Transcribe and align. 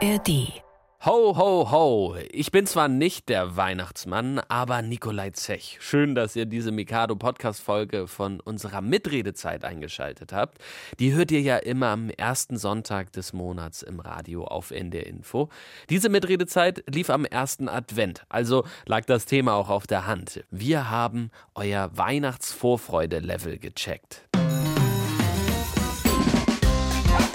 ARD. 0.00 0.62
Ho, 1.04 1.36
ho, 1.36 1.70
ho. 1.72 2.16
Ich 2.30 2.52
bin 2.52 2.66
zwar 2.66 2.86
nicht 2.86 3.28
der 3.28 3.56
Weihnachtsmann, 3.56 4.38
aber 4.48 4.80
Nikolai 4.80 5.30
Zech. 5.30 5.78
Schön, 5.80 6.14
dass 6.14 6.36
ihr 6.36 6.46
diese 6.46 6.70
Mikado 6.70 7.16
Podcast 7.16 7.60
Folge 7.60 8.06
von 8.06 8.38
unserer 8.38 8.80
Mitredezeit 8.80 9.64
eingeschaltet 9.64 10.32
habt. 10.32 10.58
Die 11.00 11.14
hört 11.14 11.32
ihr 11.32 11.40
ja 11.40 11.56
immer 11.56 11.88
am 11.88 12.10
ersten 12.10 12.58
Sonntag 12.58 13.10
des 13.12 13.32
Monats 13.32 13.82
im 13.82 13.98
Radio 13.98 14.44
auf 14.44 14.70
NDR 14.70 15.06
Info. 15.06 15.48
Diese 15.90 16.08
Mitredezeit 16.08 16.84
lief 16.88 17.10
am 17.10 17.24
ersten 17.24 17.68
Advent, 17.68 18.22
also 18.28 18.64
lag 18.86 19.04
das 19.04 19.24
Thema 19.24 19.54
auch 19.54 19.68
auf 19.68 19.88
der 19.88 20.06
Hand. 20.06 20.44
Wir 20.50 20.90
haben 20.90 21.32
euer 21.56 21.90
Weihnachtsvorfreude-Level 21.96 23.58
gecheckt. 23.58 24.28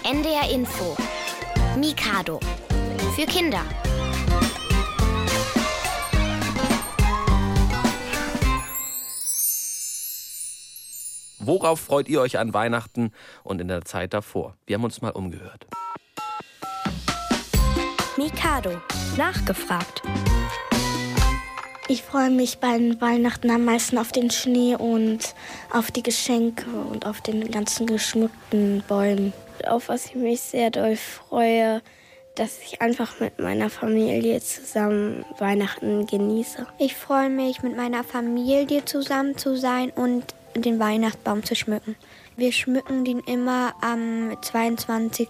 NDR 0.06 0.50
Info. 0.50 0.96
Mikado. 1.78 2.40
Für 3.16 3.26
Kinder. 3.26 3.62
Worauf 11.40 11.80
freut 11.80 12.08
ihr 12.08 12.22
euch 12.22 12.38
an 12.38 12.54
Weihnachten 12.54 13.12
und 13.44 13.60
in 13.60 13.68
der 13.68 13.84
Zeit 13.86 14.14
davor? 14.14 14.56
Wir 14.68 14.76
haben 14.76 14.84
uns 14.84 15.02
mal 15.02 15.10
umgehört. 15.10 15.66
Mikado. 18.18 18.80
Nachgefragt. 19.18 20.04
Ich 21.88 22.04
freue 22.04 22.30
mich 22.30 22.60
bei 22.60 22.78
Weihnachten 23.02 23.50
am 23.50 23.66
meisten 23.66 23.98
auf 23.98 24.12
den 24.12 24.30
Schnee 24.30 24.76
und 24.76 25.34
auf 25.72 25.92
die 25.92 26.04
Geschenke 26.04 26.70
und 26.70 27.08
auf 27.08 27.22
den 27.22 27.50
ganzen 27.50 27.88
geschmückten 27.88 28.84
Bäumen. 28.88 29.34
Auf 29.68 29.90
was 29.90 30.08
ich 30.08 30.16
mich 30.16 30.42
sehr 30.42 30.72
doll 30.72 30.96
freue, 30.96 31.82
dass 32.36 32.60
ich 32.60 32.82
einfach 32.82 33.20
mit 33.20 33.40
meiner 33.40 33.70
Familie 33.70 34.42
zusammen 34.42 35.26
Weihnachten 35.38 36.08
genieße. 36.08 36.66
Ich 36.80 36.96
freue 36.96 37.30
mich, 37.30 37.62
mit 37.62 37.78
meiner 37.78 38.04
Familie 38.04 38.86
zusammen 38.86 39.38
zu 39.38 39.56
sein 39.56 39.92
und 39.92 40.34
den 40.56 40.80
Weihnachtsbaum 40.80 41.44
zu 41.44 41.56
schmücken. 41.56 41.96
Wir 42.36 42.52
schmücken 42.52 43.06
den 43.06 43.20
immer 43.20 43.74
am 43.82 44.36
22. 44.42 45.30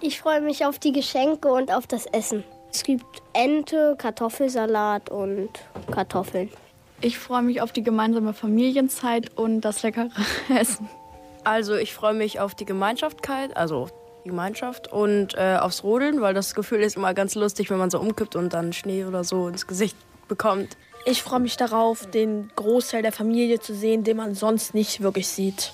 Ich 0.00 0.20
freue 0.20 0.40
mich 0.40 0.64
auf 0.64 0.78
die 0.78 0.92
Geschenke 0.92 1.48
und 1.48 1.72
auf 1.72 1.86
das 1.86 2.06
Essen. 2.06 2.44
Es 2.72 2.82
gibt 2.82 3.04
Ente, 3.32 3.96
Kartoffelsalat 3.98 5.10
und 5.10 5.50
Kartoffeln. 5.90 6.50
Ich 7.00 7.18
freue 7.18 7.42
mich 7.42 7.60
auf 7.60 7.72
die 7.72 7.82
gemeinsame 7.82 8.34
Familienzeit 8.34 9.36
und 9.36 9.62
das 9.62 9.82
leckere 9.82 10.10
Essen. 10.54 10.88
Also 11.48 11.76
ich 11.76 11.94
freue 11.94 12.12
mich 12.12 12.40
auf 12.40 12.54
die 12.54 12.66
Gemeinschaftkeit, 12.66 13.56
also 13.56 13.88
die 14.22 14.28
Gemeinschaft 14.28 14.92
und 14.92 15.32
äh, 15.34 15.56
aufs 15.58 15.82
Rodeln, 15.82 16.20
weil 16.20 16.34
das 16.34 16.54
Gefühl 16.54 16.82
ist 16.82 16.96
immer 16.96 17.14
ganz 17.14 17.34
lustig, 17.36 17.70
wenn 17.70 17.78
man 17.78 17.88
so 17.88 17.98
umkippt 17.98 18.36
und 18.36 18.52
dann 18.52 18.74
Schnee 18.74 19.06
oder 19.06 19.24
so 19.24 19.48
ins 19.48 19.66
Gesicht 19.66 19.96
bekommt. 20.28 20.76
Ich 21.06 21.22
freue 21.22 21.40
mich 21.40 21.56
darauf, 21.56 22.04
den 22.04 22.50
Großteil 22.54 23.00
der 23.00 23.12
Familie 23.12 23.60
zu 23.60 23.74
sehen, 23.74 24.04
den 24.04 24.18
man 24.18 24.34
sonst 24.34 24.74
nicht 24.74 25.00
wirklich 25.00 25.26
sieht. 25.26 25.72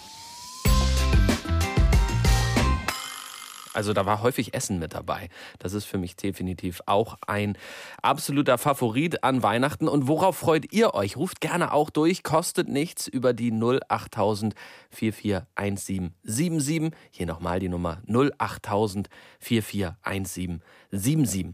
Also 3.75 3.93
da 3.93 4.07
war 4.07 4.23
häufig 4.23 4.55
Essen 4.55 4.79
mit 4.79 4.95
dabei. 4.95 5.29
Das 5.59 5.73
ist 5.73 5.85
für 5.85 5.99
mich 5.99 6.17
definitiv 6.17 6.81
auch 6.87 7.19
ein 7.27 7.59
absoluter 8.03 8.57
Favorit 8.57 9.25
an 9.25 9.43
Weihnachten. 9.43 9.89
Und 9.89 10.09
worauf 10.09 10.37
freut 10.37 10.73
ihr 10.73 10.95
euch? 10.95 11.17
Ruft 11.17 11.41
gerne 11.41 11.73
auch 11.73 11.91
durch, 11.91 12.23
kostet 12.23 12.69
nichts 12.69 13.09
über 13.09 13.33
die 13.33 13.53
08000 13.53 14.55
441777. 14.91 16.93
Hier 17.11 17.27
nochmal 17.27 17.59
die 17.59 17.69
Nummer 17.69 18.01
08000 18.07 19.09
441777. 19.41 20.63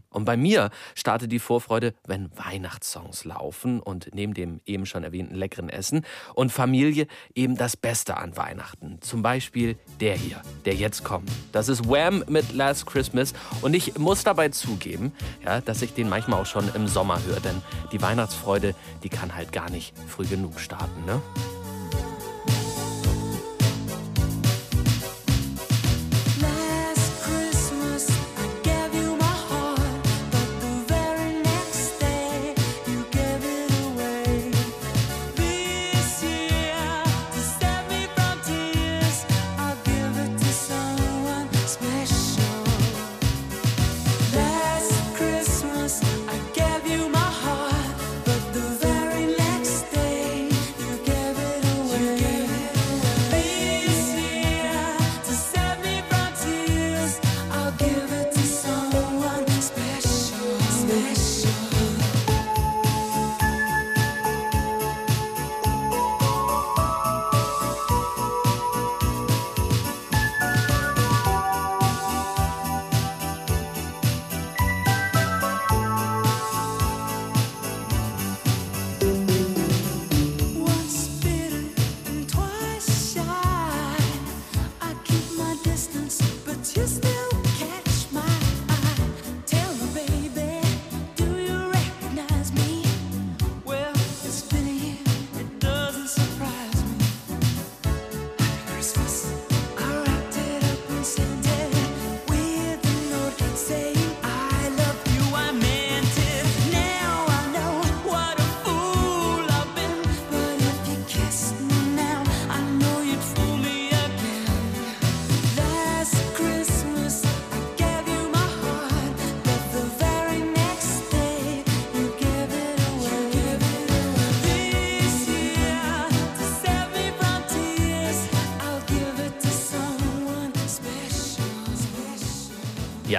Und 0.09 0.25
bei 0.25 0.37
mir 0.37 0.69
startet 0.95 1.31
die 1.31 1.39
Vorfreude, 1.39 1.93
wenn 2.05 2.29
Weihnachtssongs 2.37 3.25
laufen 3.25 3.79
und 3.79 4.09
neben 4.13 4.33
dem 4.33 4.61
eben 4.65 4.85
schon 4.85 5.03
erwähnten 5.03 5.35
leckeren 5.35 5.69
Essen 5.69 6.05
und 6.35 6.51
Familie 6.51 7.07
eben 7.33 7.57
das 7.57 7.77
Beste 7.77 8.17
an 8.17 8.37
Weihnachten. 8.37 8.99
Zum 9.01 9.21
Beispiel 9.21 9.77
der 9.99 10.15
hier, 10.15 10.41
der 10.65 10.75
jetzt 10.75 11.03
kommt. 11.03 11.31
Das 11.51 11.69
ist 11.69 11.87
Wham! 11.87 12.01
Wham 12.01 12.23
mit 12.27 12.53
Last 12.53 12.85
Christmas. 12.85 13.33
Und 13.61 13.73
ich 13.73 13.97
muss 13.97 14.23
dabei 14.23 14.49
zugeben, 14.49 15.11
ja, 15.45 15.61
dass 15.61 15.81
ich 15.81 15.93
den 15.93 16.09
manchmal 16.09 16.41
auch 16.41 16.45
schon 16.45 16.69
im 16.73 16.87
Sommer 16.87 17.23
höre. 17.23 17.39
Denn 17.39 17.61
die 17.91 18.01
Weihnachtsfreude, 18.01 18.75
die 19.03 19.09
kann 19.09 19.35
halt 19.35 19.51
gar 19.51 19.69
nicht 19.69 19.93
früh 20.07 20.25
genug 20.25 20.59
starten. 20.59 21.05
Ne? 21.05 21.21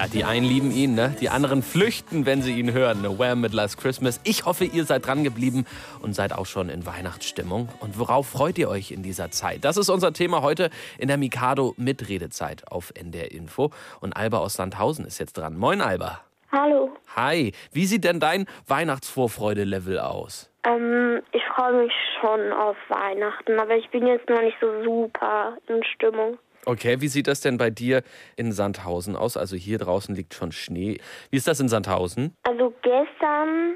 Ja, 0.03 0.09
die 0.09 0.25
einen 0.25 0.45
lieben 0.45 0.69
ihn, 0.71 0.95
ne? 0.95 1.15
die 1.21 1.29
anderen 1.29 1.63
flüchten, 1.63 2.25
wenn 2.25 2.41
sie 2.41 2.59
ihn 2.59 2.73
hören. 2.73 3.05
Wham 3.17 3.39
mit 3.39 3.53
Last 3.53 3.77
Christmas. 3.77 4.19
Ich 4.25 4.43
hoffe, 4.43 4.65
ihr 4.65 4.83
seid 4.83 5.07
dran 5.07 5.23
geblieben 5.23 5.65
und 6.01 6.13
seid 6.13 6.33
auch 6.33 6.45
schon 6.45 6.67
in 6.67 6.85
Weihnachtsstimmung. 6.85 7.69
Und 7.79 7.97
worauf 7.97 8.27
freut 8.27 8.57
ihr 8.57 8.67
euch 8.67 8.91
in 8.91 9.01
dieser 9.01 9.31
Zeit? 9.31 9.63
Das 9.63 9.77
ist 9.77 9.89
unser 9.89 10.11
Thema 10.11 10.41
heute 10.41 10.71
in 10.97 11.07
der 11.07 11.15
Mikado 11.15 11.73
Mitredezeit 11.77 12.69
auf 12.69 12.91
NDR 12.95 13.31
Info. 13.31 13.71
Und 14.01 14.17
Alba 14.17 14.39
aus 14.39 14.55
Sandhausen 14.55 15.05
ist 15.05 15.19
jetzt 15.19 15.37
dran. 15.37 15.55
Moin, 15.55 15.79
Alba. 15.79 16.19
Hallo. 16.51 16.91
Hi. 17.15 17.53
Wie 17.71 17.85
sieht 17.85 18.03
denn 18.03 18.19
dein 18.19 18.45
Weihnachtsvorfreude-Level 18.67 19.99
aus? 19.99 20.51
Ähm, 20.65 21.21
ich 21.31 21.43
freue 21.55 21.81
mich 21.81 21.93
schon 22.19 22.51
auf 22.51 22.75
Weihnachten, 22.89 23.57
aber 23.57 23.77
ich 23.77 23.89
bin 23.89 24.05
jetzt 24.05 24.29
noch 24.29 24.41
nicht 24.41 24.57
so 24.59 24.83
super 24.83 25.55
in 25.67 25.81
Stimmung. 25.95 26.37
Okay, 26.65 27.01
wie 27.01 27.07
sieht 27.07 27.27
das 27.27 27.41
denn 27.41 27.57
bei 27.57 27.69
dir 27.69 28.03
in 28.35 28.51
Sandhausen 28.51 29.15
aus? 29.15 29.35
Also 29.37 29.55
hier 29.55 29.77
draußen 29.77 30.15
liegt 30.15 30.33
schon 30.33 30.51
Schnee. 30.51 30.99
Wie 31.29 31.37
ist 31.37 31.47
das 31.47 31.59
in 31.59 31.67
Sandhausen? 31.67 32.35
Also 32.43 32.73
gestern 32.81 33.75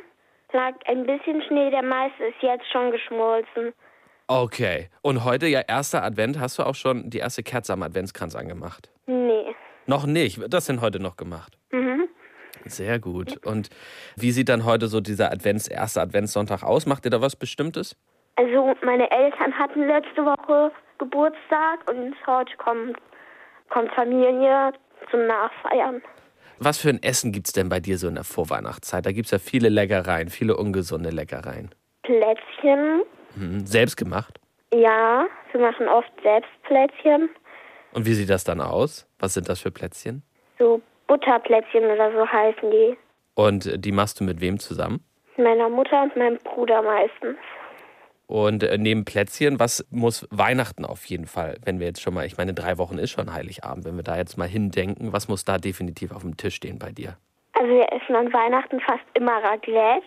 lag 0.54 0.74
ein 0.86 1.06
bisschen 1.06 1.42
Schnee, 1.48 1.70
der 1.70 1.84
meiste 1.84 2.24
ist 2.26 2.42
jetzt 2.42 2.66
schon 2.72 2.92
geschmolzen. 2.92 3.74
Okay. 4.28 4.90
Und 5.02 5.24
heute 5.24 5.48
ja 5.48 5.62
erster 5.62 6.04
Advent. 6.04 6.40
Hast 6.40 6.60
du 6.60 6.64
auch 6.64 6.76
schon 6.76 7.10
die 7.10 7.20
erste 7.20 7.44
Kerze 7.44 7.74
am 7.74 7.84
Adventskranz 7.84 8.36
angemacht? 8.36 8.90
Nee. 9.06 9.56
Noch 9.86 10.06
nicht. 10.06 10.40
Wird 10.40 10.54
das 10.54 10.66
denn 10.66 10.82
heute 10.82 11.00
noch 11.00 11.16
gemacht? 11.16 11.58
Mhm. 11.72 12.10
Sehr 12.66 13.00
gut. 13.00 13.46
Und 13.46 13.70
wie 14.18 14.32
sieht 14.32 14.50
dann 14.50 14.66
heute 14.66 14.88
so 14.88 15.00
dieser 15.00 15.32
Advents, 15.32 15.68
erste 15.68 16.02
Adventssonntag 16.02 16.64
aus? 16.64 16.86
Macht 16.86 17.06
ihr 17.06 17.12
da 17.12 17.22
was 17.22 17.36
Bestimmtes? 17.36 17.96
Also 18.36 18.76
meine 18.84 19.10
Eltern 19.10 19.58
hatten 19.58 19.88
letzte 19.88 20.26
Woche 20.26 20.72
Geburtstag 20.98 21.90
und 21.90 22.16
heute 22.26 22.56
kommt, 22.58 22.98
kommt 23.70 23.92
Familie 23.94 24.74
zum 25.12 25.26
Nachfeiern. 25.28 26.02
Was 26.60 26.80
für 26.80 26.90
ein 26.90 27.02
Essen 27.04 27.32
gibt 27.32 27.48
es 27.48 27.54
denn 27.54 27.70
bei 27.70 27.80
dir 27.80 27.98
so 27.98 28.08
in 28.08 28.16
der 28.16 28.24
Vorweihnachtszeit? 28.24 29.06
Da 29.06 29.12
gibt 29.12 29.26
es 29.26 29.32
ja 29.32 29.38
viele 29.40 29.70
Leckereien, 29.70 30.30
viele 30.30 30.58
ungesunde 30.58 31.10
Leckereien. 31.12 31.70
Plätzchen, 32.04 33.02
Mhm. 33.36 33.66
Selbst 33.68 33.98
gemacht? 33.98 34.40
ja, 34.74 35.28
wir 35.52 35.62
machen 35.62 35.88
oft 35.88 36.12
selbst 36.24 36.50
Plätzchen. 36.64 37.30
Und 37.94 38.06
wie 38.06 38.14
sieht 38.14 38.30
das 38.30 38.44
dann 38.44 38.60
aus? 38.62 39.08
Was 39.20 39.34
sind 39.36 39.48
das 39.48 39.62
für 39.62 39.72
Plätzchen? 39.72 40.24
So 40.60 40.82
Butterplätzchen 41.08 41.84
oder 41.86 42.12
so 42.12 42.28
heißen 42.28 42.70
die. 42.72 42.98
Und 43.36 43.66
äh, 43.68 43.78
die 43.80 43.92
machst 43.92 44.20
du 44.20 44.24
mit 44.24 44.42
wem 44.42 44.60
zusammen? 44.60 45.04
Meiner 45.38 45.70
Mutter 45.70 46.02
und 46.04 46.16
meinem 46.16 46.38
Bruder 46.40 46.82
meistens. 46.82 47.38
Und 48.28 48.64
äh, 48.64 48.78
neben 48.78 49.06
Plätzchen, 49.06 49.58
was 49.60 49.86
muss 49.90 50.28
Weihnachten 50.32 50.84
auf 50.84 51.06
jeden 51.06 51.28
Fall, 51.28 51.58
wenn 51.64 51.80
wir 51.80 51.88
jetzt 51.88 52.02
schon 52.02 52.14
mal, 52.14 52.26
ich 52.26 52.38
meine, 52.38 52.54
drei 52.54 52.78
Wochen 52.78 52.98
ist 52.98 53.12
schon 53.12 53.34
Heiligabend, 53.34 53.86
wenn 53.86 53.96
wir 53.96 54.04
da 54.04 54.18
jetzt 54.18 54.38
mal 54.38 54.48
hindenken, 54.48 55.14
was 55.14 55.30
muss 55.30 55.46
da 55.46 55.58
definitiv 55.58 56.12
auf 56.12 56.24
dem 56.24 56.36
Tisch 56.36 56.56
stehen 56.56 56.78
bei 56.78 56.92
dir? 56.92 57.18
Also 57.54 57.70
wir 57.70 57.92
essen 57.92 58.16
an 58.16 58.32
Weihnachten 58.34 58.80
fast 58.82 59.04
immer 59.14 59.42
Raclette. 59.42 60.06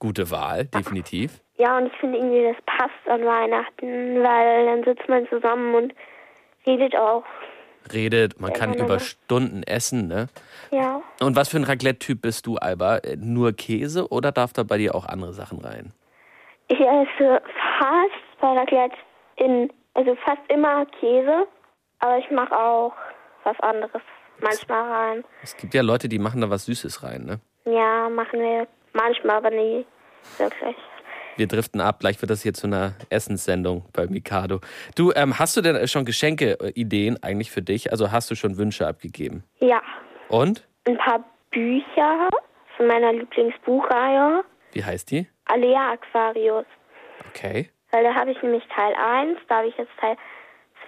Gute 0.00 0.30
Wahl, 0.32 0.64
definitiv. 0.64 1.40
Ja, 1.56 1.78
und 1.78 1.86
ich 1.86 1.92
finde 2.00 2.18
irgendwie, 2.18 2.42
das 2.42 2.56
passt 2.66 3.08
an 3.08 3.24
Weihnachten, 3.24 4.22
weil 4.24 4.66
dann 4.66 4.82
sitzt 4.82 5.08
man 5.08 5.28
zusammen 5.28 5.74
und 5.76 5.94
redet 6.66 6.96
auch. 6.96 7.22
Redet, 7.92 8.40
man 8.40 8.52
kann 8.52 8.74
über 8.74 8.98
Stunden 8.98 9.62
essen, 9.62 10.08
ne? 10.08 10.28
Ja, 10.72 11.02
Und 11.20 11.36
was 11.36 11.48
für 11.48 11.58
ein 11.58 11.64
Raclette-Typ 11.64 12.22
bist 12.22 12.46
du, 12.46 12.56
Alba? 12.56 13.00
Nur 13.16 13.52
Käse 13.52 14.08
oder 14.08 14.32
darf 14.32 14.52
da 14.52 14.64
bei 14.64 14.78
dir 14.78 14.94
auch 14.94 15.06
andere 15.06 15.32
Sachen 15.32 15.60
rein? 15.60 15.92
Ich 16.72 16.80
esse 16.80 17.42
fast 17.78 18.40
bei 18.40 18.48
Raclette 18.58 18.96
in, 19.36 19.70
also 19.94 20.14
fast 20.24 20.40
immer 20.48 20.86
Käse, 20.86 21.46
aber 22.00 22.18
ich 22.18 22.30
mache 22.30 22.56
auch 22.58 22.92
was 23.44 23.58
anderes 23.60 24.02
manchmal 24.40 24.90
rein. 24.90 25.24
Es 25.42 25.56
gibt 25.56 25.74
ja 25.74 25.82
Leute, 25.82 26.08
die 26.08 26.18
machen 26.18 26.40
da 26.40 26.50
was 26.50 26.64
Süßes 26.66 27.02
rein, 27.02 27.24
ne? 27.24 27.40
Ja, 27.64 28.08
machen 28.08 28.40
wir 28.40 28.66
manchmal, 28.92 29.36
aber 29.36 29.50
nie 29.50 29.86
wirklich. 30.38 30.76
Wir 31.36 31.46
driften 31.46 31.80
ab, 31.80 32.00
gleich 32.00 32.20
wird 32.20 32.30
das 32.30 32.42
hier 32.42 32.52
zu 32.52 32.66
einer 32.66 32.92
Essenssendung 33.08 33.86
bei 33.92 34.06
Mikado. 34.06 34.60
Du, 34.96 35.12
ähm, 35.14 35.38
hast 35.38 35.56
du 35.56 35.62
denn 35.62 35.86
schon 35.88 36.04
Geschenke-Ideen 36.04 37.22
eigentlich 37.22 37.50
für 37.50 37.62
dich? 37.62 37.90
Also 37.90 38.12
hast 38.12 38.30
du 38.30 38.34
schon 38.34 38.58
Wünsche 38.58 38.86
abgegeben? 38.86 39.42
Ja, 39.60 39.80
Und? 40.28 40.66
ein 40.86 40.98
paar 40.98 41.24
Bücher 41.50 42.28
von 42.76 42.86
meiner 42.86 43.12
Lieblingsbuchreihe, 43.12 44.44
Wie 44.72 44.84
heißt 44.84 45.10
die? 45.10 45.26
Alea 45.52 45.92
Aquarius. 45.92 46.66
Okay. 47.28 47.68
Weil 47.90 48.04
da 48.04 48.14
habe 48.14 48.30
ich 48.30 48.42
nämlich 48.42 48.64
Teil 48.74 48.94
1, 48.94 49.38
da 49.48 49.58
habe 49.58 49.68
ich 49.68 49.76
jetzt 49.76 49.92
Teil 50.00 50.16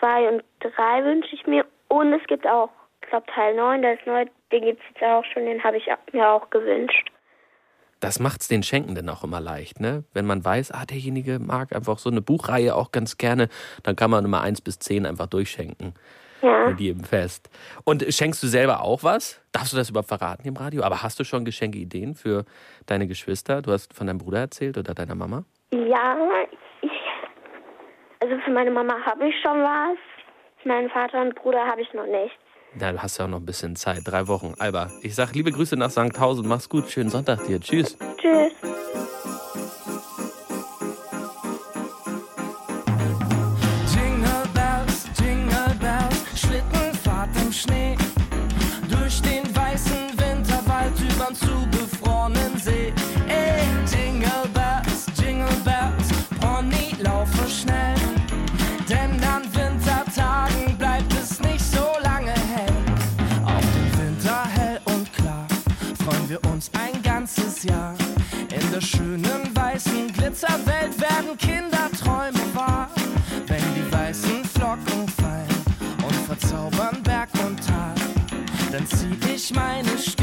2 0.01 0.29
und 0.29 0.45
3 0.61 1.05
wünsche 1.05 1.35
ich 1.35 1.47
mir. 1.47 1.67
Und 1.89 2.13
es 2.13 2.27
gibt 2.27 2.47
auch, 2.47 2.71
ich 3.03 3.09
glaube 3.11 3.27
Teil 3.33 3.55
9, 3.55 3.83
der 3.83 3.95
ist 3.95 4.07
neu, 4.07 4.25
den 4.53 4.63
gibt 4.63 4.81
es 4.81 4.87
jetzt 4.95 5.03
auch 5.03 5.25
schon, 5.33 5.45
den 5.45 5.63
habe 5.63 5.77
ich 5.77 5.87
mir 6.13 6.29
auch 6.29 6.49
gewünscht. 6.51 7.11
Das 8.01 8.21
macht's 8.21 8.49
den 8.49 8.63
Schenkenden 8.63 9.09
auch 9.09 9.25
immer 9.25 9.41
leicht, 9.41 9.81
ne? 9.81 10.05
Wenn 10.13 10.27
man 10.27 10.45
weiß, 10.45 10.73
ah, 10.73 10.85
derjenige 10.85 11.39
mag 11.39 11.75
einfach 11.75 11.99
so 11.99 12.11
eine 12.11 12.21
Buchreihe 12.21 12.75
auch 12.75 12.91
ganz 12.91 13.17
gerne, 13.17 13.49
dann 13.83 13.97
kann 13.97 14.11
man 14.11 14.25
immer 14.25 14.43
eins 14.43 14.61
bis 14.61 14.79
zehn 14.79 15.07
einfach 15.07 15.27
durchschenken. 15.27 15.95
Ja. 16.43 16.69
Mit 16.69 16.81
jedem 16.81 17.05
Fest. 17.05 17.49
Und 17.85 18.05
schenkst 18.09 18.43
du 18.43 18.47
selber 18.47 18.83
auch 18.83 19.03
was? 19.03 19.41
Darfst 19.53 19.73
du 19.73 19.77
das 19.77 19.91
überhaupt 19.91 20.09
verraten 20.09 20.47
im 20.47 20.57
Radio? 20.57 20.83
Aber 20.83 21.03
hast 21.03 21.19
du 21.19 21.25
schon 21.25 21.45
Geschenkeideen 21.45 22.15
für 22.15 22.45
deine 22.87 23.07
Geschwister? 23.07 23.63
Du 23.63 23.73
hast 23.73 23.95
von 23.95 24.07
deinem 24.07 24.19
Bruder 24.19 24.41
erzählt 24.41 24.77
oder 24.77 24.95
deiner 24.95 25.15
Mama? 25.15 25.45
Ja, 25.73 26.17
ich, 26.83 26.91
also 28.21 28.37
für 28.45 28.51
meine 28.51 28.71
Mama 28.71 28.95
habe 29.05 29.29
ich 29.29 29.35
schon 29.43 29.59
was. 29.63 29.99
Für 30.63 30.69
meinen 30.69 30.91
Vater 30.91 31.21
und 31.23 31.35
Bruder 31.35 31.65
habe 31.67 31.83
ich 31.83 31.93
noch 31.93 32.07
nichts. 32.07 32.37
Na, 32.75 32.91
du 32.93 32.99
hast 33.01 33.19
ja 33.19 33.25
auch 33.25 33.29
noch 33.29 33.39
ein 33.39 33.47
bisschen 33.47 33.77
Zeit. 33.77 34.03
Drei 34.05 34.27
Wochen. 34.27 34.55
Alba, 34.59 34.91
ich 35.03 35.15
sag 35.15 35.33
liebe 35.35 35.53
Grüße 35.53 35.77
nach 35.77 35.91
Sankhausen. 35.91 36.49
Mach's 36.49 36.69
gut. 36.69 36.91
Schönen 36.91 37.11
Sonntag 37.11 37.47
dir. 37.47 37.61
Tschüss. 37.61 37.97
Tschüss. 38.19 38.74
Meine 79.55 79.99
Stiefel 79.99 80.14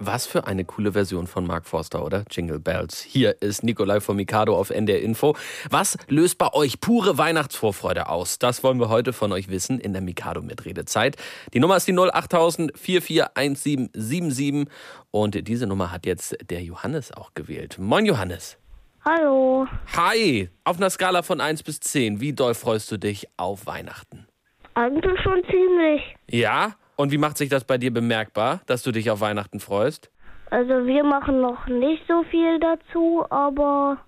Was 0.00 0.26
für 0.26 0.46
eine 0.46 0.64
coole 0.64 0.92
Version 0.92 1.26
von 1.26 1.44
Mark 1.44 1.66
Forster, 1.66 2.04
oder? 2.04 2.24
Jingle 2.30 2.60
Bells. 2.60 3.02
Hier 3.02 3.42
ist 3.42 3.64
Nikolai 3.64 4.00
von 4.00 4.14
Mikado 4.14 4.56
auf 4.56 4.70
NDR 4.70 5.02
Info. 5.02 5.34
Was 5.70 5.98
löst 6.06 6.38
bei 6.38 6.52
euch 6.52 6.80
pure 6.80 7.18
Weihnachtsvorfreude 7.18 8.08
aus? 8.08 8.38
Das 8.38 8.62
wollen 8.62 8.78
wir 8.78 8.90
heute 8.90 9.12
von 9.12 9.32
euch 9.32 9.48
wissen 9.48 9.80
in 9.80 9.92
der 9.92 10.02
Mikado 10.02 10.40
Mitredezeit. 10.40 11.16
Die 11.52 11.58
Nummer 11.58 11.76
ist 11.76 11.88
die 11.88 11.98
08000 11.98 12.78
441777 12.78 14.72
und 15.10 15.48
diese 15.48 15.66
Nummer 15.66 15.90
hat 15.90 16.06
jetzt 16.06 16.36
der 16.48 16.62
Johannes 16.62 17.10
auch 17.12 17.34
gewählt. 17.34 17.76
Moin 17.80 18.06
Johannes. 18.06 18.56
Hallo. 19.04 19.66
Hi. 19.96 20.48
Auf 20.62 20.76
einer 20.76 20.90
Skala 20.90 21.22
von 21.22 21.40
1 21.40 21.64
bis 21.64 21.80
10, 21.80 22.20
wie 22.20 22.32
doll 22.32 22.54
freust 22.54 22.92
du 22.92 22.98
dich 22.98 23.26
auf 23.36 23.66
Weihnachten? 23.66 24.28
Eigentlich 24.74 25.20
schon 25.22 25.42
ziemlich. 25.50 26.02
Ja? 26.30 26.76
Und 27.00 27.12
wie 27.12 27.18
macht 27.18 27.38
sich 27.38 27.48
das 27.48 27.62
bei 27.62 27.78
dir 27.78 27.92
bemerkbar, 27.94 28.60
dass 28.66 28.82
du 28.82 28.90
dich 28.90 29.08
auf 29.08 29.20
Weihnachten 29.20 29.60
freust? 29.60 30.10
Also 30.50 30.84
wir 30.84 31.04
machen 31.04 31.40
noch 31.40 31.68
nicht 31.68 32.02
so 32.08 32.24
viel 32.24 32.58
dazu, 32.58 33.24
aber 33.30 33.98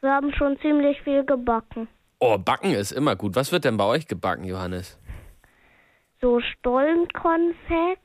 wir 0.00 0.10
haben 0.10 0.32
schon 0.32 0.58
ziemlich 0.60 0.98
viel 1.02 1.26
gebacken. 1.26 1.88
Oh, 2.20 2.38
Backen 2.38 2.70
ist 2.72 2.92
immer 2.92 3.16
gut. 3.16 3.36
Was 3.36 3.52
wird 3.52 3.64
denn 3.66 3.76
bei 3.76 3.84
euch 3.84 4.06
gebacken, 4.06 4.44
Johannes? 4.44 4.98
So 6.22 6.40
Stollenkonfekt 6.40 8.00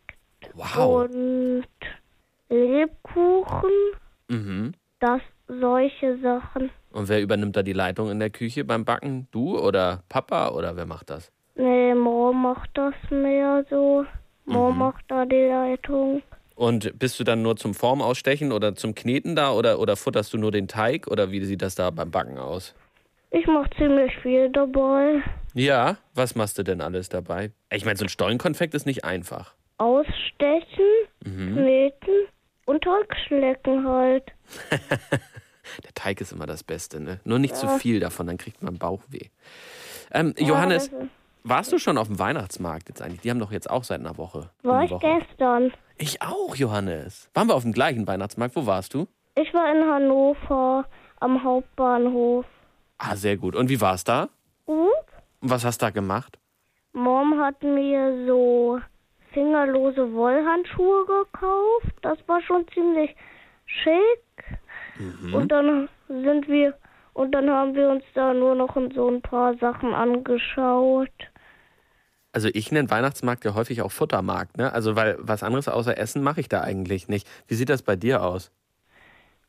Wow. 0.56 1.06
und 1.06 1.66
Lebkuchen, 2.50 3.72
Mhm. 4.28 4.74
das 5.00 5.22
solche 5.48 6.18
Sachen. 6.20 6.70
Und 6.92 7.08
wer 7.08 7.22
übernimmt 7.22 7.56
da 7.56 7.64
die 7.64 7.72
Leitung 7.74 8.12
in 8.12 8.20
der 8.20 8.30
Küche 8.30 8.66
beim 8.66 8.84
Backen? 8.84 9.30
Du 9.32 9.58
oder 9.58 10.04
Papa 10.10 10.50
oder 10.50 10.76
wer 10.76 10.86
macht 10.86 11.10
das? 11.10 11.32
Nee, 11.56 11.94
Mom 11.96 12.42
macht 12.42 12.72
das 12.74 12.94
mehr 13.10 13.66
so. 13.70 14.06
Mom 14.46 14.78
macht 14.78 15.06
da 15.08 15.26
die 15.26 15.36
Leitung. 15.36 16.22
Und 16.56 16.98
bist 17.00 17.20
du 17.20 17.24
dann 17.24 17.42
nur 17.42 17.56
zum 17.56 17.74
Form 17.74 18.02
ausstechen 18.02 18.52
oder 18.52 18.76
zum 18.76 18.94
Kneten 18.94 19.36
da 19.36 19.52
oder, 19.54 19.80
oder 19.80 19.96
futterst 19.96 20.34
du 20.34 20.38
nur 20.38 20.52
den 20.52 20.68
Teig 20.68 21.08
oder 21.08 21.32
wie 21.32 21.44
sieht 21.44 21.62
das 21.62 21.76
da 21.76 21.90
beim 21.90 22.12
Backen 22.12 22.38
aus? 22.38 22.76
Ich 23.32 23.48
mach 23.48 23.68
ziemlich 23.78 24.16
viel 24.22 24.50
dabei. 24.52 25.24
Ja, 25.56 25.98
was 26.14 26.36
machst 26.36 26.58
du 26.60 26.64
denn 26.64 26.82
alles 26.82 27.10
dabei? 27.10 27.52
Ich 27.72 27.86
meine, 27.86 27.98
so 27.98 28.06
ein 28.06 28.10
Stollenkonfekt 28.10 28.76
ist 28.76 28.86
nicht 28.86 29.04
einfach. 29.04 29.56
Ausstechen, 29.80 30.86
Mhm. 31.26 31.54
kneten 31.56 32.28
und 32.66 32.86
Holzschlecken 32.86 33.88
halt. 33.88 34.32
Der 35.84 35.94
Teig 35.96 36.22
ist 36.22 36.32
immer 36.34 36.46
das 36.46 36.64
Beste, 36.64 37.00
ne? 37.00 37.20
Nur 37.24 37.40
nicht 37.40 37.56
zu 37.56 37.66
Ja. 37.68 37.78
viel 37.80 38.00
davon, 38.00 38.28
dann 38.28 38.38
kriegt 38.38 38.62
man 38.62 38.78
Bauchweh. 38.78 39.30
Ähm, 40.12 40.36
Ja, 40.38 40.48
Johannes, 40.48 40.88
ist- 40.88 40.94
warst 41.44 41.72
du 41.72 41.78
schon 41.78 41.98
auf 41.98 42.08
dem 42.08 42.20
Weihnachtsmarkt 42.20 42.90
jetzt 42.90 43.02
eigentlich? 43.02 43.22
Die 43.22 43.30
haben 43.30 43.40
doch 43.40 43.52
jetzt 43.52 43.70
auch 43.70 43.84
seit 43.84 44.00
einer 44.00 44.18
Woche. 44.18 44.50
War 44.64 44.84
ich 44.84 44.92
Woche. 44.92 45.20
gestern. 45.20 45.74
Ich 45.98 46.22
auch, 46.22 46.56
Johannes. 46.56 47.30
Waren 47.34 47.48
wir 47.48 47.56
auf 47.56 47.64
dem 47.64 47.74
gleichen 47.74 48.08
Weihnachtsmarkt? 48.08 48.56
Wo 48.56 48.66
warst 48.66 48.94
du? 48.94 49.08
Ich 49.36 49.54
war 49.54 49.72
in 49.74 49.84
Hannover 49.90 50.86
am 51.20 51.44
Hauptbahnhof. 51.44 52.46
Ah, 52.98 53.16
sehr 53.16 53.38
gut. 53.38 53.56
Und 53.56 53.70
wie 53.70 53.82
war's 53.82 54.04
da? 54.04 54.30
Gut. 54.66 54.88
Und 55.42 55.50
was 55.50 55.66
hast 55.66 55.82
du 55.82 55.86
da 55.88 55.90
gemacht? 55.90 56.38
Mom 56.94 57.40
hat 57.40 57.62
mir 57.64 58.26
so 58.28 58.80
fingerlose 59.34 60.14
Wollhandschuhe 60.14 61.06
gekauft. 61.06 61.96
Das 62.02 62.18
war 62.28 62.42
schon 62.42 62.66
ziemlich 62.74 63.16
schick. 63.66 64.60
Mhm. 64.98 65.34
Und 65.34 65.52
dann 65.52 65.90
sind 66.08 66.48
wir 66.48 66.76
und 67.14 67.32
dann 67.32 67.50
haben 67.50 67.76
wir 67.76 67.90
uns 67.90 68.04
da 68.14 68.34
nur 68.34 68.56
noch 68.56 68.76
in 68.76 68.92
so 68.92 69.08
ein 69.10 69.22
paar 69.22 69.56
Sachen 69.58 69.94
angeschaut. 69.94 71.10
Also 72.34 72.50
ich 72.52 72.72
nenne 72.72 72.90
Weihnachtsmarkt 72.90 73.46
ja 73.46 73.54
häufig 73.54 73.82
auch 73.84 73.92
Futtermarkt, 73.92 74.58
ne? 74.58 74.74
Also 74.74 74.96
weil 74.96 75.18
was 75.20 75.44
anderes 75.44 75.68
außer 75.68 75.98
Essen 75.98 76.24
mache 76.24 76.42
ich 76.42 76.50
da 76.50 76.62
eigentlich 76.62 77.08
nicht. 77.08 77.28
Wie 77.48 77.54
sieht 77.54 77.70
das 77.70 77.84
bei 77.84 77.96
dir 77.96 78.24
aus? 78.24 78.52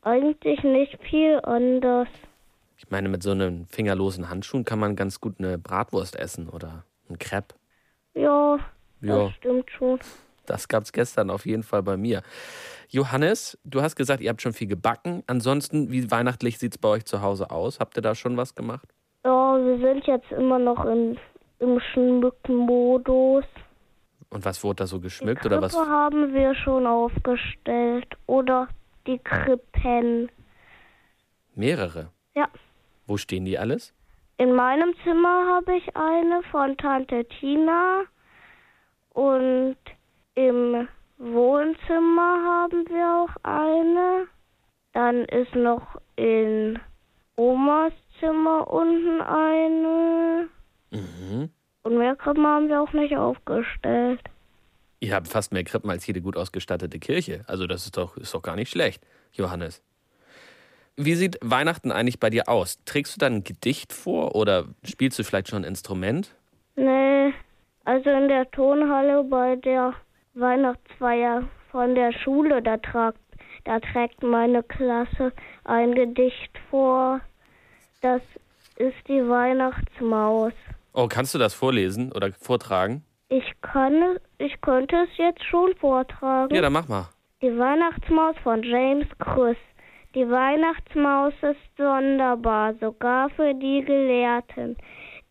Eigentlich 0.02 0.62
nicht 0.62 0.98
viel 1.08 1.40
anders. 1.42 2.08
Ich 2.76 2.90
meine, 2.90 3.08
mit 3.08 3.22
so 3.22 3.30
einem 3.30 3.66
fingerlosen 3.66 4.28
Handschuhen 4.28 4.64
kann 4.66 4.78
man 4.78 4.96
ganz 4.96 5.20
gut 5.20 5.36
eine 5.38 5.56
Bratwurst 5.56 6.16
essen 6.16 6.48
oder 6.50 6.84
ein 7.08 7.18
Crepe. 7.18 7.54
Ja, 8.14 8.58
Ja. 9.00 9.24
das 9.24 9.32
stimmt 9.36 9.70
schon. 9.70 9.98
Das 10.46 10.68
gab's 10.68 10.92
gestern 10.92 11.30
auf 11.30 11.46
jeden 11.46 11.62
Fall 11.62 11.82
bei 11.82 11.96
mir. 11.96 12.22
Johannes, 12.90 13.58
du 13.64 13.80
hast 13.80 13.96
gesagt, 13.96 14.20
ihr 14.20 14.28
habt 14.28 14.42
schon 14.42 14.52
viel 14.52 14.66
gebacken. 14.68 15.22
Ansonsten, 15.26 15.90
wie 15.90 16.10
weihnachtlich 16.10 16.58
sieht's 16.58 16.76
bei 16.76 16.88
euch 16.90 17.06
zu 17.06 17.22
Hause 17.22 17.50
aus? 17.50 17.80
Habt 17.80 17.96
ihr 17.96 18.02
da 18.02 18.14
schon 18.14 18.36
was 18.36 18.54
gemacht? 18.54 18.86
Ja, 19.24 19.56
wir 19.56 19.78
sind 19.78 20.06
jetzt 20.06 20.30
immer 20.32 20.58
noch 20.58 20.84
in, 20.84 21.16
im 21.58 21.80
Schmückenmodus. 21.92 23.44
Und 24.30 24.44
was 24.44 24.62
wurde 24.64 24.76
da 24.76 24.86
so 24.86 25.00
geschmückt 25.00 25.42
Krippe 25.42 25.56
oder 25.56 25.62
was? 25.62 25.76
haben 25.76 26.34
wir 26.34 26.54
schon 26.54 26.86
aufgestellt. 26.86 28.16
Oder 28.26 28.68
die 29.06 29.18
Krippen. 29.18 30.30
Mehrere. 31.54 32.10
Ja. 32.34 32.48
Wo 33.06 33.16
stehen 33.16 33.44
die 33.44 33.58
alles? 33.58 33.94
In 34.38 34.52
meinem 34.52 34.94
Zimmer 35.04 35.46
habe 35.54 35.76
ich 35.76 35.96
eine 35.96 36.42
von 36.50 36.76
Tante 36.76 37.24
Tina. 37.38 38.02
Und 39.10 39.76
im 40.34 40.88
Wohnzimmer 41.18 42.42
haben 42.44 42.84
wir 42.88 43.24
auch 43.24 43.36
eine. 43.44 44.26
Dann 44.92 45.24
ist 45.26 45.54
noch 45.54 46.00
in 46.16 46.80
Omas 47.36 47.92
Zimmer 48.18 48.68
unten 48.68 49.20
eine. 49.20 50.48
Mhm. 50.94 51.50
Und 51.82 51.98
mehr 51.98 52.16
Krippen 52.16 52.46
haben 52.46 52.68
wir 52.68 52.80
auch 52.80 52.92
nicht 52.92 53.16
aufgestellt. 53.16 54.20
Ihr 55.00 55.14
habt 55.14 55.28
fast 55.28 55.52
mehr 55.52 55.64
Krippen 55.64 55.90
als 55.90 56.06
jede 56.06 56.22
gut 56.22 56.36
ausgestattete 56.36 56.98
Kirche. 56.98 57.42
Also 57.46 57.66
das 57.66 57.84
ist 57.84 57.96
doch, 57.98 58.16
ist 58.16 58.32
doch 58.32 58.40
gar 58.40 58.56
nicht 58.56 58.70
schlecht, 58.70 59.04
Johannes. 59.32 59.82
Wie 60.96 61.14
sieht 61.14 61.38
Weihnachten 61.42 61.92
eigentlich 61.92 62.20
bei 62.20 62.30
dir 62.30 62.48
aus? 62.48 62.78
Trägst 62.84 63.14
du 63.14 63.18
dann 63.18 63.34
ein 63.34 63.44
Gedicht 63.44 63.92
vor 63.92 64.34
oder 64.34 64.66
spielst 64.84 65.18
du 65.18 65.24
vielleicht 65.24 65.48
schon 65.48 65.62
ein 65.62 65.68
Instrument? 65.68 66.34
Nee, 66.76 67.34
also 67.84 68.10
in 68.10 68.28
der 68.28 68.50
Tonhalle 68.52 69.24
bei 69.24 69.56
der 69.56 69.94
Weihnachtsfeier 70.34 71.48
von 71.70 71.94
der 71.94 72.12
Schule, 72.12 72.62
da, 72.62 72.76
tragt, 72.76 73.18
da 73.64 73.80
trägt 73.80 74.22
meine 74.22 74.62
Klasse 74.62 75.32
ein 75.64 75.94
Gedicht 75.94 76.52
vor. 76.70 77.20
Das 78.00 78.22
ist 78.76 78.96
die 79.08 79.28
Weihnachtsmaus. 79.28 80.52
Oh, 80.96 81.08
kannst 81.08 81.34
du 81.34 81.38
das 81.38 81.54
vorlesen 81.54 82.12
oder 82.12 82.32
vortragen? 82.32 83.02
Ich 83.28 83.44
kann 83.62 84.16
ich 84.38 84.60
könnte 84.60 84.94
es 84.94 85.16
jetzt 85.16 85.42
schon 85.44 85.74
vortragen. 85.74 86.54
Ja, 86.54 86.62
dann 86.62 86.72
mach 86.72 86.86
mal. 86.86 87.08
Die 87.42 87.58
Weihnachtsmaus 87.58 88.36
von 88.44 88.62
James 88.62 89.08
Krüss. 89.18 89.56
Die 90.14 90.30
Weihnachtsmaus 90.30 91.32
ist 91.42 91.76
sonderbar, 91.76 92.74
sogar 92.74 93.28
für 93.30 93.54
die 93.54 93.82
Gelehrten. 93.84 94.76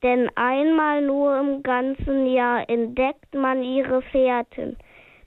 Denn 0.03 0.29
einmal 0.35 1.01
nur 1.01 1.39
im 1.39 1.63
ganzen 1.63 2.25
Jahr 2.25 2.69
entdeckt 2.69 3.33
man 3.33 3.63
ihre 3.63 4.01
Fährten. 4.01 4.75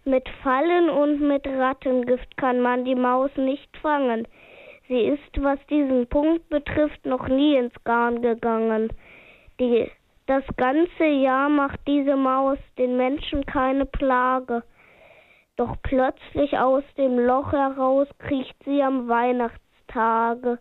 Mit 0.05 0.29
Fallen 0.43 0.91
und 0.91 1.21
mit 1.27 1.47
Rattengift 1.47 2.37
kann 2.37 2.61
man 2.61 2.85
die 2.85 2.95
Maus 2.95 3.31
nicht 3.37 3.75
fangen. 3.79 4.29
Sie 4.87 5.01
ist, 5.01 5.43
was 5.43 5.59
diesen 5.71 6.07
Punkt 6.09 6.47
betrifft, 6.51 7.07
noch 7.07 7.27
nie 7.27 7.57
ins 7.57 7.73
Garn 7.85 8.21
gegangen. 8.21 8.91
Die, 9.59 9.91
das 10.27 10.45
ganze 10.57 11.05
Jahr 11.05 11.49
macht 11.49 11.81
diese 11.87 12.17
Maus 12.17 12.59
den 12.79 12.97
Menschen 12.97 13.47
keine 13.47 13.87
Plage. 13.87 14.63
Doch 15.57 15.77
plötzlich 15.83 16.59
aus 16.59 16.85
dem 16.99 17.19
Loch 17.19 17.53
heraus 17.53 18.09
kriecht 18.19 18.57
sie 18.65 18.83
am 18.83 19.09
Weihnachtstage. 19.09 20.59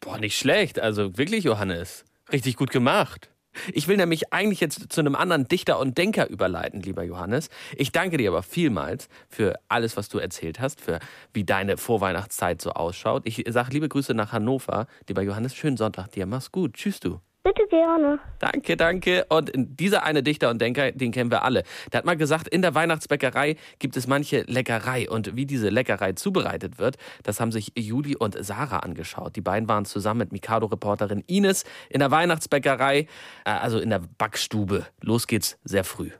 Boah, 0.00 0.18
nicht 0.18 0.36
schlecht. 0.38 0.80
Also 0.80 1.16
wirklich, 1.16 1.44
Johannes. 1.44 2.04
Richtig 2.32 2.56
gut 2.56 2.70
gemacht. 2.70 3.30
Ich 3.72 3.88
will 3.88 3.96
nämlich 3.96 4.32
eigentlich 4.32 4.60
jetzt 4.60 4.92
zu 4.92 5.00
einem 5.00 5.14
anderen 5.14 5.48
Dichter 5.48 5.78
und 5.78 5.96
Denker 5.96 6.28
überleiten, 6.28 6.82
lieber 6.82 7.04
Johannes. 7.04 7.48
Ich 7.76 7.92
danke 7.92 8.16
dir 8.16 8.30
aber 8.30 8.42
vielmals 8.42 9.08
für 9.28 9.54
alles, 9.68 9.96
was 9.96 10.08
du 10.08 10.18
erzählt 10.18 10.60
hast, 10.60 10.80
für 10.80 10.98
wie 11.32 11.44
deine 11.44 11.76
Vorweihnachtszeit 11.76 12.60
so 12.60 12.70
ausschaut. 12.70 13.22
Ich 13.24 13.42
sage 13.48 13.70
liebe 13.72 13.88
Grüße 13.88 14.14
nach 14.14 14.32
Hannover. 14.32 14.86
Lieber 15.08 15.22
Johannes, 15.22 15.54
schönen 15.54 15.76
Sonntag 15.76 16.08
dir. 16.08 16.26
Mach's 16.26 16.52
gut. 16.52 16.74
Tschüss 16.74 17.00
du. 17.00 17.20
Bitte 17.46 17.68
gerne. 17.68 18.18
Danke, 18.40 18.76
danke. 18.76 19.24
Und 19.28 19.52
dieser 19.54 20.02
eine 20.02 20.24
Dichter 20.24 20.50
und 20.50 20.60
Denker, 20.60 20.90
den 20.90 21.12
kennen 21.12 21.30
wir 21.30 21.44
alle. 21.44 21.62
Der 21.92 21.98
hat 21.98 22.04
mal 22.04 22.16
gesagt, 22.16 22.48
in 22.48 22.60
der 22.60 22.74
Weihnachtsbäckerei 22.74 23.54
gibt 23.78 23.96
es 23.96 24.08
manche 24.08 24.42
Leckerei. 24.48 25.08
Und 25.08 25.36
wie 25.36 25.46
diese 25.46 25.68
Leckerei 25.68 26.14
zubereitet 26.14 26.80
wird, 26.80 26.96
das 27.22 27.38
haben 27.38 27.52
sich 27.52 27.70
Juli 27.76 28.16
und 28.16 28.36
Sarah 28.44 28.80
angeschaut. 28.80 29.36
Die 29.36 29.42
beiden 29.42 29.68
waren 29.68 29.84
zusammen 29.84 30.18
mit 30.18 30.32
Mikado-Reporterin 30.32 31.22
Ines 31.28 31.64
in 31.88 32.00
der 32.00 32.10
Weihnachtsbäckerei, 32.10 32.98
äh, 32.98 33.06
also 33.44 33.78
in 33.78 33.90
der 33.90 34.00
Backstube. 34.18 34.84
Los 35.00 35.28
geht's 35.28 35.56
sehr 35.62 35.84
früh. 35.84 36.10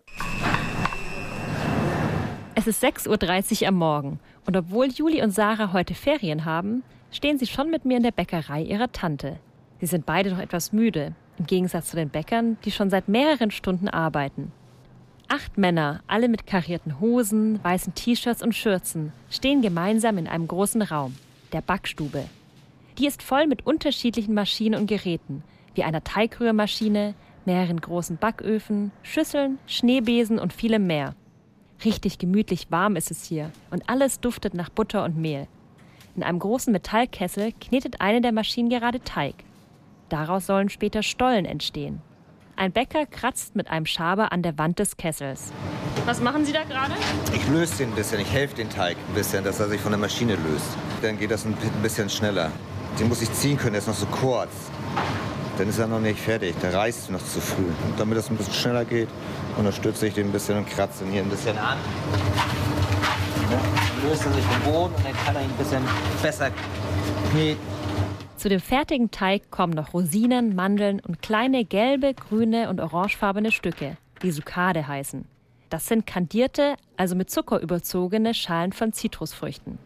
Es 2.54 2.68
ist 2.68 2.84
6.30 2.84 3.62
Uhr 3.62 3.68
am 3.68 3.74
Morgen 3.74 4.20
und 4.46 4.56
obwohl 4.56 4.86
Juli 4.86 5.24
und 5.24 5.32
Sarah 5.32 5.72
heute 5.72 5.94
Ferien 5.94 6.44
haben, 6.44 6.84
stehen 7.10 7.36
sie 7.36 7.48
schon 7.48 7.68
mit 7.68 7.84
mir 7.84 7.96
in 7.96 8.04
der 8.04 8.12
Bäckerei 8.12 8.62
ihrer 8.62 8.92
Tante. 8.92 9.40
Sie 9.80 9.86
sind 9.86 10.06
beide 10.06 10.30
noch 10.30 10.38
etwas 10.38 10.72
müde, 10.72 11.14
im 11.38 11.46
Gegensatz 11.46 11.90
zu 11.90 11.96
den 11.96 12.08
Bäckern, 12.08 12.56
die 12.64 12.70
schon 12.70 12.90
seit 12.90 13.08
mehreren 13.08 13.50
Stunden 13.50 13.88
arbeiten. 13.88 14.52
Acht 15.28 15.58
Männer, 15.58 16.02
alle 16.06 16.28
mit 16.28 16.46
karierten 16.46 17.00
Hosen, 17.00 17.62
weißen 17.64 17.94
T-Shirts 17.94 18.42
und 18.42 18.54
Schürzen, 18.54 19.12
stehen 19.28 19.60
gemeinsam 19.60 20.18
in 20.18 20.28
einem 20.28 20.46
großen 20.46 20.82
Raum, 20.82 21.16
der 21.52 21.62
Backstube. 21.62 22.24
Die 22.98 23.06
ist 23.06 23.22
voll 23.22 23.46
mit 23.46 23.66
unterschiedlichen 23.66 24.34
Maschinen 24.34 24.80
und 24.80 24.86
Geräten, 24.86 25.42
wie 25.74 25.82
einer 25.82 26.04
Teigrührmaschine, 26.04 27.14
mehreren 27.44 27.80
großen 27.80 28.16
Backöfen, 28.16 28.92
Schüsseln, 29.02 29.58
Schneebesen 29.66 30.38
und 30.38 30.52
vielem 30.52 30.86
mehr. 30.86 31.14
Richtig 31.84 32.18
gemütlich 32.18 32.70
warm 32.70 32.96
ist 32.96 33.10
es 33.10 33.24
hier 33.24 33.50
und 33.70 33.88
alles 33.88 34.20
duftet 34.20 34.54
nach 34.54 34.70
Butter 34.70 35.04
und 35.04 35.16
Mehl. 35.16 35.46
In 36.14 36.22
einem 36.22 36.38
großen 36.38 36.72
Metallkessel 36.72 37.52
knetet 37.60 38.00
eine 38.00 38.22
der 38.22 38.32
Maschinen 38.32 38.70
gerade 38.70 39.00
Teig. 39.00 39.34
Daraus 40.08 40.46
sollen 40.46 40.68
später 40.68 41.02
Stollen 41.02 41.44
entstehen. 41.44 42.00
Ein 42.54 42.72
Bäcker 42.72 43.04
kratzt 43.06 43.54
mit 43.54 43.68
einem 43.68 43.84
Schaber 43.84 44.32
an 44.32 44.42
der 44.42 44.56
Wand 44.56 44.78
des 44.78 44.96
Kessels. 44.96 45.52
Was 46.06 46.20
machen 46.20 46.44
Sie 46.44 46.52
da 46.52 46.62
gerade? 46.62 46.94
Ich 47.34 47.46
löse 47.48 47.78
den 47.78 47.90
ein 47.90 47.94
bisschen, 47.94 48.20
ich 48.20 48.32
helfe 48.32 48.54
den 48.54 48.70
Teig 48.70 48.96
ein 48.96 49.14
bisschen, 49.14 49.44
dass 49.44 49.60
er 49.60 49.68
sich 49.68 49.80
von 49.80 49.92
der 49.92 49.98
Maschine 49.98 50.36
löst. 50.36 50.76
Dann 51.02 51.18
geht 51.18 51.30
das 51.30 51.44
ein 51.44 51.54
bisschen 51.82 52.08
schneller. 52.08 52.50
Den 52.98 53.08
muss 53.08 53.20
ich 53.20 53.32
ziehen 53.32 53.58
können, 53.58 53.72
der 53.72 53.80
ist 53.80 53.88
noch 53.88 53.94
so 53.94 54.06
kurz. 54.06 54.50
Dann 55.58 55.68
ist 55.68 55.78
er 55.78 55.86
noch 55.86 56.00
nicht 56.00 56.18
fertig, 56.18 56.54
der 56.62 56.72
reißt 56.72 57.10
noch 57.10 57.22
zu 57.22 57.40
früh. 57.40 57.64
Und 57.64 57.98
damit 57.98 58.16
das 58.16 58.30
ein 58.30 58.36
bisschen 58.36 58.54
schneller 58.54 58.84
geht, 58.84 59.08
unterstütze 59.58 60.06
ich 60.06 60.14
den 60.14 60.28
ein 60.28 60.32
bisschen 60.32 60.56
und 60.56 60.68
kratze 60.68 61.04
ihn 61.04 61.10
hier 61.10 61.22
ein 61.22 61.28
bisschen 61.28 61.58
an. 61.58 61.76
Dann 63.50 64.08
löst 64.08 64.24
er 64.24 64.32
sich 64.32 64.44
vom 64.44 64.72
Boden 64.72 64.94
und 64.94 65.04
dann 65.04 65.16
kann 65.24 65.36
er 65.36 65.42
ihn 65.42 65.50
ein 65.50 65.56
bisschen 65.56 65.82
besser 66.22 66.50
kneten. 67.32 67.75
Zu 68.36 68.50
dem 68.50 68.60
fertigen 68.60 69.10
Teig 69.10 69.50
kommen 69.50 69.72
noch 69.72 69.94
Rosinen, 69.94 70.54
Mandeln 70.54 71.00
und 71.00 71.22
kleine 71.22 71.64
gelbe, 71.64 72.12
grüne 72.12 72.68
und 72.68 72.80
orangefarbene 72.80 73.50
Stücke, 73.50 73.96
die 74.22 74.30
Sukade 74.30 74.86
heißen. 74.86 75.24
Das 75.70 75.86
sind 75.86 76.06
kandierte, 76.06 76.76
also 76.98 77.16
mit 77.16 77.30
Zucker 77.30 77.60
überzogene 77.60 78.34
Schalen 78.34 78.72
von 78.72 78.92
Zitrusfrüchten. 78.92 79.78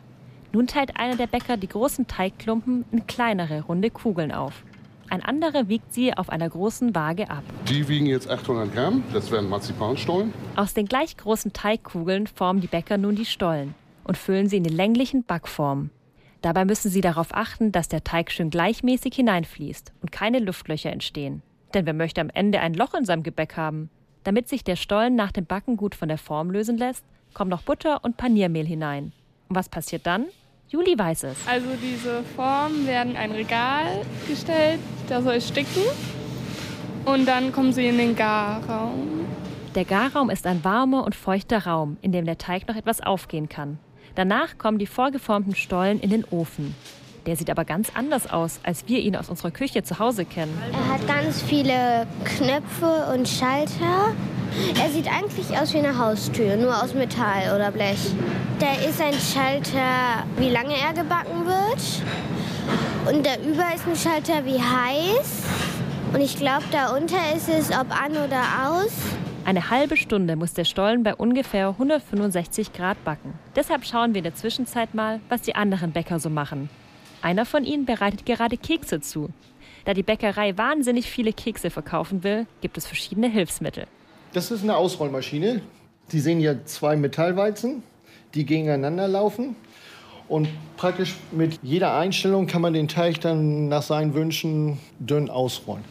Nun 0.52 0.66
teilt 0.66 0.98
einer 0.98 1.16
der 1.16 1.28
Bäcker 1.28 1.56
die 1.56 1.68
großen 1.68 2.08
Teigklumpen 2.08 2.84
in 2.90 3.06
kleinere, 3.06 3.62
runde 3.62 3.88
Kugeln 3.88 4.32
auf. 4.32 4.64
Ein 5.08 5.24
anderer 5.24 5.68
wiegt 5.68 5.94
sie 5.94 6.16
auf 6.16 6.28
einer 6.28 6.48
großen 6.48 6.94
Waage 6.94 7.30
ab. 7.30 7.44
Die 7.68 7.88
wiegen 7.88 8.06
jetzt 8.06 8.28
800 8.28 8.72
Gramm, 8.74 9.04
das 9.12 9.30
wären 9.30 9.48
Marzipanstollen. 9.48 10.34
Aus 10.56 10.74
den 10.74 10.86
gleich 10.86 11.16
großen 11.16 11.52
Teigkugeln 11.52 12.26
formen 12.26 12.60
die 12.60 12.66
Bäcker 12.66 12.98
nun 12.98 13.14
die 13.14 13.26
Stollen 13.26 13.74
und 14.02 14.18
füllen 14.18 14.48
sie 14.48 14.56
in 14.56 14.64
die 14.64 14.74
länglichen 14.74 15.22
Backformen. 15.24 15.90
Dabei 16.42 16.64
müssen 16.64 16.90
sie 16.90 17.02
darauf 17.02 17.34
achten, 17.34 17.70
dass 17.70 17.88
der 17.88 18.02
Teig 18.02 18.30
schön 18.30 18.50
gleichmäßig 18.50 19.14
hineinfließt 19.14 19.92
und 20.00 20.10
keine 20.10 20.38
Luftlöcher 20.38 20.90
entstehen. 20.90 21.42
Denn 21.74 21.86
wer 21.86 21.94
möchte 21.94 22.20
am 22.20 22.30
Ende 22.30 22.60
ein 22.60 22.74
Loch 22.74 22.94
in 22.94 23.04
seinem 23.04 23.22
Gebäck 23.22 23.56
haben? 23.56 23.90
Damit 24.24 24.48
sich 24.48 24.64
der 24.64 24.76
Stollen 24.76 25.16
nach 25.16 25.32
dem 25.32 25.46
Backen 25.46 25.76
gut 25.76 25.94
von 25.94 26.08
der 26.08 26.18
Form 26.18 26.50
lösen 26.50 26.76
lässt, 26.78 27.04
kommen 27.34 27.50
noch 27.50 27.62
Butter 27.62 28.04
und 28.04 28.16
Paniermehl 28.16 28.66
hinein. 28.66 29.12
Und 29.48 29.56
was 29.56 29.68
passiert 29.68 30.06
dann? 30.06 30.26
Juli 30.68 30.98
weiß 30.98 31.24
es. 31.24 31.36
Also 31.46 31.68
diese 31.82 32.22
Formen 32.36 32.86
werden 32.86 33.12
in 33.12 33.16
ein 33.16 33.32
Regal 33.32 34.02
gestellt, 34.28 34.80
da 35.08 35.20
soll 35.20 35.34
es 35.34 35.48
sticken. 35.48 35.82
Und 37.04 37.26
dann 37.26 37.50
kommen 37.52 37.72
sie 37.72 37.86
in 37.86 37.98
den 37.98 38.14
Garraum. 38.14 39.26
Der 39.74 39.84
Garraum 39.84 40.30
ist 40.30 40.46
ein 40.46 40.64
warmer 40.64 41.04
und 41.04 41.14
feuchter 41.14 41.66
Raum, 41.66 41.96
in 42.02 42.12
dem 42.12 42.24
der 42.24 42.38
Teig 42.38 42.68
noch 42.68 42.76
etwas 42.76 43.00
aufgehen 43.00 43.48
kann. 43.48 43.78
Danach 44.14 44.58
kommen 44.58 44.78
die 44.78 44.86
vorgeformten 44.86 45.54
Stollen 45.54 46.00
in 46.00 46.10
den 46.10 46.24
Ofen. 46.30 46.74
Der 47.26 47.36
sieht 47.36 47.50
aber 47.50 47.64
ganz 47.64 47.92
anders 47.94 48.30
aus, 48.30 48.60
als 48.62 48.88
wir 48.88 49.00
ihn 49.00 49.14
aus 49.14 49.28
unserer 49.28 49.50
Küche 49.50 49.82
zu 49.82 49.98
Hause 49.98 50.24
kennen. 50.24 50.56
Er 50.72 50.94
hat 50.94 51.06
ganz 51.06 51.42
viele 51.42 52.06
Knöpfe 52.24 53.12
und 53.12 53.28
Schalter. 53.28 54.14
Er 54.82 54.90
sieht 54.90 55.06
eigentlich 55.06 55.56
aus 55.56 55.72
wie 55.74 55.78
eine 55.78 55.96
Haustür, 55.98 56.56
nur 56.56 56.82
aus 56.82 56.94
Metall 56.94 57.54
oder 57.54 57.70
Blech. 57.70 58.10
Da 58.58 58.72
ist 58.88 59.00
ein 59.00 59.14
Schalter, 59.14 60.24
wie 60.38 60.48
lange 60.48 60.74
er 60.74 60.92
gebacken 60.92 61.46
wird. 61.46 63.14
Und 63.14 63.24
da 63.24 63.36
über 63.36 63.74
ist 63.74 63.86
ein 63.86 63.96
Schalter, 63.96 64.44
wie 64.44 64.60
heiß. 64.60 65.42
Und 66.12 66.20
ich 66.20 66.36
glaube, 66.36 66.64
da 66.72 66.96
unter 66.96 67.34
ist 67.36 67.48
es, 67.48 67.70
ob 67.70 67.90
an 67.90 68.12
oder 68.12 68.42
aus. 68.66 68.92
Eine 69.44 69.70
halbe 69.70 69.96
Stunde 69.96 70.36
muss 70.36 70.52
der 70.52 70.64
Stollen 70.64 71.02
bei 71.02 71.14
ungefähr 71.14 71.68
165 71.68 72.72
Grad 72.72 73.02
backen. 73.04 73.34
Deshalb 73.56 73.84
schauen 73.84 74.12
wir 74.12 74.18
in 74.18 74.24
der 74.24 74.34
Zwischenzeit 74.34 74.94
mal, 74.94 75.20
was 75.28 75.42
die 75.42 75.54
anderen 75.54 75.92
Bäcker 75.92 76.20
so 76.20 76.30
machen. 76.30 76.68
Einer 77.22 77.46
von 77.46 77.64
ihnen 77.64 77.86
bereitet 77.86 78.26
gerade 78.26 78.56
Kekse 78.56 79.00
zu. 79.00 79.30
Da 79.84 79.94
die 79.94 80.02
Bäckerei 80.02 80.56
wahnsinnig 80.56 81.10
viele 81.10 81.32
Kekse 81.32 81.70
verkaufen 81.70 82.22
will, 82.22 82.46
gibt 82.60 82.76
es 82.76 82.86
verschiedene 82.86 83.28
Hilfsmittel. 83.28 83.86
Das 84.32 84.50
ist 84.50 84.62
eine 84.62 84.76
Ausrollmaschine. 84.76 85.62
Die 86.12 86.20
sehen 86.20 86.40
ja 86.40 86.64
zwei 86.64 86.96
Metallweizen, 86.96 87.82
die 88.34 88.44
gegeneinander 88.44 89.08
laufen. 89.08 89.56
Und 90.28 90.48
praktisch 90.76 91.16
mit 91.32 91.58
jeder 91.62 91.96
Einstellung 91.96 92.46
kann 92.46 92.62
man 92.62 92.72
den 92.72 92.88
Teig 92.88 93.20
dann 93.20 93.68
nach 93.68 93.82
seinen 93.82 94.14
Wünschen 94.14 94.78
dünn 95.00 95.28
ausrollen. 95.28 95.84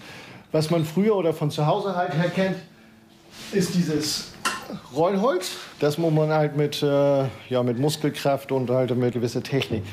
Was 0.52 0.70
man 0.70 0.86
früher 0.86 1.16
oder 1.16 1.34
von 1.34 1.52
zu 1.52 1.66
Hause 1.66 1.96
halt 1.96 2.14
her 2.14 2.30
kennt, 2.30 2.56
ist 3.52 3.76
dieses 3.76 4.32
Rollholz. 4.96 5.52
Das 5.80 5.98
muss 5.98 6.14
man 6.14 6.30
halt 6.30 6.56
mit, 6.56 6.82
äh, 6.84 7.26
ja, 7.50 7.64
mit 7.64 7.80
Muskelkraft 7.80 8.52
und 8.52 8.70
halt 8.70 8.96
mit 8.96 9.14
gewisser 9.14 9.44
Technik. 9.44 9.84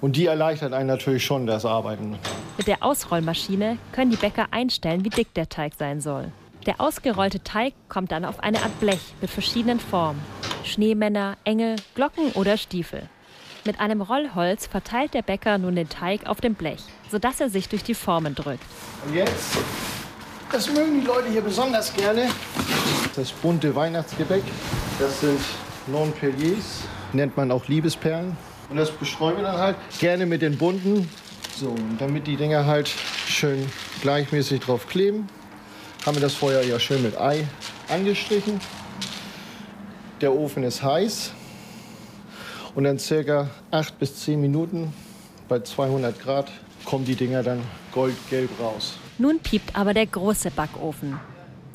Und 0.00 0.16
die 0.16 0.26
erleichtert 0.26 0.72
einen 0.72 0.88
natürlich 0.88 1.24
schon 1.24 1.46
das 1.46 1.64
Arbeiten. 1.64 2.18
Mit 2.56 2.66
der 2.66 2.82
Ausrollmaschine 2.82 3.78
können 3.92 4.10
die 4.10 4.16
Bäcker 4.16 4.46
einstellen, 4.50 5.04
wie 5.04 5.10
dick 5.10 5.34
der 5.34 5.48
Teig 5.48 5.74
sein 5.78 6.00
soll. 6.00 6.32
Der 6.66 6.80
ausgerollte 6.80 7.42
Teig 7.42 7.74
kommt 7.88 8.12
dann 8.12 8.24
auf 8.24 8.40
eine 8.40 8.62
Art 8.62 8.78
Blech 8.80 9.14
mit 9.20 9.30
verschiedenen 9.30 9.80
Formen. 9.80 10.20
Schneemänner, 10.64 11.36
Engel, 11.44 11.76
Glocken 11.94 12.32
oder 12.32 12.56
Stiefel. 12.56 13.08
Mit 13.66 13.78
einem 13.78 14.00
Rollholz 14.00 14.66
verteilt 14.66 15.12
der 15.12 15.22
Bäcker 15.22 15.58
nun 15.58 15.74
den 15.74 15.88
Teig 15.88 16.26
auf 16.26 16.40
dem 16.40 16.54
Blech, 16.54 16.80
sodass 17.10 17.40
er 17.40 17.50
sich 17.50 17.68
durch 17.68 17.82
die 17.82 17.94
Formen 17.94 18.34
drückt. 18.34 18.64
Und 19.06 19.14
jetzt, 19.14 19.58
das 20.52 20.68
mögen 20.68 21.00
die 21.00 21.06
Leute 21.06 21.28
hier 21.28 21.42
besonders 21.42 21.92
gerne, 21.94 22.28
das 23.14 23.30
bunte 23.30 23.74
Weihnachtsgebäck. 23.74 24.42
Das 24.98 25.20
sind 25.20 25.40
Non-Perliers, 25.86 26.82
nennt 27.12 27.36
man 27.36 27.50
auch 27.50 27.66
Liebesperlen. 27.68 28.36
Und 28.68 28.76
das 28.76 28.90
bestreuen 28.90 29.36
wir 29.36 29.44
dann 29.44 29.58
halt 29.58 29.76
gerne 29.98 30.26
mit 30.26 30.42
den 30.42 30.56
bunten. 30.56 31.08
So, 31.56 31.74
damit 31.98 32.26
die 32.26 32.36
Dinger 32.36 32.66
halt 32.66 32.88
schön 32.88 33.66
gleichmäßig 34.02 34.60
drauf 34.60 34.88
kleben, 34.88 35.28
haben 36.06 36.16
wir 36.16 36.22
das 36.22 36.34
vorher 36.34 36.64
ja 36.64 36.78
schön 36.78 37.02
mit 37.02 37.18
Ei 37.20 37.46
angestrichen. 37.88 38.60
Der 40.20 40.32
Ofen 40.32 40.64
ist 40.64 40.82
heiß 40.82 41.32
und 42.74 42.84
dann 42.84 42.98
circa 42.98 43.50
8 43.70 43.98
bis 43.98 44.20
10 44.20 44.40
Minuten 44.40 44.92
bei 45.48 45.60
200 45.60 46.20
Grad 46.20 46.50
kommen 46.84 47.04
die 47.04 47.16
Dinger 47.16 47.42
dann 47.42 47.62
goldgelb 47.92 48.50
raus. 48.60 48.94
Nun 49.20 49.38
piept 49.38 49.76
aber 49.76 49.92
der 49.92 50.06
große 50.06 50.50
Backofen. 50.50 51.20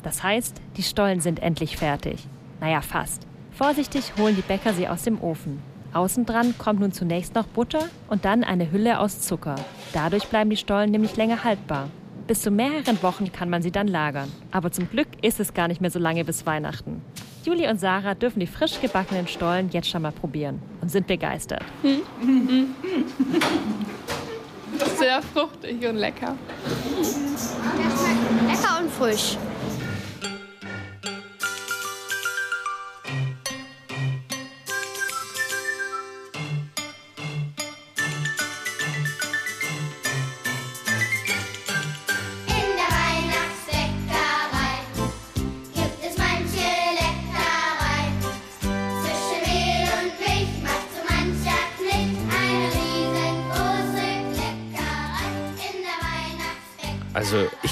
Das 0.02 0.24
heißt, 0.24 0.60
die 0.76 0.82
Stollen 0.82 1.20
sind 1.20 1.40
endlich 1.40 1.76
fertig. 1.76 2.26
Naja, 2.60 2.80
fast. 2.80 3.24
Vorsichtig 3.52 4.14
holen 4.18 4.34
die 4.34 4.42
Bäcker 4.42 4.72
sie 4.72 4.88
aus 4.88 5.04
dem 5.04 5.20
Ofen. 5.20 5.62
Außen 5.92 6.26
dran 6.26 6.58
kommt 6.58 6.80
nun 6.80 6.90
zunächst 6.90 7.36
noch 7.36 7.46
Butter 7.46 7.84
und 8.08 8.24
dann 8.24 8.42
eine 8.42 8.72
Hülle 8.72 8.98
aus 8.98 9.20
Zucker. 9.20 9.54
Dadurch 9.92 10.26
bleiben 10.26 10.50
die 10.50 10.56
Stollen 10.56 10.90
nämlich 10.90 11.16
länger 11.16 11.44
haltbar. 11.44 11.88
Bis 12.26 12.42
zu 12.42 12.50
mehreren 12.50 13.00
Wochen 13.04 13.30
kann 13.30 13.48
man 13.48 13.62
sie 13.62 13.70
dann 13.70 13.86
lagern. 13.86 14.32
Aber 14.50 14.72
zum 14.72 14.90
Glück 14.90 15.06
ist 15.22 15.38
es 15.38 15.54
gar 15.54 15.68
nicht 15.68 15.80
mehr 15.80 15.92
so 15.92 16.00
lange 16.00 16.24
bis 16.24 16.46
Weihnachten. 16.46 17.00
Juli 17.44 17.68
und 17.68 17.78
Sarah 17.78 18.16
dürfen 18.16 18.40
die 18.40 18.48
frisch 18.48 18.80
gebackenen 18.80 19.28
Stollen 19.28 19.70
jetzt 19.70 19.88
schon 19.88 20.02
mal 20.02 20.10
probieren 20.10 20.60
und 20.80 20.90
sind 20.90 21.06
begeistert. 21.06 21.62
Sehr 24.98 25.22
fruchtig 25.22 25.86
und 25.88 25.96
lecker. 25.96 26.34
Lecker 28.46 28.80
und 28.80 28.90
frisch. 28.92 29.36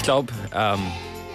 Glaube, 0.05 0.31
ähm, 0.53 0.79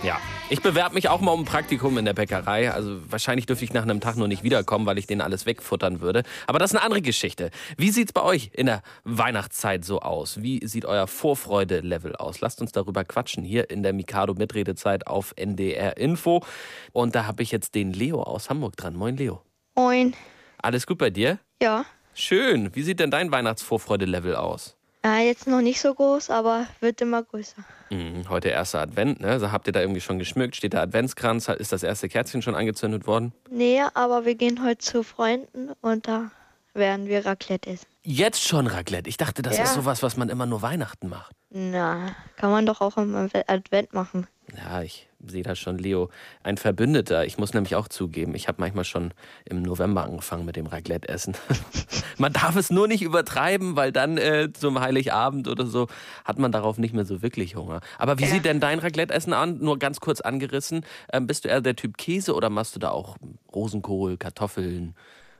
ja, 0.04 0.20
Ich 0.48 0.62
bewerbe 0.62 0.94
mich 0.94 1.08
auch 1.08 1.20
mal 1.20 1.32
um 1.32 1.40
ein 1.40 1.44
Praktikum 1.44 1.98
in 1.98 2.04
der 2.04 2.12
Bäckerei. 2.12 2.72
Also 2.72 3.00
wahrscheinlich 3.10 3.46
dürfte 3.46 3.64
ich 3.64 3.72
nach 3.72 3.82
einem 3.82 4.00
Tag 4.00 4.16
nur 4.16 4.28
nicht 4.28 4.42
wiederkommen, 4.44 4.86
weil 4.86 4.98
ich 4.98 5.06
den 5.06 5.20
alles 5.20 5.44
wegfuttern 5.46 6.00
würde. 6.00 6.22
Aber 6.46 6.58
das 6.58 6.70
ist 6.70 6.76
eine 6.76 6.84
andere 6.84 7.02
Geschichte. 7.02 7.50
Wie 7.76 7.90
sieht's 7.90 8.12
bei 8.12 8.22
euch 8.22 8.50
in 8.52 8.66
der 8.66 8.82
Weihnachtszeit 9.04 9.84
so 9.84 10.00
aus? 10.00 10.42
Wie 10.42 10.64
sieht 10.66 10.84
euer 10.84 11.08
Vorfreude-Level 11.08 12.14
aus? 12.16 12.40
Lasst 12.40 12.60
uns 12.60 12.70
darüber 12.70 13.04
quatschen 13.04 13.42
hier 13.44 13.70
in 13.70 13.82
der 13.82 13.92
Mikado 13.92 14.34
Mitredezeit 14.34 15.06
auf 15.06 15.34
NDR 15.36 15.96
Info. 15.96 16.44
Und 16.92 17.14
da 17.14 17.26
habe 17.26 17.42
ich 17.42 17.50
jetzt 17.50 17.74
den 17.74 17.92
Leo 17.92 18.22
aus 18.22 18.50
Hamburg 18.50 18.76
dran. 18.76 18.94
Moin 18.94 19.16
Leo. 19.16 19.42
Moin. 19.76 20.14
Alles 20.58 20.86
gut 20.86 20.98
bei 20.98 21.10
dir? 21.10 21.38
Ja. 21.60 21.84
Schön. 22.14 22.74
Wie 22.74 22.82
sieht 22.82 23.00
denn 23.00 23.10
dein 23.10 23.30
Weihnachtsvorfreude-Level 23.32 24.36
aus? 24.36 24.76
Äh, 25.04 25.26
jetzt 25.26 25.46
noch 25.46 25.62
nicht 25.62 25.80
so 25.80 25.94
groß, 25.94 26.28
aber 26.30 26.66
wird 26.80 27.00
immer 27.00 27.22
größer. 27.22 27.64
Mhm, 27.90 28.28
heute 28.28 28.48
erster 28.50 28.80
Advent, 28.80 29.20
ne? 29.20 29.28
Also 29.28 29.50
habt 29.50 29.66
ihr 29.66 29.72
da 29.72 29.80
irgendwie 29.80 30.00
schon 30.02 30.18
geschmückt? 30.18 30.56
Steht 30.56 30.74
der 30.74 30.82
Adventskranz? 30.82 31.48
Ist 31.48 31.72
das 31.72 31.82
erste 31.82 32.08
Kerzchen 32.08 32.42
schon 32.42 32.54
angezündet 32.54 33.06
worden? 33.06 33.32
Nee, 33.50 33.80
aber 33.94 34.26
wir 34.26 34.34
gehen 34.34 34.62
heute 34.64 34.78
zu 34.78 35.02
Freunden 35.02 35.70
und 35.80 36.06
da 36.06 36.30
werden 36.74 37.06
wir 37.08 37.24
Raclette 37.24 37.70
essen. 37.70 37.86
Jetzt 38.02 38.42
schon 38.46 38.66
Raclette. 38.66 39.08
Ich 39.08 39.16
dachte, 39.16 39.42
das 39.42 39.56
Ja. 39.56 39.64
ist 39.64 39.74
sowas, 39.74 40.02
was 40.02 40.16
man 40.16 40.28
immer 40.28 40.46
nur 40.46 40.62
Weihnachten 40.62 41.08
macht. 41.08 41.34
Na, 41.50 42.14
kann 42.36 42.50
man 42.50 42.66
doch 42.66 42.80
auch 42.80 42.96
im 42.96 43.14
Advent 43.46 43.92
machen. 43.92 44.26
Ja, 44.56 44.82
ich 44.82 45.08
sehe 45.26 45.42
da 45.42 45.54
schon, 45.54 45.78
Leo, 45.78 46.10
ein 46.42 46.56
Verbündeter. 46.56 47.24
Ich 47.24 47.38
muss 47.38 47.54
nämlich 47.54 47.74
auch 47.74 47.88
zugeben, 47.88 48.34
ich 48.34 48.48
habe 48.48 48.60
manchmal 48.60 48.84
schon 48.84 49.12
im 49.44 49.62
November 49.62 50.04
angefangen 50.04 50.44
mit 50.44 50.56
dem 50.56 50.66
Raclette-Essen. 50.66 51.36
man 52.18 52.32
darf 52.32 52.56
es 52.56 52.70
nur 52.70 52.88
nicht 52.88 53.02
übertreiben, 53.02 53.76
weil 53.76 53.92
dann 53.92 54.18
äh, 54.18 54.52
zum 54.52 54.80
Heiligabend 54.80 55.48
oder 55.48 55.66
so 55.66 55.88
hat 56.24 56.38
man 56.38 56.52
darauf 56.52 56.78
nicht 56.78 56.94
mehr 56.94 57.04
so 57.04 57.22
wirklich 57.22 57.56
Hunger. 57.56 57.80
Aber 57.98 58.18
wie 58.18 58.26
sieht 58.26 58.44
denn 58.44 58.60
dein 58.60 58.78
Raclette-Essen 58.78 59.32
an? 59.32 59.58
Nur 59.58 59.78
ganz 59.78 60.00
kurz 60.00 60.20
angerissen. 60.20 60.84
Ähm, 61.12 61.26
bist 61.26 61.44
du 61.44 61.48
eher 61.48 61.60
der 61.60 61.76
Typ 61.76 61.96
Käse 61.96 62.34
oder 62.34 62.50
machst 62.50 62.74
du 62.74 62.80
da 62.80 62.90
auch 62.90 63.16
Rosenkohl, 63.52 64.16
Kartoffeln, 64.16 64.94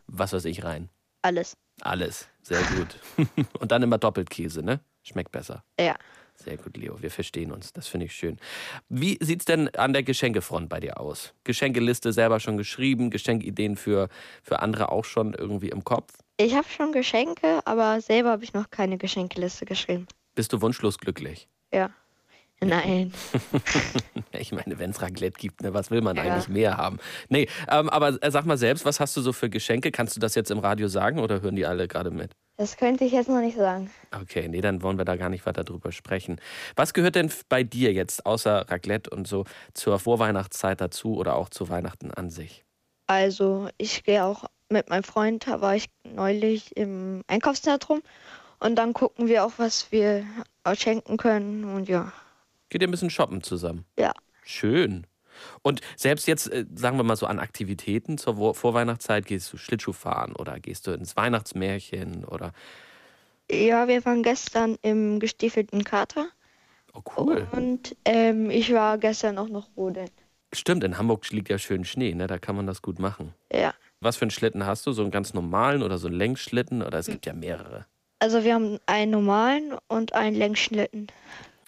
was 0.07 0.33
weiß 0.33 0.45
ich 0.45 0.65
rein? 0.65 0.89
Alles. 1.23 1.57
Alles. 1.83 2.29
Sehr 2.43 2.63
gut. 2.63 2.99
Und 3.59 3.73
dann 3.73 3.83
immer 3.83 3.99
doppelt 3.99 4.31
Käse, 4.31 4.63
ne? 4.63 4.81
Schmeckt 5.03 5.33
besser. 5.33 5.65
Ja. 5.79 5.97
Sehr 6.43 6.57
gut, 6.57 6.77
Leo. 6.77 7.01
Wir 7.03 7.11
verstehen 7.11 7.53
uns. 7.53 7.73
Das 7.73 7.87
finde 7.87 8.07
ich 8.07 8.15
schön. 8.15 8.39
Wie 8.89 9.19
sieht's 9.21 9.45
denn 9.45 9.69
an 9.77 9.93
der 9.93 10.03
Geschenkefront 10.03 10.69
bei 10.71 10.81
dir 10.81 10.99
aus? 10.99 11.35
Geschenkeliste 11.45 12.13
selber 12.13 12.41
schon 12.41 12.57
geschrieben, 12.57 13.11
Geschenkideen 13.11 13.77
für, 13.77 14.09
für 14.43 14.61
andere 14.61 14.91
auch 14.91 15.05
schon 15.05 15.35
irgendwie 15.35 15.69
im 15.69 15.85
Kopf? 15.85 16.15
Ich 16.39 16.55
habe 16.55 16.67
schon 16.69 16.93
Geschenke, 16.93 17.61
aber 17.67 18.01
selber 18.01 18.31
habe 18.31 18.45
ich 18.45 18.55
noch 18.55 18.71
keine 18.71 18.97
Geschenkeliste 18.97 19.67
geschrieben. 19.67 20.07
Bist 20.35 20.53
du 20.55 20.63
wunschlos 20.63 20.97
glücklich? 20.99 21.49
Ja. 21.73 21.91
Nein. 22.63 23.13
Ich 24.39 24.53
meine, 24.53 24.79
wenn 24.79 24.91
es 24.91 25.03
Raclette 25.03 25.39
gibt, 25.39 25.61
ne, 25.63 25.75
was 25.75 25.91
will 25.91 26.01
man 26.01 26.17
Ja. 26.17 26.23
eigentlich 26.23 26.49
mehr 26.49 26.77
haben? 26.79 26.99
Nee, 27.29 27.47
ähm, 27.71 27.91
aber 27.91 28.17
äh, 28.23 28.31
sag 28.31 28.47
mal 28.47 28.57
selbst, 28.57 28.85
was 28.87 29.01
hast 29.01 29.15
du 29.17 29.21
so 29.21 29.33
für 29.35 29.51
Geschenke? 29.51 29.91
Kannst 29.91 30.17
du 30.17 30.21
das 30.21 30.35
jetzt 30.35 30.51
im 30.51 30.59
Radio 30.61 30.89
sagen 30.89 31.19
oder 31.19 31.43
hören 31.43 31.57
die 31.57 31.67
alle 31.67 31.89
gerade 31.89 32.11
mit? 32.11 32.33
Das 32.61 32.77
könnte 32.77 33.07
ich 33.07 33.13
jetzt 33.13 33.31
noch 33.31 33.41
nicht 33.41 33.57
sagen. 33.57 33.91
Okay, 34.15 34.47
nee, 34.47 34.61
dann 34.61 34.83
wollen 34.83 34.99
wir 34.99 35.07
da 35.07 35.17
gar 35.17 35.31
nicht 35.31 35.47
weiter 35.47 35.65
drüber 35.65 35.93
sprechen. 35.93 36.39
Was 36.77 36.93
gehört 36.93 37.15
denn 37.15 37.33
bei 37.49 37.63
dir 37.63 37.91
jetzt, 37.95 38.27
außer 38.27 38.67
Raclette 38.69 39.09
und 39.09 39.27
so, 39.27 39.47
zur 39.73 39.99
Vorweihnachtszeit 39.99 40.79
dazu 40.79 41.17
oder 41.17 41.37
auch 41.37 41.49
zu 41.49 41.71
Weihnachten 41.71 42.11
an 42.11 42.29
sich? 42.29 42.67
Also, 43.07 43.71
ich 43.79 44.05
gehe 44.05 44.23
auch 44.23 44.45
mit 44.69 44.91
meinem 44.91 45.05
Freund, 45.05 45.47
da 45.47 45.63
war 45.63 45.75
ich 45.75 45.87
neulich 46.05 46.77
im 46.77 47.23
Einkaufszentrum 47.29 48.03
und 48.59 48.77
dann 48.77 48.93
gucken 48.93 49.27
wir 49.27 49.47
auch, 49.47 49.53
was 49.57 49.91
wir 49.91 50.27
schenken 50.75 51.17
können 51.17 51.65
und 51.65 51.89
ja. 51.89 52.13
Geht 52.69 52.83
ihr 52.83 52.89
ein 52.89 52.91
bisschen 52.91 53.09
shoppen 53.09 53.43
zusammen? 53.43 53.87
Ja. 53.99 54.13
Schön. 54.45 55.07
Und 55.63 55.81
selbst 55.97 56.27
jetzt, 56.27 56.53
äh, 56.53 56.67
sagen 56.75 56.97
wir 56.97 57.05
mal 57.05 57.17
so 57.17 57.27
an 57.27 57.39
Aktivitäten 57.39 58.19
zur 58.19 58.55
Vorweihnachtszeit, 58.55 59.27
gehst 59.27 59.53
du 59.53 59.57
Schlittschuh 59.57 59.93
fahren 59.93 60.35
oder 60.37 60.61
gehst 60.61 60.87
du 60.87 60.93
ins 60.93 61.17
Weihnachtsmärchen 61.17 62.25
oder. 62.25 62.53
Ja, 63.51 63.89
wir 63.89 64.05
waren 64.05 64.23
gestern 64.23 64.79
im 64.83 65.19
gestiefelten 65.19 65.85
Kater. 65.85 66.29
Oh, 66.95 67.03
cool. 67.17 67.47
Und 67.53 67.97
ähm, 68.05 68.51
ich 68.51 68.73
war 68.73 68.99
gestern 68.99 69.39
auch 69.39 69.49
noch 69.49 69.69
rodeln. 69.77 70.11
Stimmt, 70.53 70.83
in 70.83 70.99
Hamburg 70.99 71.29
liegt 71.31 71.49
ja 71.49 71.59
schön 71.59 71.85
Schnee, 71.85 72.15
ne? 72.15 72.27
Da 72.27 72.39
kann 72.39 72.57
man 72.57 72.67
das 72.67 72.83
gut 72.83 72.99
machen. 72.99 73.35
Ja. 73.53 73.73
Was 74.01 74.17
für 74.17 74.23
einen 74.23 74.31
Schlitten 74.31 74.67
hast 74.67 74.87
du? 74.87 74.93
So 74.93 75.03
einen 75.03 75.11
ganz 75.11 75.35
normalen 75.35 75.83
oder 75.83 75.99
so 75.99 76.09
einen 76.09 76.17
Längsschlitten? 76.17 76.83
Oder 76.83 76.99
es 76.99 77.07
gibt 77.07 77.27
ja 77.27 77.33
mehrere. 77.33 77.87
Also 78.19 78.45
wir 78.45 78.55
haben 78.55 78.79
einen 78.87 79.13
normalen 79.13 79.75
und 79.89 80.15
einen 80.15 80.37
Längsschlitten. 80.37 81.07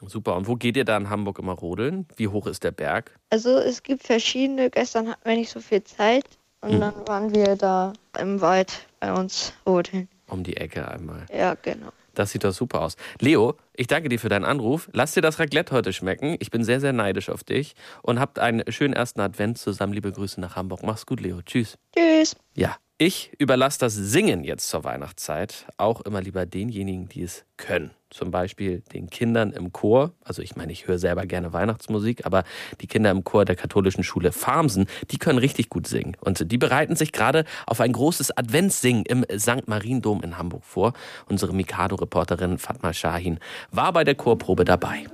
Super. 0.07 0.37
Und 0.37 0.47
wo 0.49 0.57
geht 0.57 0.77
ihr 0.77 0.85
da 0.85 0.97
in 0.97 1.11
Hamburg 1.11 1.39
immer 1.39 1.53
rodeln? 1.53 2.07
Wie 2.17 2.29
hoch 2.29 2.47
ist 2.47 2.65
der 2.65 2.73
Berg? 2.73 3.19
Also 3.31 3.59
es 3.59 3.83
gibt 3.83 4.03
verschiedene. 4.03 4.71
Gestern 4.71 5.09
hatten 5.09 5.29
wir 5.29 5.37
nicht 5.37 5.51
so 5.51 5.61
viel 5.61 5.83
Zeit 5.85 6.25
und 6.61 6.73
Hm. 6.73 6.81
dann 6.81 6.95
waren 7.09 7.35
wir 7.35 7.57
da 7.57 7.93
im 8.19 8.41
Wald 8.41 8.87
bei 9.01 9.13
uns 9.13 9.53
rodeln. 9.67 10.09
Um 10.29 10.43
die 10.45 10.57
Ecke 10.57 10.89
einmal. 10.89 11.27
Ja, 11.33 11.55
genau. 11.55 11.89
Das 12.15 12.31
sieht 12.31 12.45
doch 12.45 12.53
super 12.53 12.83
aus. 12.83 12.97
Leo, 13.21 13.55
ich 13.75 13.87
danke 13.87 14.11
dir 14.11 14.19
für 14.19 14.29
deinen 14.29 14.45
Anruf. 14.45 14.91
Lass 14.93 15.13
dir 15.15 15.23
das 15.23 15.39
Raclette 15.39 15.75
heute 15.75 15.93
schmecken. 15.95 16.37
Ich 16.41 16.51
bin 16.51 16.63
sehr, 16.63 16.79
sehr 16.79 16.93
neidisch 16.93 17.31
auf 17.31 17.43
dich. 17.43 17.75
Und 18.03 18.21
habt 18.21 18.39
einen 18.39 18.71
schönen 18.71 18.93
ersten 18.93 19.21
Advent 19.21 19.57
zusammen. 19.57 19.95
Liebe 19.95 20.13
Grüße 20.13 20.39
nach 20.41 20.55
Hamburg. 20.57 20.83
Mach's 20.83 21.07
gut, 21.07 21.21
Leo. 21.21 21.41
Tschüss. 21.43 21.79
Tschüss. 21.97 22.37
Ja, 22.55 22.77
ich 23.05 23.33
überlasse 23.39 23.81
das 23.81 23.95
Singen 23.95 24.45
jetzt 24.45 24.69
zur 24.69 24.85
Weihnachtszeit 24.85 25.67
auch 25.77 26.03
immer 26.03 26.23
lieber 26.23 26.47
denjenigen, 26.47 27.09
die 27.09 27.23
es 27.23 27.45
können. 27.57 27.91
Zum 28.11 28.31
Beispiel 28.31 28.83
den 28.93 29.11
Kindern 29.11 29.51
im 29.51 29.73
Chor. 29.73 30.13
Also 30.23 30.41
ich 30.41 30.55
meine, 30.55 30.71
ich 30.71 30.87
höre 30.87 31.01
selber 31.01 31.27
gerne 31.27 31.53
Weihnachtsmusik, 31.53 32.25
aber 32.27 32.45
die 32.81 32.87
Kinder 32.87 33.11
im 33.11 33.25
Chor 33.25 33.45
der 33.45 33.57
katholischen 33.57 34.05
Schule 34.05 34.31
Farmsen, 34.31 34.87
die 35.11 35.19
können 35.19 35.39
richtig 35.39 35.69
gut 35.69 35.89
singen. 35.89 36.17
Und 36.21 36.53
die 36.53 36.59
bereiten 36.59 36.95
sich 36.95 37.11
gerade 37.11 37.45
auf 37.67 37.81
ein 37.81 37.93
großes 37.93 38.37
Adventssingen 38.37 39.05
im 39.05 39.27
St. 39.37 39.67
Mariendom 39.67 40.23
in 40.23 40.39
Hamburg 40.39 40.65
vor. 40.65 40.93
Unsere 41.29 41.53
Mikado-Reporterin 41.53 42.59
Fatma 42.59 42.93
Shahin 42.93 43.41
war 43.73 43.93
bei 43.93 44.05
der 44.05 44.15
Chorprobe 44.15 44.65
dabei. 44.65 45.07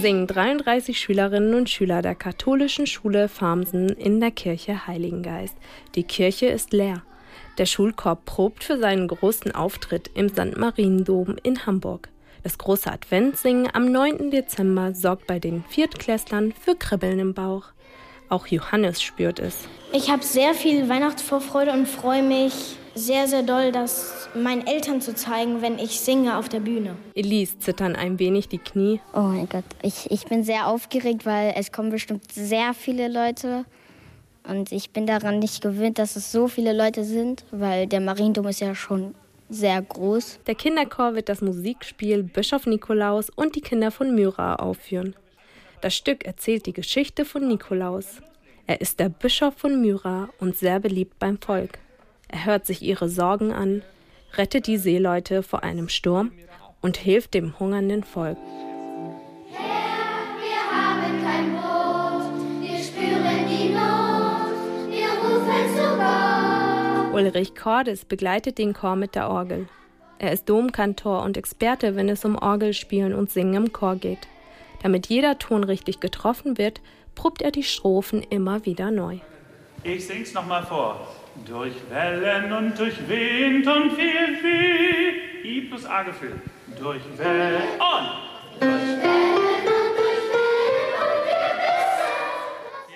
Singen 0.00 0.26
33 0.26 0.98
Schülerinnen 0.98 1.54
und 1.54 1.68
Schüler 1.68 2.02
der 2.02 2.14
katholischen 2.14 2.86
Schule 2.86 3.28
Farmsen 3.28 3.90
in 3.90 4.20
der 4.20 4.30
Kirche 4.30 4.86
Heiligengeist. 4.86 5.54
Die 5.94 6.02
Kirche 6.02 6.46
ist 6.46 6.72
leer. 6.72 7.02
Der 7.58 7.66
Schulkorb 7.66 8.24
probt 8.24 8.64
für 8.64 8.78
seinen 8.78 9.06
großen 9.06 9.54
Auftritt 9.54 10.10
im 10.14 10.28
St. 10.28 10.56
Mariendom 10.56 11.36
in 11.42 11.66
Hamburg. 11.66 12.08
Das 12.42 12.58
große 12.58 12.90
Adventssingen 12.90 13.68
am 13.72 13.92
9. 13.92 14.30
Dezember 14.30 14.94
sorgt 14.94 15.26
bei 15.26 15.38
den 15.38 15.62
Viertklässlern 15.68 16.52
für 16.52 16.74
Kribbeln 16.74 17.18
im 17.18 17.34
Bauch. 17.34 17.66
Auch 18.28 18.46
Johannes 18.46 19.02
spürt 19.02 19.38
es. 19.38 19.68
Ich 19.92 20.10
habe 20.10 20.24
sehr 20.24 20.54
viel 20.54 20.88
Weihnachtsvorfreude 20.88 21.72
und 21.72 21.86
freue 21.86 22.22
mich 22.22 22.76
sehr, 22.94 23.26
sehr 23.28 23.42
doll, 23.42 23.72
das 23.72 24.28
meinen 24.34 24.66
Eltern 24.66 25.00
zu 25.00 25.14
zeigen, 25.14 25.62
wenn 25.62 25.78
ich 25.78 26.00
singe 26.00 26.36
auf 26.36 26.48
der 26.48 26.60
Bühne. 26.60 26.96
Elise 27.14 27.58
zittern 27.58 27.96
ein 27.96 28.18
wenig 28.18 28.48
die 28.48 28.58
Knie. 28.58 29.00
Oh 29.14 29.20
mein 29.20 29.48
Gott, 29.48 29.64
ich, 29.82 30.10
ich 30.10 30.26
bin 30.26 30.44
sehr 30.44 30.66
aufgeregt, 30.66 31.26
weil 31.26 31.54
es 31.56 31.72
kommen 31.72 31.90
bestimmt 31.90 32.32
sehr 32.32 32.74
viele 32.74 33.08
Leute. 33.08 33.64
Und 34.48 34.72
ich 34.72 34.90
bin 34.90 35.06
daran 35.06 35.38
nicht 35.38 35.62
gewöhnt, 35.62 35.98
dass 35.98 36.16
es 36.16 36.32
so 36.32 36.48
viele 36.48 36.72
Leute 36.72 37.04
sind, 37.04 37.44
weil 37.50 37.86
der 37.86 38.00
Mariendom 38.00 38.48
ist 38.48 38.60
ja 38.60 38.74
schon 38.74 39.14
sehr 39.48 39.80
groß. 39.80 40.40
Der 40.46 40.54
Kinderchor 40.54 41.14
wird 41.14 41.28
das 41.28 41.42
Musikspiel 41.42 42.22
Bischof 42.22 42.66
Nikolaus 42.66 43.30
und 43.30 43.54
die 43.54 43.60
Kinder 43.60 43.90
von 43.90 44.14
Myra 44.14 44.56
aufführen. 44.56 45.14
Das 45.80 45.94
Stück 45.94 46.24
erzählt 46.24 46.66
die 46.66 46.72
Geschichte 46.72 47.24
von 47.24 47.46
Nikolaus. 47.46 48.20
Er 48.66 48.80
ist 48.80 49.00
der 49.00 49.08
Bischof 49.08 49.54
von 49.56 49.80
Myra 49.80 50.28
und 50.38 50.56
sehr 50.56 50.80
beliebt 50.80 51.18
beim 51.18 51.38
Volk. 51.38 51.78
Er 52.32 52.46
hört 52.46 52.66
sich 52.66 52.82
ihre 52.82 53.08
Sorgen 53.08 53.52
an, 53.52 53.82
rettet 54.34 54.66
die 54.66 54.78
Seeleute 54.78 55.42
vor 55.42 55.62
einem 55.62 55.88
Sturm 55.88 56.32
und 56.80 56.96
hilft 56.96 57.34
dem 57.34 57.58
hungernden 57.60 58.02
Volk. 58.02 58.38
Ulrich 67.12 67.54
Cordes 67.54 68.06
begleitet 68.06 68.56
den 68.56 68.72
Chor 68.72 68.96
mit 68.96 69.14
der 69.14 69.28
Orgel. 69.28 69.68
Er 70.18 70.32
ist 70.32 70.48
Domkantor 70.48 71.22
und 71.22 71.36
Experte, 71.36 71.94
wenn 71.94 72.08
es 72.08 72.24
um 72.24 72.36
Orgelspielen 72.36 73.12
und 73.12 73.30
Singen 73.30 73.66
im 73.66 73.72
Chor 73.72 73.96
geht. 73.96 74.26
Damit 74.82 75.08
jeder 75.08 75.38
Ton 75.38 75.64
richtig 75.64 76.00
getroffen 76.00 76.56
wird, 76.56 76.80
probt 77.14 77.42
er 77.42 77.50
die 77.50 77.62
Strophen 77.62 78.22
immer 78.22 78.64
wieder 78.64 78.90
neu. 78.90 79.18
Ich 79.84 80.06
sing's 80.06 80.32
nochmal 80.32 80.64
vor. 80.64 81.06
Durch 81.46 81.74
Wellen 81.90 82.52
und 82.52 82.78
durch 82.78 82.96
Wind 83.08 83.66
und 83.66 83.92
viel 83.92 84.42
Weh. 84.42 85.48
I 85.48 85.60
plus 85.62 85.84
A 85.86 86.02
Gefühl. 86.02 86.40
Durch 86.78 87.02
Wellen 87.18 87.62
und 87.78 88.32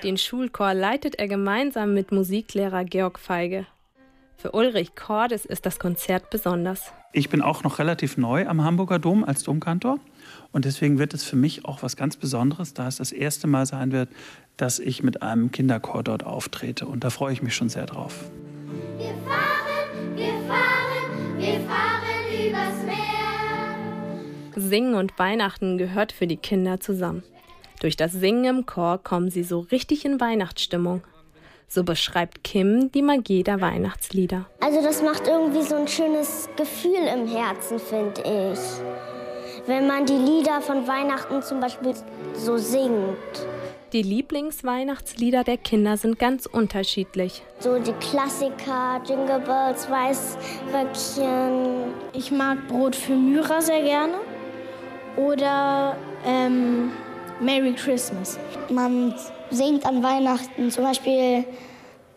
Den 0.02 0.18
Schulchor 0.18 0.74
leitet 0.74 1.16
er 1.18 1.26
gemeinsam 1.26 1.92
mit 1.94 2.12
Musiklehrer 2.12 2.84
Georg 2.84 3.18
Feige. 3.18 3.66
Für 4.36 4.52
Ulrich 4.52 4.94
Cordes 4.94 5.44
ist 5.46 5.66
das 5.66 5.78
Konzert 5.80 6.30
besonders. 6.30 6.92
Ich 7.12 7.30
bin 7.30 7.42
auch 7.42 7.64
noch 7.64 7.78
relativ 7.78 8.16
neu 8.16 8.46
am 8.46 8.62
Hamburger 8.62 8.98
Dom 8.98 9.24
als 9.24 9.42
Domkantor. 9.42 9.98
Und 10.52 10.64
deswegen 10.64 10.98
wird 10.98 11.14
es 11.14 11.24
für 11.24 11.36
mich 11.36 11.64
auch 11.64 11.82
was 11.82 11.96
ganz 11.96 12.16
Besonderes, 12.16 12.74
da 12.74 12.88
es 12.88 12.96
das 12.96 13.12
erste 13.12 13.46
Mal 13.46 13.66
sein 13.66 13.92
wird, 13.92 14.08
dass 14.56 14.78
ich 14.78 15.02
mit 15.02 15.22
einem 15.22 15.50
Kinderchor 15.50 16.02
dort 16.02 16.24
auftrete. 16.24 16.86
Und 16.86 17.04
da 17.04 17.10
freue 17.10 17.32
ich 17.32 17.42
mich 17.42 17.54
schon 17.54 17.68
sehr 17.68 17.86
drauf. 17.86 18.30
Wir 18.96 19.14
fahren, 19.26 20.16
wir 20.16 20.32
fahren, 20.48 21.38
wir 21.38 21.60
fahren 21.60 22.48
übers 22.48 22.84
Meer. 22.84 22.96
Singen 24.56 24.94
und 24.94 25.18
Weihnachten 25.18 25.78
gehört 25.78 26.12
für 26.12 26.26
die 26.26 26.38
Kinder 26.38 26.80
zusammen. 26.80 27.22
Durch 27.80 27.96
das 27.96 28.12
Singen 28.12 28.44
im 28.44 28.66
Chor 28.66 28.98
kommen 29.02 29.30
sie 29.30 29.42
so 29.42 29.60
richtig 29.60 30.04
in 30.04 30.18
Weihnachtsstimmung. 30.20 31.02
So 31.68 31.82
beschreibt 31.82 32.44
Kim 32.44 32.92
die 32.92 33.02
Magie 33.02 33.42
der 33.42 33.60
Weihnachtslieder. 33.60 34.46
Also 34.60 34.82
das 34.82 35.02
macht 35.02 35.26
irgendwie 35.26 35.62
so 35.62 35.74
ein 35.74 35.88
schönes 35.88 36.48
Gefühl 36.56 37.06
im 37.12 37.26
Herzen, 37.26 37.78
finde 37.78 38.22
ich. 38.22 38.60
Wenn 39.66 39.88
man 39.88 40.06
die 40.06 40.16
Lieder 40.16 40.60
von 40.60 40.86
Weihnachten 40.86 41.42
zum 41.42 41.58
Beispiel 41.58 41.92
so 42.34 42.56
singt. 42.56 43.16
Die 43.92 44.02
Lieblingsweihnachtslieder 44.02 45.42
der 45.42 45.56
Kinder 45.56 45.96
sind 45.96 46.20
ganz 46.20 46.46
unterschiedlich. 46.46 47.42
So 47.58 47.78
die 47.78 47.92
Klassiker, 47.94 49.00
Jingle 49.04 49.40
Bells, 49.40 49.90
Weißröckchen. 49.90 51.94
Ich 52.12 52.30
mag 52.30 52.58
Brot 52.68 52.94
für 52.94 53.14
Myra 53.14 53.60
sehr 53.60 53.82
gerne. 53.82 54.14
Oder 55.16 55.96
ähm, 56.24 56.92
Merry 57.40 57.72
Christmas. 57.72 58.38
Man 58.68 59.14
singt 59.50 59.84
an 59.84 60.02
Weihnachten 60.02 60.70
zum 60.70 60.84
Beispiel 60.84 61.44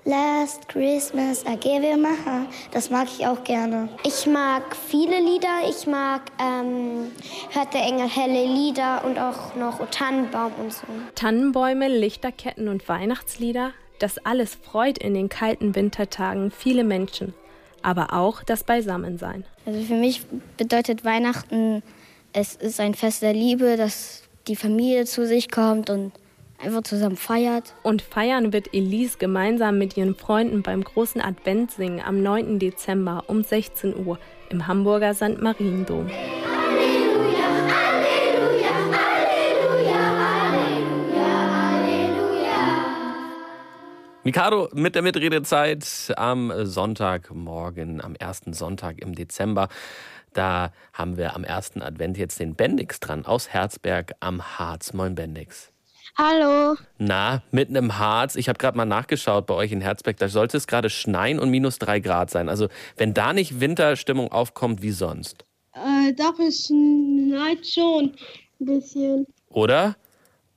Last 0.10 0.68
Christmas 0.68 1.46
I 1.46 1.56
gave 1.56 1.84
you 1.84 1.96
my 1.96 2.16
heart. 2.26 2.48
Das 2.72 2.90
mag 2.90 3.08
ich 3.16 3.28
auch 3.28 3.44
gerne. 3.44 3.90
Ich 4.04 4.26
mag 4.26 4.76
viele 4.76 5.20
Lieder. 5.20 5.70
Ich 5.70 5.86
mag 5.86 6.24
ähm, 6.42 7.12
Hört 7.52 7.76
der 7.76 7.84
Engel 7.84 8.10
helle 8.10 8.44
Lieder 8.44 9.06
und 9.06 9.20
auch 9.20 9.54
noch 9.54 9.80
O 9.80 9.86
Tannenbaum 9.86 10.52
und 10.60 10.74
so. 10.74 10.88
Tannenbäume, 11.14 11.88
Lichterketten 11.90 12.70
und 12.70 12.90
Weihnachtslieder, 12.90 13.72
das 14.00 14.18
alles 14.26 14.56
freut 14.56 14.98
in 14.98 15.14
den 15.14 15.30
kalten 15.30 15.76
Wintertagen 15.76 16.50
viele 16.50 16.84
Menschen. 16.84 17.36
Aber 17.84 18.12
auch 18.12 18.42
das 18.42 18.64
Beisammensein. 18.64 19.46
Also 19.68 19.80
für 19.84 19.94
mich 19.94 20.24
bedeutet 20.58 21.06
Weihnachten, 21.06 21.84
es 22.34 22.56
ist 22.56 22.80
ein 22.80 22.96
Fest 22.96 23.22
der 23.22 23.34
Liebe, 23.34 23.78
dass 23.78 24.24
die 24.48 24.56
Familie 24.56 25.06
zu 25.06 25.28
sich 25.28 25.52
kommt 25.52 25.92
und 25.92 26.14
einfach 26.62 26.84
zusammen 26.84 27.16
feiert. 27.16 27.76
Und 27.84 28.02
feiern 28.02 28.54
wird 28.54 28.74
Elise 28.74 29.18
gemeinsam 29.18 29.78
mit 29.78 29.98
ihren 29.98 30.16
Freunden 30.16 30.62
beim 30.62 30.84
großen 30.84 31.22
Adventsingen 31.22 32.02
am 32.02 32.22
9. 32.22 32.60
Dezember 32.60 33.24
um 33.28 33.44
16 33.44 34.06
Uhr 34.06 34.20
im 34.50 34.68
Hamburger 34.68 35.14
St. 35.14 35.42
Mariendom. 35.42 36.10
Halleluja, 36.10 37.48
Halleluja, 37.72 38.74
Halleluja, 39.88 41.32
Halleluja. 41.72 42.60
Mikado 44.24 44.70
mit 44.74 44.96
der 44.96 45.02
Mitredezeit 45.02 46.14
am 46.18 46.52
Sonntagmorgen, 46.66 48.02
am 48.02 48.16
ersten 48.16 48.54
Sonntag 48.54 49.00
im 49.00 49.16
Dezember. 49.16 49.70
Da 50.34 50.72
haben 50.94 51.18
wir 51.18 51.36
am 51.36 51.44
ersten 51.44 51.82
Advent 51.82 52.18
jetzt 52.18 52.40
den 52.40 52.56
Bendix 52.56 53.00
dran 53.00 53.26
aus 53.26 53.50
Herzberg 53.50 54.14
am 54.20 54.60
Harz. 54.60 54.94
Moin 54.94 55.16
Bendix. 55.16 55.72
Hallo. 56.18 56.76
Na, 56.98 57.44
mitten 57.52 57.76
im 57.76 57.98
Harz. 57.98 58.36
Ich 58.36 58.50
habe 58.50 58.58
gerade 58.58 58.78
mal 58.78 58.86
nachgeschaut 58.86 59.46
bei 59.46 59.54
euch 59.54 59.72
in 59.72 59.82
Herzberg. 59.82 60.18
Da 60.18 60.28
sollte 60.28 60.58
es 60.58 60.68
gerade 60.68 60.90
schneien 60.90 61.40
und 61.40 61.50
minus 61.50 61.80
drei 61.80 62.00
Grad 62.00 62.30
sein. 62.30 62.50
Also 62.50 62.68
wenn 62.98 63.14
da 63.14 63.34
nicht 63.34 63.60
Winterstimmung 63.60 64.32
aufkommt, 64.32 64.82
wie 64.82 64.92
sonst? 64.92 65.46
Äh, 65.74 66.14
doch, 66.14 66.38
es 66.40 66.66
schneit 66.68 67.66
schon 67.66 68.14
ein 68.60 68.66
bisschen. 68.66 69.28
Oder? 69.50 69.96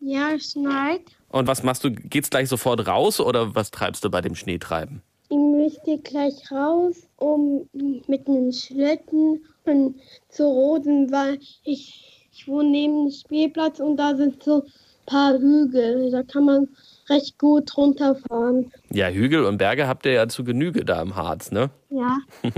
Ja, 0.00 0.32
es 0.32 0.52
schneit. 0.52 1.02
Und 1.28 1.46
was 1.46 1.62
machst 1.62 1.84
du? 1.84 1.92
Geht's 1.92 2.30
gleich 2.30 2.48
sofort 2.48 2.86
raus 2.86 3.20
oder 3.20 3.54
was 3.54 3.70
treibst 3.70 4.04
du 4.04 4.10
bei 4.10 4.20
dem 4.20 4.34
Schneetreiben? 4.34 5.02
Ich 5.28 5.38
möchte 5.38 5.98
gleich 5.98 6.50
raus, 6.50 7.08
um 7.16 7.68
mit 7.72 8.26
einem 8.26 8.52
Schlitten 8.52 9.44
und 9.64 9.94
zu 10.28 10.44
roden, 10.44 11.10
weil 11.10 11.38
ich, 11.64 12.28
ich 12.32 12.48
wohne 12.48 12.70
neben 12.70 13.06
dem 13.06 13.12
Spielplatz 13.12 13.80
und 13.80 13.96
da 13.96 14.14
sind 14.14 14.42
so 14.42 14.64
paar 15.06 15.34
Hügel. 15.38 16.10
Da 16.10 16.22
kann 16.22 16.44
man 16.44 16.68
recht 17.08 17.38
gut 17.38 17.76
runterfahren. 17.76 18.72
Ja, 18.92 19.08
Hügel 19.08 19.44
und 19.44 19.58
Berge 19.58 19.88
habt 19.88 20.06
ihr 20.06 20.12
ja 20.12 20.28
zu 20.28 20.44
Genüge 20.44 20.84
da 20.84 21.02
im 21.02 21.16
Harz, 21.16 21.50
ne? 21.50 21.70
Ja, 21.90 22.18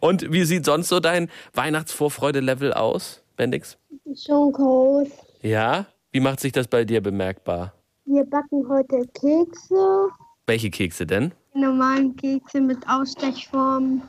Und 0.00 0.30
wie 0.32 0.44
sieht 0.44 0.64
sonst 0.64 0.88
so 0.88 1.00
dein 1.00 1.28
Weihnachtsvorfreude-Level 1.54 2.72
aus, 2.72 3.22
Bendix? 3.36 3.76
schon 4.14 4.52
groß. 4.52 5.08
Ja? 5.42 5.86
Wie 6.12 6.20
macht 6.20 6.40
sich 6.40 6.52
das 6.52 6.66
bei 6.68 6.84
dir 6.84 7.02
bemerkbar? 7.02 7.72
Wir 8.06 8.24
backen 8.24 8.66
heute 8.68 9.06
Kekse, 9.14 10.08
Welche 10.46 10.70
Kekse 10.70 11.06
denn? 11.06 11.32
die 11.54 11.60
normalen 11.60 12.14
Kekse 12.16 12.60
mit 12.60 12.78
Ausstechform. 12.88 14.02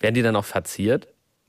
Werden 0.00 0.14
die 0.14 0.22
dann 0.22 0.36
auch 0.36 0.44
verziert? 0.44 1.08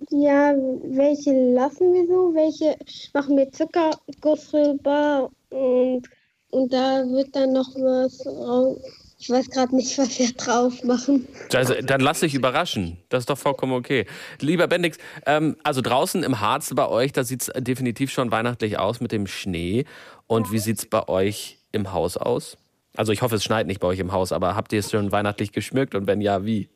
Ja, 0.09 0.53
welche 0.83 1.31
lassen 1.53 1.93
wir 1.93 2.07
so, 2.07 2.33
welche 2.33 2.75
machen 3.13 3.37
wir 3.37 3.51
Zuckerguss 3.51 4.51
rüber 4.53 5.29
und, 5.51 6.03
und 6.49 6.73
da 6.73 7.03
wird 7.07 7.35
dann 7.35 7.53
noch 7.53 7.75
was 7.75 8.17
drauf. 8.19 8.77
Ich 9.19 9.29
weiß 9.29 9.51
gerade 9.51 9.75
nicht, 9.75 9.97
was 9.97 10.17
wir 10.17 10.31
drauf 10.33 10.83
machen. 10.83 11.27
Also, 11.53 11.75
dann 11.81 12.01
lass 12.01 12.21
dich 12.21 12.33
überraschen. 12.33 12.97
Das 13.09 13.21
ist 13.21 13.29
doch 13.29 13.37
vollkommen 13.37 13.73
okay. 13.73 14.05
Lieber 14.39 14.67
Bendix, 14.67 14.97
ähm, 15.25 15.55
also 15.63 15.81
draußen 15.81 16.23
im 16.23 16.39
Harz 16.39 16.73
bei 16.73 16.87
euch, 16.87 17.13
da 17.13 17.23
sieht 17.23 17.43
es 17.43 17.51
definitiv 17.55 18.11
schon 18.11 18.31
weihnachtlich 18.31 18.79
aus 18.79 18.99
mit 18.99 19.11
dem 19.11 19.27
Schnee. 19.27 19.85
Und 20.27 20.51
wie 20.51 20.59
sieht 20.59 20.79
es 20.79 20.85
bei 20.87 21.07
euch 21.07 21.59
im 21.71 21.93
Haus 21.93 22.17
aus? 22.17 22.57
Also 22.95 23.11
ich 23.11 23.21
hoffe, 23.21 23.35
es 23.35 23.43
schneit 23.43 23.67
nicht 23.67 23.79
bei 23.79 23.87
euch 23.87 23.99
im 23.99 24.11
Haus, 24.11 24.31
aber 24.31 24.55
habt 24.55 24.73
ihr 24.73 24.79
es 24.79 24.91
schon 24.91 25.11
weihnachtlich 25.11 25.51
geschmückt 25.51 25.95
und 25.95 26.07
wenn 26.07 26.19
ja, 26.19 26.43
wie? 26.43 26.69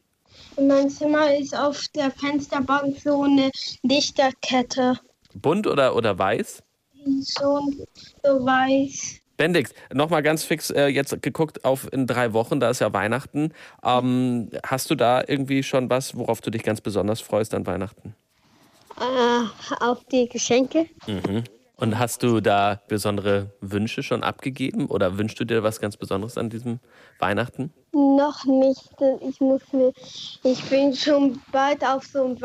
In 0.57 0.67
meinem 0.67 0.89
Zimmer 0.89 1.35
ist 1.35 1.57
auf 1.57 1.85
der 1.95 2.11
Fensterbank 2.11 2.97
so 3.03 3.23
eine 3.23 3.49
Lichterkette. 3.83 4.99
Bunt 5.33 5.67
oder, 5.67 5.95
oder 5.95 6.17
weiß? 6.17 6.63
Schon 7.05 7.85
so 8.23 8.45
weiß. 8.45 9.21
Bendix, 9.37 9.73
nochmal 9.93 10.23
ganz 10.23 10.43
fix 10.43 10.69
äh, 10.69 10.87
jetzt 10.87 11.21
geguckt 11.21 11.65
auf 11.65 11.91
in 11.91 12.07
drei 12.07 12.33
Wochen, 12.33 12.59
da 12.59 12.69
ist 12.69 12.79
ja 12.79 12.93
Weihnachten. 12.93 13.51
Ähm, 13.83 14.49
hast 14.65 14.89
du 14.89 14.95
da 14.95 15.23
irgendwie 15.27 15.61
schon 15.63 15.89
was, 15.89 16.15
worauf 16.15 16.41
du 16.41 16.51
dich 16.51 16.63
ganz 16.63 16.81
besonders 16.81 17.21
freust 17.21 17.53
an 17.53 17.65
Weihnachten? 17.65 18.15
Äh, 18.97 19.83
auf 19.83 20.03
die 20.05 20.29
Geschenke. 20.29 20.85
Mhm. 21.05 21.43
Und 21.77 21.99
hast 21.99 22.23
du 22.23 22.39
da 22.39 22.81
besondere 22.87 23.51
Wünsche 23.59 24.01
schon 24.01 24.23
abgegeben 24.23 24.85
oder 24.85 25.17
wünschst 25.17 25.37
du 25.41 25.43
dir 25.43 25.61
was 25.61 25.81
ganz 25.81 25.97
Besonderes 25.97 26.37
an 26.37 26.49
diesem 26.49 26.79
Weihnachten? 27.19 27.73
Noch 27.91 28.45
nicht. 28.45 28.91
Ich 29.27 29.41
muss 29.41 29.61
mir, 29.73 29.91
ich 30.43 30.63
bin 30.69 30.95
schon 30.95 31.41
bald 31.51 31.83
auf 31.83 32.05
so 32.05 32.23
ein 32.23 32.41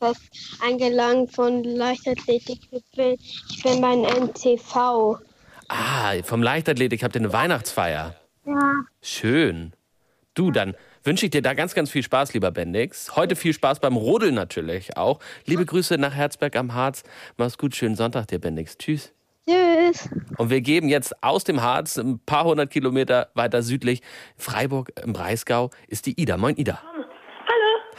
Weihnachtsfest 0.00 0.60
eingeladen 0.60 1.28
von 1.28 1.64
Leichtathletik. 1.64 2.60
Ich 2.70 2.84
bin, 2.96 3.16
ich 3.50 3.62
bin 3.62 3.80
beim 3.80 4.04
NTV. 4.04 5.18
Ah, 5.68 6.14
vom 6.22 6.42
Leichtathletik 6.42 7.02
habt 7.02 7.14
ihr 7.14 7.20
eine 7.20 7.32
Weihnachtsfeier. 7.32 8.14
Ja. 8.46 8.84
Schön. 9.00 9.72
Du, 10.34 10.50
dann 10.50 10.74
wünsche 11.02 11.26
ich 11.26 11.30
dir 11.30 11.42
da 11.42 11.54
ganz, 11.54 11.74
ganz 11.74 11.90
viel 11.90 12.02
Spaß, 12.02 12.34
lieber 12.34 12.50
Bendix. 12.50 13.16
Heute 13.16 13.36
viel 13.36 13.52
Spaß 13.52 13.80
beim 13.80 13.96
Rodeln 13.96 14.34
natürlich 14.34 14.96
auch. 14.96 15.20
Liebe 15.46 15.64
Grüße 15.64 15.96
nach 15.96 16.14
Herzberg 16.14 16.56
am 16.56 16.74
Harz. 16.74 17.02
Mach's 17.36 17.56
gut, 17.56 17.74
schönen 17.74 17.96
Sonntag 17.96 18.26
dir, 18.26 18.38
Bendix. 18.38 18.76
Tschüss. 18.76 19.12
Tschüss. 19.48 20.08
Und 20.38 20.50
wir 20.50 20.60
geben 20.60 20.88
jetzt 20.88 21.22
aus 21.22 21.44
dem 21.44 21.62
Harz 21.62 21.96
ein 21.96 22.18
paar 22.18 22.44
hundert 22.44 22.70
Kilometer 22.70 23.28
weiter 23.34 23.62
südlich, 23.62 24.02
Freiburg 24.36 24.92
im 25.02 25.12
Breisgau, 25.12 25.70
ist 25.86 26.06
die 26.06 26.20
Ida. 26.20 26.36
Moin, 26.36 26.56
Ida. 26.56 26.82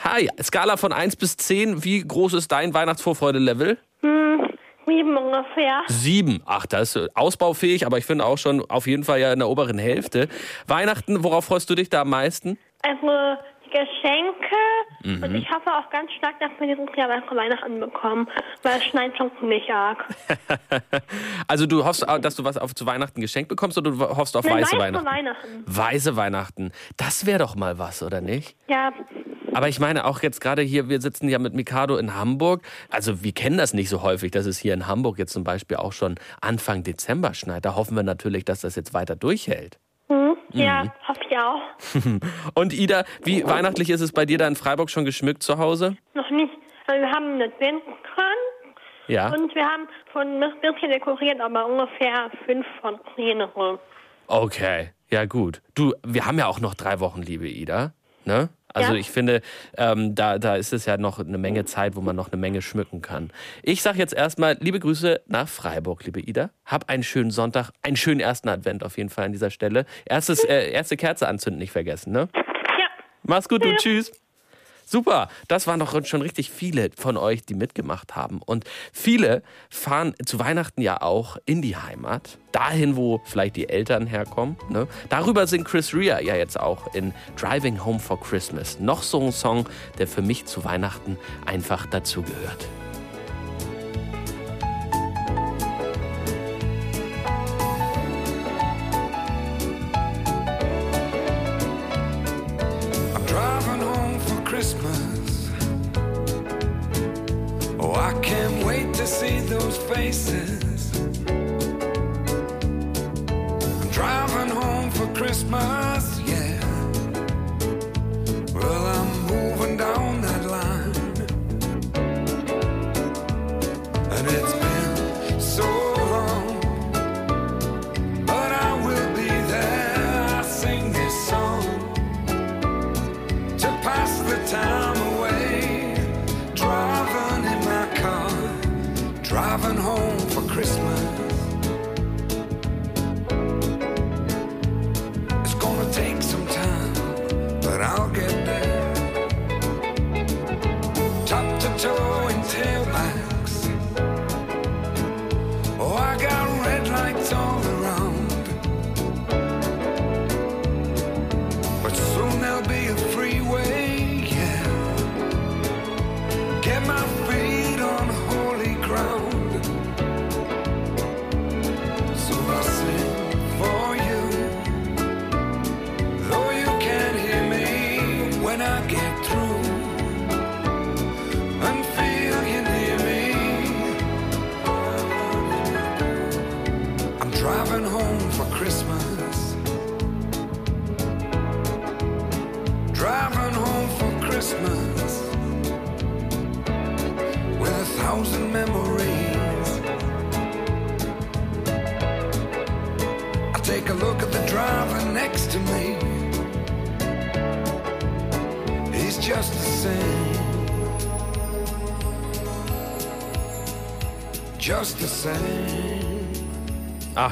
Hi, 0.08 0.30
Skala 0.40 0.78
von 0.78 0.94
1 0.94 1.16
bis 1.16 1.36
10. 1.36 1.84
Wie 1.84 2.00
groß 2.08 2.34
ist 2.34 2.52
dein 2.52 2.76
Weihnachtsvorfreude-Level? 2.76 3.80
Hm, 4.02 4.50
sieben 4.86 5.18
ungefähr. 5.18 5.82
Sieben. 5.88 6.44
Ach, 6.46 6.68
das 6.68 6.96
ist 6.96 7.18
ausbaufähig, 7.18 7.88
aber 7.88 7.98
ich 7.98 8.06
finde 8.06 8.24
auch 8.24 8.38
schon 8.38 8.64
auf 8.70 8.86
jeden 8.86 9.04
Fall 9.04 9.20
ja 9.20 9.34
in 9.34 9.40
der 9.40 9.50
oberen 9.50 9.80
Hälfte. 9.80 10.28
Weihnachten, 10.68 11.24
worauf 11.24 11.46
freust 11.46 11.72
du 11.72 11.76
dich 11.76 11.90
da 11.90 12.02
am 12.02 12.12
meisten? 12.12 12.60
Also 12.84 13.38
Geschenke 13.76 14.56
Mhm. 15.04 15.24
und 15.24 15.36
ich 15.36 15.48
hoffe 15.52 15.70
auch 15.72 15.90
ganz 15.92 16.12
stark, 16.14 16.40
dass 16.40 16.50
wir 16.60 16.74
dieses 16.76 16.96
Jahr 16.96 17.10
Weihnachten 17.10 17.80
bekommen, 17.80 18.28
weil 18.64 18.78
es 18.78 18.86
schneit 18.86 19.16
schon 19.18 19.30
ziemlich 19.40 19.70
arg. 19.72 20.04
Also 21.48 21.66
du 21.68 21.84
hoffst, 21.86 22.08
auch, 22.08 22.18
dass 22.20 22.36
du 22.36 22.44
was 22.44 22.58
auf 22.58 22.74
zu 22.74 22.86
Weihnachten 22.86 23.22
geschenkt 23.22 23.50
bekommst 23.50 23.78
oder 23.78 23.92
du 23.92 24.00
hoffst 24.00 24.36
auf 24.38 24.46
Eine 24.46 24.62
weiße 24.62 24.72
weiße 24.78 24.80
Weihnachten? 24.82 25.06
Weihnachten. 25.06 25.64
Weiße 25.68 26.16
Weihnachten. 26.16 26.72
Das 26.98 27.26
wäre 27.26 27.40
doch 27.40 27.56
mal 27.56 27.78
was, 27.78 28.02
oder 28.02 28.22
nicht? 28.22 28.56
Ja, 28.68 28.92
Aber 29.54 29.68
ich 29.68 29.80
meine 29.80 30.06
auch 30.06 30.22
jetzt 30.24 30.42
gerade 30.42 30.62
hier, 30.62 30.90
wir 30.90 31.02
sitzen 31.02 31.30
ja 31.30 31.38
mit 31.40 31.54
Mikado 31.54 31.98
in 31.98 32.16
Hamburg. 32.16 32.64
Also 32.90 33.24
wir 33.24 33.32
kennen 33.34 33.58
das 33.58 33.74
nicht 33.74 33.90
so 33.90 34.02
häufig, 34.02 34.32
dass 34.32 34.46
es 34.46 34.58
hier 34.58 34.74
in 34.74 34.88
Hamburg 34.88 35.18
jetzt 35.20 35.34
zum 35.34 35.44
Beispiel 35.44 35.78
auch 35.78 35.94
schon 35.94 36.16
Anfang 36.42 36.84
Dezember 36.84 37.34
schneit. 37.34 37.66
Da 37.66 37.76
hoffen 37.76 37.96
wir 37.96 38.04
natürlich, 38.04 38.46
dass 38.46 38.62
das 38.62 38.76
jetzt 38.76 38.94
weiter 38.94 39.16
durchhält. 39.16 39.80
Ja, 40.52 40.84
hoffe 41.08 41.20
ich 41.30 41.38
auch. 41.38 41.62
Und 42.56 42.74
Ida, 42.74 43.04
wie 43.24 43.44
weihnachtlich 43.46 43.90
ist 43.90 44.02
es 44.02 44.12
bei 44.12 44.26
dir 44.26 44.38
da 44.38 44.48
in 44.48 44.56
Freiburg 44.56 44.90
schon 44.90 45.06
geschmückt 45.06 45.44
zu 45.44 45.58
Hause? 45.58 45.98
Noch 46.14 46.30
nicht. 46.30 46.54
Also 46.88 47.02
wir 47.02 47.12
haben 47.12 47.26
einen 47.34 47.42
Adventskranz 47.42 48.40
Ja. 49.08 49.30
und 49.34 49.54
wir 49.56 49.64
haben 49.66 49.88
schon 50.14 50.44
ein 50.44 50.54
bisschen 50.62 50.92
dekoriert, 50.92 51.40
aber 51.42 51.66
ungefähr 51.66 52.30
fünf 52.46 52.66
von 52.82 53.00
zehn 53.16 53.42
rum. 53.42 53.80
Okay, 54.28 54.92
ja 55.10 55.26
gut. 55.26 55.62
Du, 55.76 55.94
wir 56.06 56.26
haben 56.26 56.38
ja 56.38 56.48
auch 56.48 56.60
noch 56.60 56.74
drei 56.76 57.00
Wochen, 57.00 57.22
liebe 57.22 57.48
Ida. 57.48 57.94
Ne? 58.26 58.50
Also 58.76 58.94
Ja. 58.94 59.00
ich 59.00 59.10
finde, 59.10 59.42
ähm, 59.78 60.16
da, 60.16 60.38
da 60.38 60.56
ist 60.58 60.74
es 60.74 60.86
ja 60.86 60.98
noch 60.98 61.20
eine 61.20 61.38
Menge 61.38 61.64
Zeit, 61.66 61.96
wo 61.96 62.02
man 62.02 62.16
noch 62.16 62.32
eine 62.32 62.40
Menge 62.40 62.62
schmücken 62.62 63.02
kann. 63.02 63.32
Ich 63.64 63.82
sage 63.82 63.98
jetzt 64.00 64.14
erstmal 64.14 64.58
liebe 64.60 64.80
Grüße 64.80 65.22
nach 65.28 65.48
Freiburg, 65.48 66.04
liebe 66.04 66.20
Ida. 66.20 66.50
Hab 66.66 66.90
einen 66.90 67.04
schönen 67.04 67.32
Sonntag, 67.32 67.72
einen 67.82 67.96
schönen 67.96 68.20
ersten 68.20 68.50
Advent 68.50 68.84
auf 68.84 68.98
jeden 68.98 69.10
Fall 69.10 69.26
an 69.26 69.32
dieser 69.32 69.50
Stelle. 69.50 69.86
Erstes, 70.06 70.44
äh, 70.44 70.72
erste 70.72 70.98
Kerze 70.98 71.28
anzünden 71.28 71.60
nicht 71.60 71.72
vergessen, 71.72 72.12
ne? 72.12 72.28
Ja. 72.36 72.44
Mach's 73.24 73.48
gut, 73.50 73.64
du, 73.64 73.74
tschüss. 73.78 74.12
Super, 74.86 75.30
das 75.48 75.68
waren 75.68 75.80
doch 75.80 76.06
schon 76.06 76.22
richtig 76.22 76.52
viele 76.52 76.90
von 76.96 77.18
euch, 77.18 77.44
die 77.46 77.56
mitgemacht 77.56 78.16
haben. 78.16 78.42
Und 78.46 78.66
viele 78.94 79.44
fahren 79.70 80.14
zu 80.26 80.40
Weihnachten 80.40 80.82
ja 80.82 81.02
auch 81.02 81.38
in 81.46 81.62
die 81.62 81.76
Heimat, 81.76 82.38
dahin, 82.52 82.96
wo 82.96 83.20
vielleicht 83.26 83.56
die 83.56 83.68
Eltern 83.68 84.08
herkommen. 84.08 84.58
Ne? 84.70 84.88
Darüber 85.10 85.48
singt 85.48 85.68
Chris 85.68 85.94
Rea 85.94 86.22
ja 86.22 86.36
jetzt 86.36 86.60
auch 86.60 86.94
in 86.94 87.14
Driving 87.36 87.84
Home 87.84 88.00
for 88.00 88.20
Christmas. 88.20 88.80
Noch 88.80 89.04
so 89.04 89.22
ein 89.22 89.32
Song, 89.32 89.68
der 89.98 90.08
für 90.08 90.22
mich 90.22 90.46
zu 90.46 90.64
Weihnachten 90.64 91.18
einfach 91.46 91.86
dazugehört. 91.88 92.68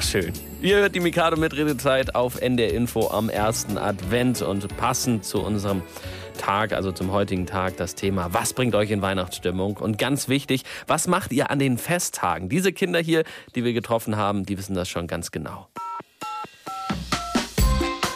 Schön. 0.04 0.34
Ihr 0.62 0.78
hört 0.78 0.96
die 0.96 1.00
Mikado 1.00 1.38
Mitredezeit 1.38 2.16
auf 2.16 2.42
NDR 2.42 2.74
Info 2.74 3.10
am 3.10 3.30
ersten 3.30 3.78
Advent 3.78 4.42
und 4.42 4.76
passend 4.78 5.26
zu 5.26 5.42
unserem 5.42 5.82
Tag, 6.38 6.74
also 6.74 6.92
zum 6.92 7.12
heutigen 7.12 7.46
Tag, 7.46 7.78
das 7.78 7.96
Thema, 7.96 8.34
was 8.34 8.54
bringt 8.54 8.76
euch 8.76 8.92
in 8.92 9.02
Weihnachtsstimmung? 9.02 9.78
Und 9.78 9.98
ganz 9.98 10.28
wichtig, 10.28 10.64
was 10.88 11.08
macht 11.08 11.32
ihr 11.32 11.52
an 11.52 11.60
den 11.60 11.78
Festtagen? 11.78 12.50
Diese 12.50 12.74
Kinder 12.74 13.00
hier, 13.00 13.24
die 13.56 13.64
wir 13.64 13.74
getroffen 13.74 14.18
haben, 14.18 14.46
die 14.46 14.58
wissen 14.58 14.76
das 14.76 14.90
schon 14.90 15.08
ganz 15.08 15.32
genau. 15.32 15.68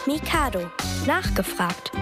Mikado. 0.06 0.70
Nachgefragt. 1.06 1.92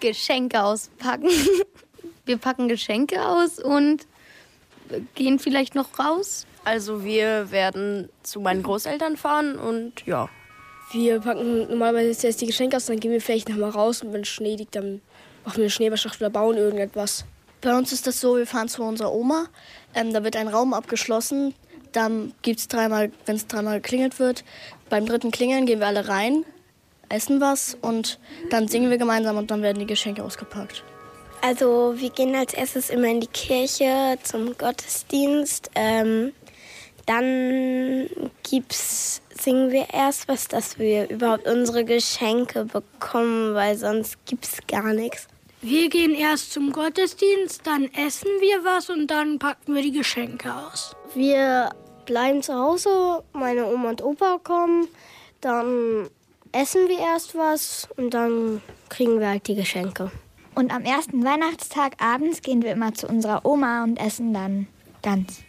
Geschenke 0.00 0.62
auspacken. 0.62 1.28
Wir 2.24 2.38
packen 2.38 2.66
Geschenke 2.66 3.24
aus 3.24 3.60
und 3.60 4.06
gehen 5.14 5.38
vielleicht 5.38 5.74
noch 5.74 5.98
raus. 5.98 6.46
Also 6.66 7.04
wir 7.04 7.52
werden 7.52 8.08
zu 8.24 8.40
meinen 8.40 8.64
Großeltern 8.64 9.16
fahren 9.16 9.56
und 9.56 10.04
ja. 10.04 10.28
Wir 10.90 11.20
packen 11.20 11.68
normalerweise 11.68 12.18
zuerst 12.18 12.40
die 12.40 12.46
Geschenke 12.46 12.76
aus, 12.76 12.86
dann 12.86 12.98
gehen 12.98 13.12
wir 13.12 13.20
vielleicht 13.20 13.48
noch 13.48 13.56
mal 13.56 13.70
raus 13.70 14.02
und 14.02 14.12
wenn 14.12 14.24
Schnee 14.24 14.56
liegt, 14.56 14.74
dann 14.74 15.00
machen 15.44 15.58
wir 15.58 15.64
eine 15.64 15.70
Schneeballschlacht 15.70 16.20
oder 16.20 16.28
bauen 16.28 16.56
irgendetwas. 16.56 17.24
Bei 17.60 17.76
uns 17.78 17.92
ist 17.92 18.08
das 18.08 18.20
so, 18.20 18.36
wir 18.36 18.48
fahren 18.48 18.68
zu 18.68 18.82
unserer 18.82 19.12
Oma, 19.12 19.46
ähm, 19.94 20.12
da 20.12 20.24
wird 20.24 20.34
ein 20.34 20.48
Raum 20.48 20.74
abgeschlossen, 20.74 21.54
dann 21.92 22.34
gibt 22.42 22.58
es 22.58 22.66
dreimal, 22.66 23.12
wenn 23.26 23.36
es 23.36 23.46
dreimal 23.46 23.80
geklingelt 23.80 24.18
wird, 24.18 24.42
beim 24.90 25.06
dritten 25.06 25.30
Klingeln 25.30 25.66
gehen 25.66 25.78
wir 25.78 25.86
alle 25.86 26.08
rein, 26.08 26.44
essen 27.08 27.40
was 27.40 27.78
und 27.80 28.18
dann 28.50 28.66
singen 28.66 28.90
wir 28.90 28.98
gemeinsam 28.98 29.36
und 29.36 29.52
dann 29.52 29.62
werden 29.62 29.78
die 29.78 29.86
Geschenke 29.86 30.24
ausgepackt. 30.24 30.82
Also 31.42 31.94
wir 31.96 32.10
gehen 32.10 32.34
als 32.34 32.54
erstes 32.54 32.90
immer 32.90 33.06
in 33.06 33.20
die 33.20 33.28
Kirche 33.28 34.18
zum 34.24 34.58
Gottesdienst. 34.58 35.70
Ähm, 35.76 36.32
dann 37.06 38.08
gibt's, 38.42 39.22
singen 39.30 39.70
wir 39.70 39.86
erst 39.92 40.28
was, 40.28 40.48
dass 40.48 40.78
wir 40.78 41.08
überhaupt 41.08 41.46
unsere 41.48 41.84
Geschenke 41.84 42.64
bekommen, 42.64 43.54
weil 43.54 43.76
sonst 43.76 44.24
gibt's 44.26 44.58
gar 44.66 44.92
nichts. 44.92 45.28
Wir 45.62 45.88
gehen 45.88 46.14
erst 46.14 46.52
zum 46.52 46.70
Gottesdienst, 46.70 47.66
dann 47.66 47.84
essen 47.94 48.28
wir 48.40 48.64
was 48.64 48.90
und 48.90 49.10
dann 49.10 49.38
packen 49.38 49.74
wir 49.74 49.82
die 49.82 49.92
Geschenke 49.92 50.52
aus. 50.54 50.94
Wir 51.14 51.70
bleiben 52.04 52.42
zu 52.42 52.54
Hause, 52.54 53.24
meine 53.32 53.66
Oma 53.66 53.90
und 53.90 54.02
Opa 54.02 54.38
kommen, 54.42 54.88
dann 55.40 56.08
essen 56.52 56.88
wir 56.88 56.98
erst 56.98 57.34
was 57.36 57.88
und 57.96 58.14
dann 58.14 58.62
kriegen 58.88 59.18
wir 59.18 59.28
halt 59.28 59.48
die 59.48 59.54
Geschenke. 59.54 60.10
Und 60.54 60.72
am 60.72 60.82
ersten 60.82 61.24
Weihnachtstag 61.24 62.02
abends 62.02 62.42
gehen 62.42 62.62
wir 62.62 62.72
immer 62.72 62.94
zu 62.94 63.06
unserer 63.08 63.44
Oma 63.44 63.84
und 63.84 63.98
essen 63.98 64.32
dann 64.32 64.66
ganz. 65.02 65.45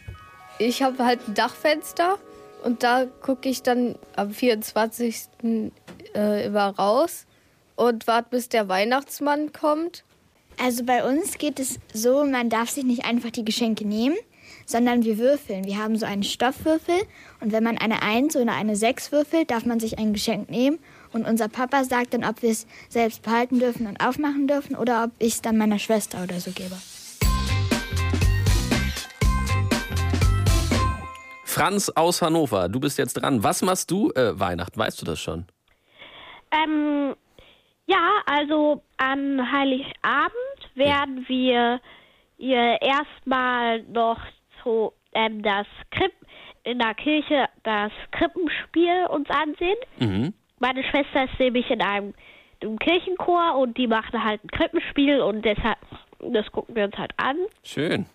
Ich 0.58 0.82
habe 0.82 1.04
halt 1.04 1.20
ein 1.28 1.34
Dachfenster 1.34 2.18
und 2.64 2.82
da 2.82 3.06
gucke 3.22 3.48
ich 3.48 3.62
dann 3.62 3.94
am 4.16 4.32
24. 4.32 5.28
Äh, 6.14 6.46
immer 6.46 6.70
raus 6.70 7.26
und 7.76 8.06
warte, 8.06 8.30
bis 8.30 8.48
der 8.48 8.68
Weihnachtsmann 8.68 9.52
kommt. 9.52 10.04
Also 10.60 10.84
bei 10.84 11.08
uns 11.08 11.38
geht 11.38 11.60
es 11.60 11.78
so, 11.94 12.24
man 12.24 12.50
darf 12.50 12.70
sich 12.70 12.82
nicht 12.82 13.04
einfach 13.04 13.30
die 13.30 13.44
Geschenke 13.44 13.86
nehmen, 13.86 14.16
sondern 14.66 15.04
wir 15.04 15.18
würfeln. 15.18 15.64
Wir 15.64 15.78
haben 15.78 15.96
so 15.96 16.06
einen 16.06 16.24
Stoffwürfel 16.24 16.96
und 17.40 17.52
wenn 17.52 17.62
man 17.62 17.78
eine 17.78 18.02
1 18.02 18.34
oder 18.34 18.52
eine 18.52 18.74
6 18.74 19.12
würfelt, 19.12 19.52
darf 19.52 19.64
man 19.64 19.78
sich 19.78 19.98
ein 19.98 20.12
Geschenk 20.12 20.50
nehmen 20.50 20.80
und 21.12 21.24
unser 21.24 21.48
Papa 21.48 21.84
sagt 21.84 22.14
dann, 22.14 22.24
ob 22.24 22.42
wir 22.42 22.50
es 22.50 22.66
selbst 22.88 23.22
behalten 23.22 23.60
dürfen 23.60 23.86
und 23.86 24.04
aufmachen 24.04 24.48
dürfen 24.48 24.74
oder 24.74 25.04
ob 25.04 25.10
ich 25.20 25.34
es 25.34 25.42
dann 25.42 25.56
meiner 25.56 25.78
Schwester 25.78 26.24
oder 26.24 26.40
so 26.40 26.50
gebe. 26.50 26.76
Franz 31.58 31.88
aus 31.96 32.22
Hannover, 32.22 32.68
du 32.68 32.78
bist 32.78 32.98
jetzt 32.98 33.14
dran. 33.14 33.42
Was 33.42 33.62
machst 33.62 33.90
du 33.90 34.12
äh, 34.12 34.38
Weihnachten? 34.38 34.78
Weißt 34.78 35.02
du 35.02 35.04
das 35.04 35.18
schon? 35.18 35.44
Ähm, 36.52 37.16
ja, 37.86 38.22
also 38.26 38.80
an 38.96 39.50
Heiligabend 39.50 40.76
werden 40.76 41.24
wir 41.26 41.80
ihr 42.36 42.80
erstmal 42.80 43.82
noch 43.82 44.20
so 44.62 44.92
ähm, 45.14 45.42
das 45.42 45.66
Kripp 45.90 46.12
in 46.62 46.78
der 46.78 46.94
Kirche 46.94 47.48
das 47.64 47.90
Krippenspiel 48.12 49.06
uns 49.08 49.28
ansehen. 49.28 49.78
Mhm. 49.98 50.34
Meine 50.60 50.84
Schwester 50.84 51.24
ist 51.24 51.40
nämlich 51.40 51.68
in 51.70 51.82
einem, 51.82 52.14
einem 52.62 52.78
Kirchenchor 52.78 53.56
und 53.56 53.76
die 53.76 53.88
macht 53.88 54.12
halt 54.12 54.44
ein 54.44 54.50
Krippenspiel 54.50 55.20
und 55.20 55.44
deshalb 55.44 55.78
das 56.20 56.46
gucken 56.52 56.76
wir 56.76 56.84
uns 56.84 56.96
halt 56.96 57.12
an. 57.16 57.36
Schön. 57.64 58.06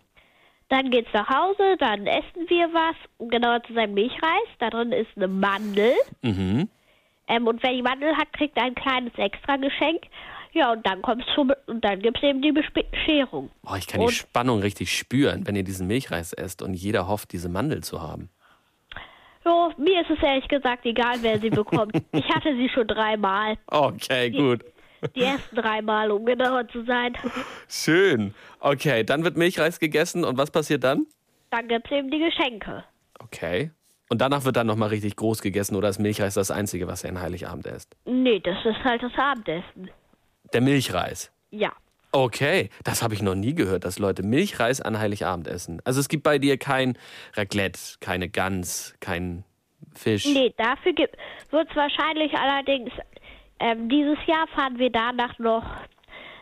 Dann 0.74 0.90
geht's 0.90 1.14
nach 1.14 1.30
Hause, 1.30 1.78
dann 1.78 2.08
essen 2.08 2.50
wir 2.50 2.68
was, 2.74 2.96
um 3.20 3.30
genauer 3.30 3.62
zu 3.62 3.76
sein 3.76 3.94
Milchreis. 3.94 4.48
Da 4.58 4.72
drin 4.72 4.92
ist 4.92 5.12
eine 5.16 5.28
Mandel. 5.28 5.94
Mhm. 6.24 6.68
Ähm, 7.28 7.46
und 7.46 7.62
wer 7.62 7.74
die 7.74 7.84
Mandel 7.84 8.18
hat, 8.18 8.34
kriegt 8.34 8.58
ein 8.58 8.74
kleines 8.74 9.14
Extra-Geschenk. 9.16 10.02
Ja, 10.52 10.72
und 10.72 10.84
dann 10.84 11.04
kommt's 11.04 11.28
zum, 11.36 11.52
und 11.68 11.86
dann 11.86 12.00
gibt's 12.00 12.24
eben 12.24 12.42
die 12.42 12.52
Bescherung. 12.52 13.52
Oh, 13.68 13.76
ich 13.78 13.86
kann 13.86 14.02
und, 14.02 14.10
die 14.10 14.16
Spannung 14.16 14.62
richtig 14.62 14.98
spüren, 14.98 15.46
wenn 15.46 15.56
ihr 15.56 15.64
diesen 15.64 15.86
Milchreis 15.86 16.34
esst 16.34 16.64
und 16.64 16.74
jeder 16.74 17.08
hofft, 17.08 17.34
diese 17.34 17.50
Mandel 17.50 17.84
zu 17.84 18.02
haben. 18.02 18.32
Ja, 19.46 19.70
mir 19.78 20.02
ist 20.02 20.10
es 20.10 20.24
ehrlich 20.24 20.48
gesagt 20.48 20.88
egal, 20.88 21.18
wer 21.22 21.38
sie 21.38 21.52
bekommt. 21.52 22.02
ich 22.12 22.30
hatte 22.30 22.56
sie 22.56 22.70
schon 22.70 22.88
dreimal. 22.88 23.60
Okay, 23.68 24.32
gut. 24.32 24.66
Die 25.16 25.22
ersten 25.24 25.56
dreimal, 25.56 26.12
um 26.12 26.26
genauer 26.26 26.68
zu 26.70 26.84
sein. 26.86 27.14
Schön. 27.68 28.34
Okay, 28.60 29.04
dann 29.04 29.24
wird 29.24 29.38
Milchreis 29.38 29.80
gegessen 29.80 30.24
und 30.24 30.38
was 30.38 30.52
passiert 30.52 30.84
dann? 30.84 31.06
Dann 31.52 31.68
gibt's 31.68 31.92
eben 31.92 32.10
die 32.10 32.20
Geschenke. 32.20 32.84
Okay. 33.20 33.72
Und 34.10 34.22
danach 34.22 34.46
wird 34.46 34.58
dann 34.58 34.68
nochmal 34.68 34.90
richtig 34.90 35.16
groß 35.16 35.42
gegessen 35.42 35.76
oder 35.76 35.90
ist 35.90 36.00
Milchreis 36.00 36.36
das 36.36 36.52
Einzige, 36.52 36.88
was 36.88 37.04
ihr 37.04 37.10
an 37.10 37.22
Heiligabend 37.22 37.66
esst? 37.66 37.96
Nee, 38.06 38.40
das 38.40 38.58
ist 38.66 38.84
halt 38.84 39.02
das 39.02 39.12
Abendessen. 39.18 39.90
Der 40.54 40.62
Milchreis. 40.62 41.32
Ja. 41.52 41.72
Okay, 42.12 42.70
das 42.84 43.02
habe 43.02 43.16
ich 43.16 43.24
noch 43.24 43.34
nie 43.34 43.56
gehört, 43.56 43.86
dass 43.86 43.98
Leute 43.98 44.22
Milchreis 44.22 44.82
an 44.82 45.00
Heiligabend 45.00 45.48
essen. 45.48 45.82
Also 45.84 46.00
es 46.00 46.10
gibt 46.10 46.22
bei 46.22 46.38
dir 46.38 46.58
kein 46.58 46.96
Raclette, 47.34 47.80
keine 48.02 48.30
Gans, 48.30 48.94
kein 49.00 49.44
Fisch. 49.96 50.26
Nee, 50.26 50.54
dafür 50.58 50.94
wird 51.50 51.70
es 51.70 51.76
wahrscheinlich 51.76 52.32
allerdings, 52.34 52.92
ähm, 53.64 53.88
dieses 53.88 54.18
Jahr 54.26 54.46
fahren 54.48 54.78
wir 54.78 54.90
danach 54.90 55.40
noch 55.40 55.64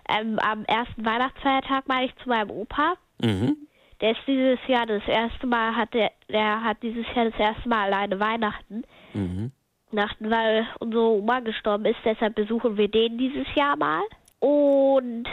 ähm, 0.10 0.40
am 0.40 0.66
ersten 0.66 1.06
Weihnachtsfeiertag, 1.06 1.88
meine 1.88 2.08
ich, 2.08 2.16
zu 2.18 2.30
meinem 2.30 2.50
Opa. 2.50 2.96
Mhm. 3.22 3.68
Der 4.02 4.12
ist 4.12 4.22
dieses 4.26 4.58
Jahr 4.68 4.88
das 4.88 5.04
erste 5.08 5.46
Mal, 5.46 5.76
hat 5.76 5.94
der, 5.94 6.12
der 6.30 6.64
hat 6.64 6.78
dieses 6.82 7.06
Jahr 7.16 7.30
das 7.30 7.40
erste 7.40 7.70
Mal 7.70 7.86
alleine 7.86 8.20
Weihnachten. 8.20 8.84
Mhm. 9.14 9.52
Weihnachten, 9.92 10.32
weil 10.32 10.66
unsere 10.80 11.04
Oma 11.04 11.42
gestorben 11.42 11.86
ist, 11.86 12.00
deshalb 12.04 12.34
besuchen 12.34 12.76
wir 12.78 12.88
den 12.88 13.20
dieses 13.20 13.46
Jahr 13.54 13.78
mal. 13.78 14.02
Und, 14.40 15.26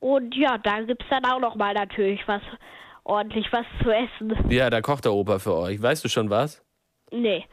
und 0.00 0.36
ja, 0.36 0.58
da 0.58 0.82
gibt 0.82 1.02
es 1.02 1.08
dann 1.08 1.24
auch 1.24 1.40
noch 1.40 1.54
mal 1.54 1.72
natürlich 1.72 2.20
was, 2.28 2.42
ordentlich 3.04 3.50
was 3.52 3.64
zu 3.82 3.90
essen. 3.90 4.50
Ja, 4.50 4.68
da 4.68 4.82
kocht 4.82 5.06
der 5.06 5.14
Opa 5.14 5.38
für 5.38 5.54
euch. 5.54 5.80
Weißt 5.80 6.04
du 6.04 6.10
schon 6.10 6.28
was? 6.28 6.62
Nee. 7.10 7.46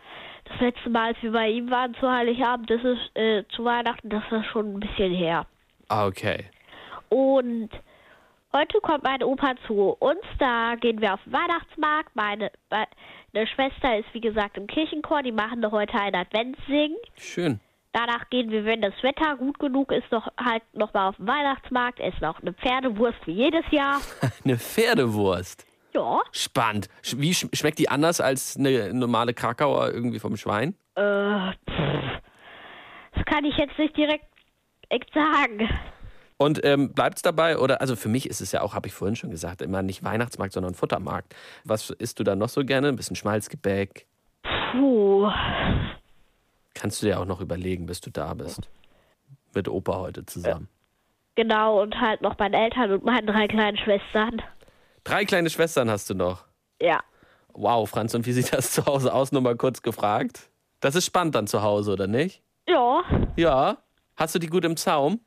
Das 0.50 0.62
letzte 0.62 0.89
Mal, 0.89 1.10
als 1.10 1.18
wir 1.22 1.32
bei 1.32 1.50
ihm 1.50 1.70
waren 1.70 1.93
zu 1.95 2.10
Heiligabend, 2.10 2.70
das 2.70 2.84
ist 2.84 3.16
äh, 3.16 3.43
zu 3.56 3.64
Weihnachten, 3.66 4.10
das 4.10 4.24
ist 4.32 4.45
schon 4.47 4.74
ein 4.74 4.80
bisschen 4.80 5.14
her. 5.14 5.45
Ah, 5.88 6.08
okay. 6.08 6.45
Und 7.10 7.70
heute 8.52 8.80
kommt 8.82 9.04
mein 9.04 9.24
Opa 9.24 9.54
zu 9.68 9.95
uns, 10.00 10.22
da 10.39 10.76
gehen 10.76 11.02
wir 11.02 11.14
auf 11.14 11.24
den 11.24 11.34
Weihnachtsmarkt. 11.34 12.16
Meine, 12.16 12.52
meine 12.70 13.47
Schwester 13.47 13.97
ist, 14.00 14.08
wie 14.14 14.22
gesagt, 14.22 14.58
im 14.58 14.68
Kirchenchor, 14.68 15.24
die 15.24 15.32
machen 15.32 15.70
heute 15.72 15.93
einen 15.93 16.16
Adventssingen. 16.16 16.97
Schön. 17.16 17.60
Danach 17.91 18.30
gehen 18.30 18.52
wir, 18.52 18.66
wenn 18.66 18.82
das 18.82 18.93
Wetter 19.02 19.36
gut 19.38 19.58
genug 19.58 19.91
ist, 19.91 20.12
noch 20.12 20.28
halt 20.38 20.62
noch 20.74 20.93
mal 20.93 21.10
auf 21.10 21.16
den 21.18 21.28
Weihnachtsmarkt, 21.28 22.00
essen 22.00 22.26
auch 22.26 22.39
eine 22.39 22.54
Pferdewurst 22.54 23.20
wie 23.26 23.32
jedes 23.32 23.66
Jahr. 23.72 24.00
eine 24.45 24.58
Pferdewurst? 24.58 25.66
Ja. 25.94 26.20
Spannend. 26.32 26.88
Wie 27.16 27.34
schmeckt 27.34 27.80
die 27.80 27.90
anders 27.90 28.22
als 28.22 28.58
eine 28.58 28.94
normale 28.94 29.34
Krakauer 29.34 29.92
irgendwie 29.92 30.20
vom 30.20 30.38
Schwein? 30.38 30.76
Äh, 30.96 31.52
pff, 31.52 32.22
das 33.16 33.26
kann 33.26 33.44
ich 33.46 33.58
jetzt 33.58 33.78
nicht 33.78 33.98
direkt 33.98 34.26
sagen. 35.14 35.70
Und 36.38 36.64
ähm, 36.64 36.94
bleibt 36.94 37.18
es 37.18 37.22
dabei? 37.22 37.58
Oder, 37.58 37.82
also 37.82 37.96
für 37.96 38.08
mich 38.08 38.30
ist 38.30 38.40
es 38.40 38.52
ja 38.54 38.62
auch, 38.62 38.74
habe 38.74 38.88
ich 38.88 38.94
vorhin 38.94 39.16
schon 39.16 39.30
gesagt, 39.30 39.62
immer 39.62 39.82
nicht 39.82 40.04
Weihnachtsmarkt, 40.04 40.54
sondern 40.54 40.74
Futtermarkt. 40.74 41.36
Was 41.66 41.90
isst 41.90 42.20
du 42.20 42.24
da 42.24 42.36
noch 42.36 42.50
so 42.50 42.64
gerne? 42.64 42.88
Ein 42.88 42.96
bisschen 42.96 43.18
Schmalzgebäck? 43.18 44.06
Puh. 44.72 45.30
Kannst 46.76 47.02
du 47.02 47.08
dir 47.08 47.20
auch 47.20 47.26
noch 47.26 47.42
überlegen, 47.42 47.88
bis 47.88 48.00
du 48.00 48.10
da 48.10 48.34
bist. 48.36 48.70
Mit 49.54 49.68
Opa 49.68 49.98
heute 49.98 50.26
zusammen. 50.26 50.70
Genau, 51.36 51.82
und 51.82 52.00
halt 52.00 52.22
noch 52.22 52.38
meinen 52.38 52.54
Eltern 52.54 52.92
und 52.92 53.04
meinen 53.04 53.28
drei 53.28 53.48
kleinen 53.48 53.78
Schwestern. 53.78 54.42
Drei 55.10 55.26
kleine 55.26 55.49
Schwestern 55.49 55.89
hast 55.89 56.07
du 56.12 56.14
noch? 56.14 56.45
Ja. 56.80 56.99
Wow, 57.53 57.89
Franz, 57.89 58.14
und 58.14 58.28
wie 58.28 58.32
sieht 58.32 58.53
das 58.53 58.74
zu 58.74 58.86
Hause 58.86 59.12
aus? 59.12 59.32
Nur 59.32 59.41
mal 59.41 59.55
kurz 59.55 59.82
gefragt. 59.82 60.51
Das 60.82 60.93
ist 60.93 61.07
spannend 61.07 61.34
dann 61.34 61.47
zu 61.47 61.64
Hause, 61.64 61.93
oder 61.93 62.05
nicht? 62.05 62.43
Ja. 62.68 63.01
Ja. 63.36 63.78
Hast 64.16 64.36
du 64.36 64.39
die 64.39 64.45
gut 64.45 64.66
im 64.66 64.78
Zaum? 64.78 65.20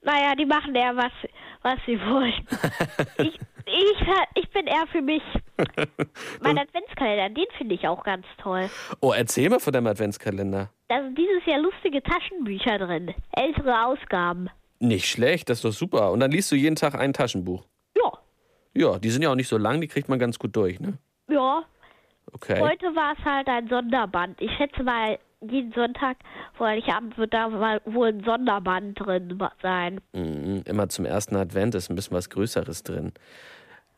Naja, 0.00 0.34
die 0.36 0.46
machen 0.46 0.74
eher, 0.74 0.96
was, 0.96 1.12
was 1.60 1.76
sie 1.84 2.00
wollen. 2.00 2.46
ich, 3.18 3.38
ich, 3.66 4.08
ich 4.36 4.50
bin 4.52 4.66
eher 4.66 4.86
für 4.90 5.02
mich. 5.02 5.22
Mein 6.40 6.56
Adventskalender, 6.56 7.28
den 7.28 7.46
finde 7.58 7.74
ich 7.74 7.86
auch 7.86 8.02
ganz 8.02 8.24
toll. 8.38 8.70
Oh, 9.02 9.12
erzähl 9.12 9.50
mal 9.50 9.60
von 9.60 9.74
deinem 9.74 9.88
Adventskalender. 9.88 10.70
Da 10.88 11.02
sind 11.02 11.18
dieses 11.18 11.44
Jahr 11.44 11.60
lustige 11.60 12.02
Taschenbücher 12.02 12.78
drin. 12.78 13.14
Ältere 13.32 13.84
Ausgaben. 13.84 14.48
Nicht 14.78 15.06
schlecht, 15.10 15.50
das 15.50 15.58
ist 15.58 15.64
doch 15.66 15.72
super. 15.72 16.10
Und 16.10 16.20
dann 16.20 16.30
liest 16.30 16.50
du 16.50 16.56
jeden 16.56 16.76
Tag 16.76 16.94
ein 16.94 17.12
Taschenbuch. 17.12 17.66
Ja. 18.74 18.98
Die 18.98 19.10
sind 19.10 19.22
ja 19.22 19.30
auch 19.30 19.36
nicht 19.36 19.48
so 19.48 19.58
lang, 19.58 19.80
die 19.80 19.88
kriegt 19.88 20.08
man 20.08 20.18
ganz 20.18 20.38
gut 20.38 20.54
durch, 20.56 20.80
ne? 20.80 20.98
Ja. 21.28 21.62
Okay. 22.32 22.60
Heute 22.60 22.86
war 22.94 23.14
es 23.18 23.24
halt 23.24 23.48
ein 23.48 23.68
Sonderband. 23.68 24.40
Ich 24.40 24.50
schätze 24.56 24.82
mal, 24.82 25.18
jeden 25.40 25.72
Sonntag 25.72 26.18
vor 26.54 26.68
Heiligabend 26.68 27.16
wird 27.18 27.32
da 27.32 27.48
mal 27.48 27.80
wohl 27.84 28.08
ein 28.08 28.22
Sonderband 28.24 29.00
drin 29.00 29.42
sein. 29.62 30.00
Mhm, 30.12 30.62
immer 30.66 30.88
zum 30.88 31.06
ersten 31.06 31.36
Advent 31.36 31.74
ist 31.74 31.90
ein 31.90 31.96
bisschen 31.96 32.16
was 32.16 32.30
Größeres 32.30 32.82
drin. 32.82 33.12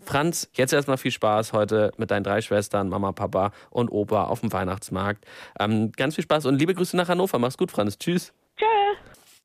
Franz, 0.05 0.51
jetzt 0.55 0.73
erstmal 0.73 0.97
viel 0.97 1.11
Spaß 1.11 1.53
heute 1.53 1.93
mit 1.97 2.11
deinen 2.11 2.25
drei 2.25 2.41
Schwestern, 2.41 2.89
Mama, 2.89 3.13
Papa 3.13 3.53
und 3.71 3.91
Opa 3.91 4.25
auf 4.25 4.41
dem 4.41 4.53
Weihnachtsmarkt. 4.53 5.25
Ähm, 5.61 5.93
ganz 5.93 6.17
viel 6.17 6.25
Spaß 6.25 6.47
und 6.47 6.59
liebe 6.59 6.75
Grüße 6.75 6.97
nach 6.97 7.09
Hannover. 7.09 7.39
Mach's 7.39 7.59
gut, 7.59 7.71
Franz. 7.71 7.99
Tschüss. 7.99 8.33
Tschö. 8.57 8.67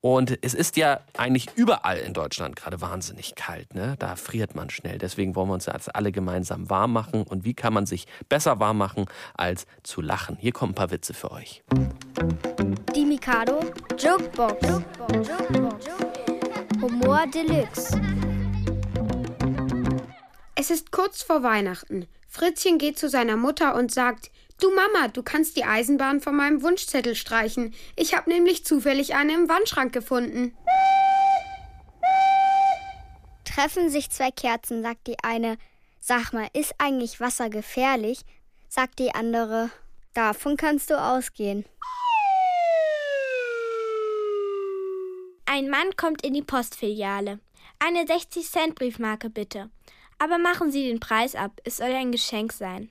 Und 0.02 0.38
es 0.44 0.54
ist 0.54 0.78
ja 0.78 1.00
eigentlich 1.18 1.48
überall 1.56 1.98
in 1.98 2.14
Deutschland 2.14 2.56
gerade 2.56 2.82
wahnsinnig 2.82 3.34
kalt. 3.36 3.74
Ne? 3.74 3.96
Da 3.98 4.16
friert 4.16 4.54
man 4.54 4.70
schnell. 4.70 5.00
Deswegen 5.00 5.36
wollen 5.36 5.50
wir 5.50 5.56
uns 5.56 5.66
jetzt 5.66 5.96
alle 5.96 6.12
gemeinsam 6.12 6.70
warm 6.70 6.94
machen. 6.94 7.24
Und 7.24 7.46
wie 7.46 7.56
kann 7.56 7.74
man 7.74 7.88
sich 7.88 8.06
besser 8.30 8.60
warm 8.60 8.78
machen, 8.78 9.06
als 9.34 9.66
zu 9.82 10.02
lachen? 10.02 10.38
Hier 10.40 10.52
kommen 10.52 10.74
ein 10.74 10.76
paar 10.76 10.92
Witze 10.92 11.14
für 11.14 11.32
euch. 11.32 11.64
Die 12.96 13.06
Mikado 13.06 13.60
Jokebox. 13.98 14.84
Humor 16.80 17.26
Deluxe. 17.34 18.00
Es 20.54 20.70
ist 20.70 20.92
kurz 20.92 21.24
vor 21.24 21.42
Weihnachten. 21.42 22.08
Fritzchen 22.28 22.78
geht 22.78 23.00
zu 23.00 23.10
seiner 23.10 23.36
Mutter 23.36 23.76
und 23.76 23.92
sagt, 23.92 24.30
Du 24.60 24.74
Mama, 24.74 25.08
du 25.10 25.22
kannst 25.22 25.56
die 25.56 25.66
Eisenbahn 25.66 26.20
von 26.20 26.36
meinem 26.36 26.64
Wunschzettel 26.64 27.14
streichen. 27.14 27.76
Ich 27.96 28.16
habe 28.16 28.30
nämlich 28.30 28.66
zufällig 28.66 29.14
eine 29.14 29.34
im 29.34 29.50
Wandschrank 29.50 29.94
gefunden. 29.94 30.58
Treffen 33.46 33.90
sich 33.90 34.10
zwei 34.10 34.32
Kerzen, 34.32 34.82
sagt 34.82 35.06
die 35.06 35.18
eine. 35.24 35.58
Sag 36.00 36.34
mal, 36.34 36.48
ist 36.54 36.74
eigentlich 36.80 37.20
Wasser 37.20 37.50
gefährlich? 37.50 38.22
Sagt 38.68 38.98
die 38.98 39.14
andere. 39.14 39.70
Davon 40.14 40.58
kannst 40.58 40.90
du 40.90 41.00
ausgehen. 41.00 41.64
Ein 45.46 45.70
Mann 45.70 45.96
kommt 45.98 46.26
in 46.26 46.34
die 46.34 46.42
Postfiliale. 46.42 47.40
Eine 47.80 48.06
60-Cent-Briefmarke 48.06 49.30
bitte. 49.30 49.70
Aber 50.18 50.40
machen 50.40 50.72
Sie 50.72 50.88
den 50.88 51.00
Preis 51.00 51.36
ab, 51.36 51.52
es 51.64 51.78
soll 51.78 51.92
ein 51.94 52.12
Geschenk 52.12 52.52
sein. 52.52 52.90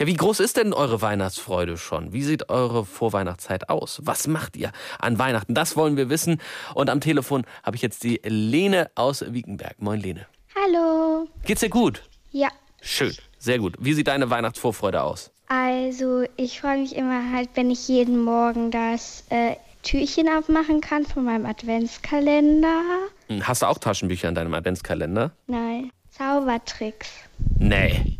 Ja, 0.00 0.06
wie 0.06 0.14
groß 0.14 0.40
ist 0.40 0.56
denn 0.56 0.72
eure 0.72 1.02
Weihnachtsfreude 1.02 1.76
schon? 1.76 2.14
Wie 2.14 2.22
sieht 2.22 2.48
eure 2.48 2.86
Vorweihnachtszeit 2.86 3.68
aus? 3.68 4.00
Was 4.02 4.26
macht 4.26 4.56
ihr 4.56 4.72
an 4.98 5.18
Weihnachten? 5.18 5.52
Das 5.54 5.76
wollen 5.76 5.98
wir 5.98 6.08
wissen. 6.08 6.40
Und 6.74 6.88
am 6.88 7.02
Telefon 7.02 7.44
habe 7.62 7.76
ich 7.76 7.82
jetzt 7.82 8.02
die 8.02 8.18
Lene 8.24 8.90
aus 8.94 9.22
Wiekenberg. 9.28 9.74
Moin, 9.82 10.00
Lene. 10.00 10.24
Hallo. 10.56 11.28
Geht's 11.44 11.60
dir 11.60 11.68
gut? 11.68 12.02
Ja. 12.30 12.48
Schön, 12.80 13.14
sehr 13.38 13.58
gut. 13.58 13.74
Wie 13.78 13.92
sieht 13.92 14.08
deine 14.08 14.30
Weihnachtsvorfreude 14.30 15.02
aus? 15.02 15.32
Also, 15.48 16.24
ich 16.38 16.62
freue 16.62 16.78
mich 16.78 16.96
immer 16.96 17.30
halt, 17.34 17.50
wenn 17.52 17.70
ich 17.70 17.86
jeden 17.86 18.24
Morgen 18.24 18.70
das 18.70 19.24
äh, 19.28 19.56
Türchen 19.82 20.30
aufmachen 20.30 20.80
kann 20.80 21.04
von 21.04 21.26
meinem 21.26 21.44
Adventskalender. 21.44 22.80
Hm, 23.28 23.46
Hast 23.46 23.60
du 23.60 23.66
auch 23.66 23.76
Taschenbücher 23.76 24.30
in 24.30 24.34
deinem 24.34 24.54
Adventskalender? 24.54 25.32
Nein, 25.46 25.90
Zaubertricks. 26.08 27.10
Nee. 27.58 28.16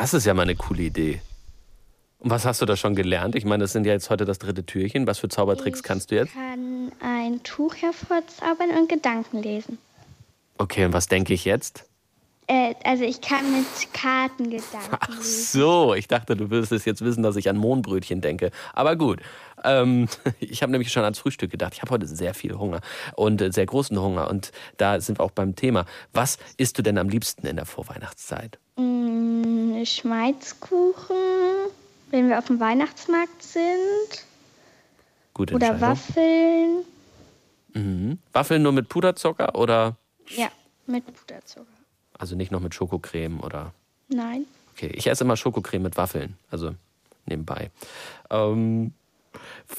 Das 0.00 0.14
ist 0.14 0.26
ja 0.26 0.32
mal 0.32 0.42
eine 0.42 0.54
coole 0.54 0.82
Idee. 0.82 1.20
Und 2.20 2.30
was 2.30 2.44
hast 2.44 2.62
du 2.62 2.66
da 2.66 2.76
schon 2.76 2.94
gelernt? 2.94 3.34
Ich 3.34 3.44
meine, 3.44 3.64
das 3.64 3.72
sind 3.72 3.84
ja 3.84 3.92
jetzt 3.92 4.10
heute 4.10 4.24
das 4.24 4.38
dritte 4.38 4.64
Türchen. 4.64 5.08
Was 5.08 5.18
für 5.18 5.28
Zaubertricks 5.28 5.82
kannst 5.82 6.12
du 6.12 6.14
jetzt? 6.14 6.28
Ich 6.28 6.34
kann 6.34 6.92
ein 7.00 7.42
Tuch 7.42 7.74
hervorzaubern 7.74 8.70
und 8.78 8.88
Gedanken 8.88 9.42
lesen. 9.42 9.76
Okay, 10.56 10.84
und 10.84 10.92
was 10.92 11.08
denke 11.08 11.34
ich 11.34 11.44
jetzt? 11.44 11.87
Äh, 12.48 12.74
also 12.82 13.04
ich 13.04 13.20
kann 13.20 13.52
mit 13.52 13.66
Karten 13.92 14.44
Gedanken 14.44 14.96
Ach 14.98 15.20
so, 15.22 15.94
ich 15.94 16.08
dachte, 16.08 16.34
du 16.34 16.50
würdest 16.50 16.72
es 16.72 16.86
jetzt 16.86 17.04
wissen, 17.04 17.22
dass 17.22 17.36
ich 17.36 17.48
an 17.50 17.58
Mohnbrötchen 17.58 18.22
denke. 18.22 18.50
Aber 18.72 18.96
gut. 18.96 19.20
Ähm, 19.64 20.08
ich 20.40 20.62
habe 20.62 20.72
nämlich 20.72 20.90
schon 20.90 21.04
ans 21.04 21.18
Frühstück 21.18 21.50
gedacht. 21.50 21.74
Ich 21.74 21.82
habe 21.82 21.90
heute 21.90 22.06
sehr 22.06 22.32
viel 22.32 22.54
Hunger 22.54 22.80
und 23.16 23.42
äh, 23.42 23.52
sehr 23.52 23.66
großen 23.66 24.00
Hunger. 24.00 24.30
Und 24.30 24.50
da 24.78 24.98
sind 24.98 25.18
wir 25.18 25.24
auch 25.24 25.30
beim 25.30 25.56
Thema. 25.56 25.84
Was 26.14 26.38
isst 26.56 26.78
du 26.78 26.82
denn 26.82 26.96
am 26.96 27.10
liebsten 27.10 27.46
in 27.46 27.56
der 27.56 27.66
Vorweihnachtszeit? 27.66 28.58
Mm, 28.76 29.84
Schmalzkuchen, 29.84 31.16
wenn 32.10 32.30
wir 32.30 32.38
auf 32.38 32.46
dem 32.46 32.60
Weihnachtsmarkt 32.60 33.42
sind. 33.42 34.24
Gute 35.34 35.54
Oder. 35.54 35.78
Waffeln. 35.82 36.84
Mhm. 37.74 38.18
Waffeln 38.32 38.62
nur 38.62 38.72
mit 38.72 38.88
Puderzucker 38.88 39.54
oder 39.54 39.96
Ja, 40.30 40.48
mit 40.86 41.04
Puderzucker. 41.04 41.77
Also 42.18 42.36
nicht 42.36 42.50
noch 42.52 42.60
mit 42.60 42.74
Schokocreme 42.74 43.40
oder 43.40 43.72
Nein. 44.08 44.46
Okay, 44.74 44.90
ich 44.94 45.06
esse 45.08 45.24
immer 45.24 45.36
Schokocreme 45.36 45.82
mit 45.82 45.96
Waffeln, 45.96 46.36
also 46.50 46.74
nebenbei. 47.26 47.70
Ähm, 48.30 48.92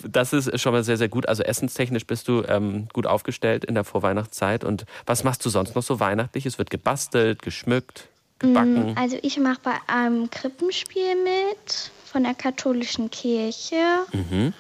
das 0.08 0.34
ist 0.34 0.60
schon 0.62 0.74
mal 0.74 0.84
sehr, 0.84 0.98
sehr 0.98 1.10
gut. 1.10 1.28
Also 1.28 1.44
essenstechnisch 1.44 2.06
bist 2.06 2.28
du 2.28 2.44
ähm, 2.44 2.88
gut 2.94 3.08
aufgestellt 3.08 3.66
in 3.66 3.76
der 3.76 3.84
Vorweihnachtszeit. 3.84 4.64
Und 4.64 4.86
was 5.06 5.24
machst 5.24 5.44
du 5.46 5.50
sonst 5.50 5.76
noch 5.76 5.84
so 5.84 6.00
weihnachtlich? 6.00 6.46
Es 6.46 6.58
wird 6.58 6.70
gebastelt, 6.70 7.42
geschmückt, 7.42 8.08
gebacken. 8.40 8.94
Mm, 8.94 8.98
Also 8.98 9.18
ich 9.22 9.40
mache 9.40 9.60
bei 9.64 9.76
einem 9.88 10.30
Krippenspiel 10.30 11.16
mit 11.24 11.92
von 12.06 12.24
der 12.24 12.36
katholischen 12.36 13.10
Kirche. 13.10 13.76
Mhm. 14.14 14.54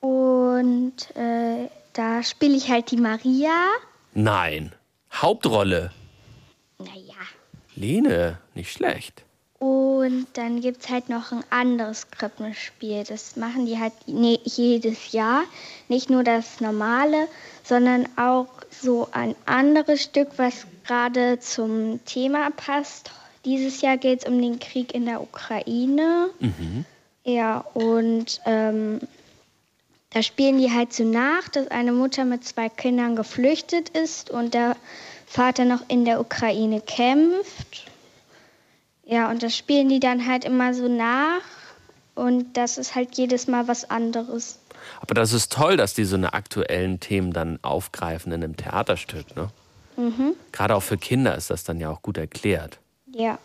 Und 0.00 1.16
äh, 1.16 1.68
da 1.92 2.22
spiele 2.22 2.56
ich 2.56 2.68
halt 2.70 2.90
die 2.90 2.96
Maria. 2.96 3.68
Nein, 4.14 4.72
Hauptrolle. 5.12 5.92
Naja. 6.84 7.14
Lene, 7.74 8.38
nicht 8.54 8.72
schlecht. 8.72 9.24
Und 9.58 10.26
dann 10.32 10.60
gibt 10.60 10.82
es 10.82 10.90
halt 10.90 11.08
noch 11.08 11.30
ein 11.30 11.44
anderes 11.50 12.10
Krippenspiel. 12.10 13.04
Das 13.04 13.36
machen 13.36 13.64
die 13.64 13.78
halt 13.78 13.92
jedes 14.06 15.12
Jahr. 15.12 15.44
Nicht 15.88 16.10
nur 16.10 16.24
das 16.24 16.60
normale, 16.60 17.28
sondern 17.62 18.08
auch 18.16 18.48
so 18.70 19.08
ein 19.12 19.36
anderes 19.46 20.02
Stück, 20.02 20.30
was 20.36 20.66
gerade 20.84 21.38
zum 21.38 22.04
Thema 22.06 22.50
passt. 22.50 23.12
Dieses 23.44 23.80
Jahr 23.82 23.96
geht 23.98 24.22
es 24.22 24.28
um 24.28 24.42
den 24.42 24.58
Krieg 24.58 24.94
in 24.94 25.06
der 25.06 25.20
Ukraine. 25.20 26.30
Mhm. 26.40 26.84
Ja, 27.22 27.58
und 27.74 28.40
ähm, 28.46 28.98
da 30.10 30.22
spielen 30.22 30.58
die 30.58 30.72
halt 30.72 30.92
so 30.92 31.04
nach, 31.04 31.48
dass 31.48 31.68
eine 31.68 31.92
Mutter 31.92 32.24
mit 32.24 32.44
zwei 32.44 32.68
Kindern 32.68 33.14
geflüchtet 33.14 33.90
ist 33.90 34.30
und 34.30 34.54
der 34.54 34.76
Vater 35.32 35.64
noch 35.64 35.80
in 35.88 36.04
der 36.04 36.20
Ukraine 36.20 36.82
kämpft. 36.82 37.86
Ja, 39.06 39.30
und 39.30 39.42
das 39.42 39.56
spielen 39.56 39.88
die 39.88 39.98
dann 39.98 40.26
halt 40.26 40.44
immer 40.44 40.74
so 40.74 40.88
nach. 40.88 41.40
Und 42.14 42.58
das 42.58 42.76
ist 42.76 42.94
halt 42.94 43.16
jedes 43.16 43.46
Mal 43.48 43.66
was 43.66 43.88
anderes. 43.88 44.58
Aber 45.00 45.14
das 45.14 45.32
ist 45.32 45.50
toll, 45.50 45.78
dass 45.78 45.94
die 45.94 46.04
so 46.04 46.16
eine 46.16 46.34
aktuellen 46.34 47.00
Themen 47.00 47.32
dann 47.32 47.58
aufgreifen 47.62 48.30
in 48.30 48.44
einem 48.44 48.58
Theaterstück. 48.58 49.34
Ne? 49.34 49.48
Mhm. 49.96 50.34
Gerade 50.52 50.74
auch 50.74 50.82
für 50.82 50.98
Kinder 50.98 51.34
ist 51.34 51.48
das 51.48 51.64
dann 51.64 51.80
ja 51.80 51.88
auch 51.88 52.02
gut 52.02 52.18
erklärt. 52.18 52.78
Ja. 53.10 53.38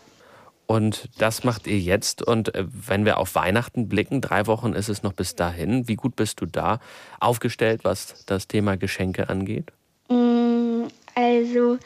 Und 0.66 1.08
das 1.16 1.42
macht 1.42 1.66
ihr 1.66 1.78
jetzt. 1.78 2.20
Und 2.20 2.54
äh, 2.54 2.66
wenn 2.68 3.06
wir 3.06 3.16
auf 3.16 3.34
Weihnachten 3.34 3.88
blicken, 3.88 4.20
drei 4.20 4.46
Wochen 4.46 4.74
ist 4.74 4.90
es 4.90 5.02
noch 5.02 5.14
bis 5.14 5.36
dahin. 5.36 5.88
Wie 5.88 5.96
gut 5.96 6.16
bist 6.16 6.42
du 6.42 6.46
da 6.46 6.80
aufgestellt, 7.18 7.80
was 7.84 8.26
das 8.26 8.46
Thema 8.46 8.76
Geschenke 8.76 9.30
angeht? 9.30 9.72
Mm, 10.10 10.37
Also, 11.18 11.78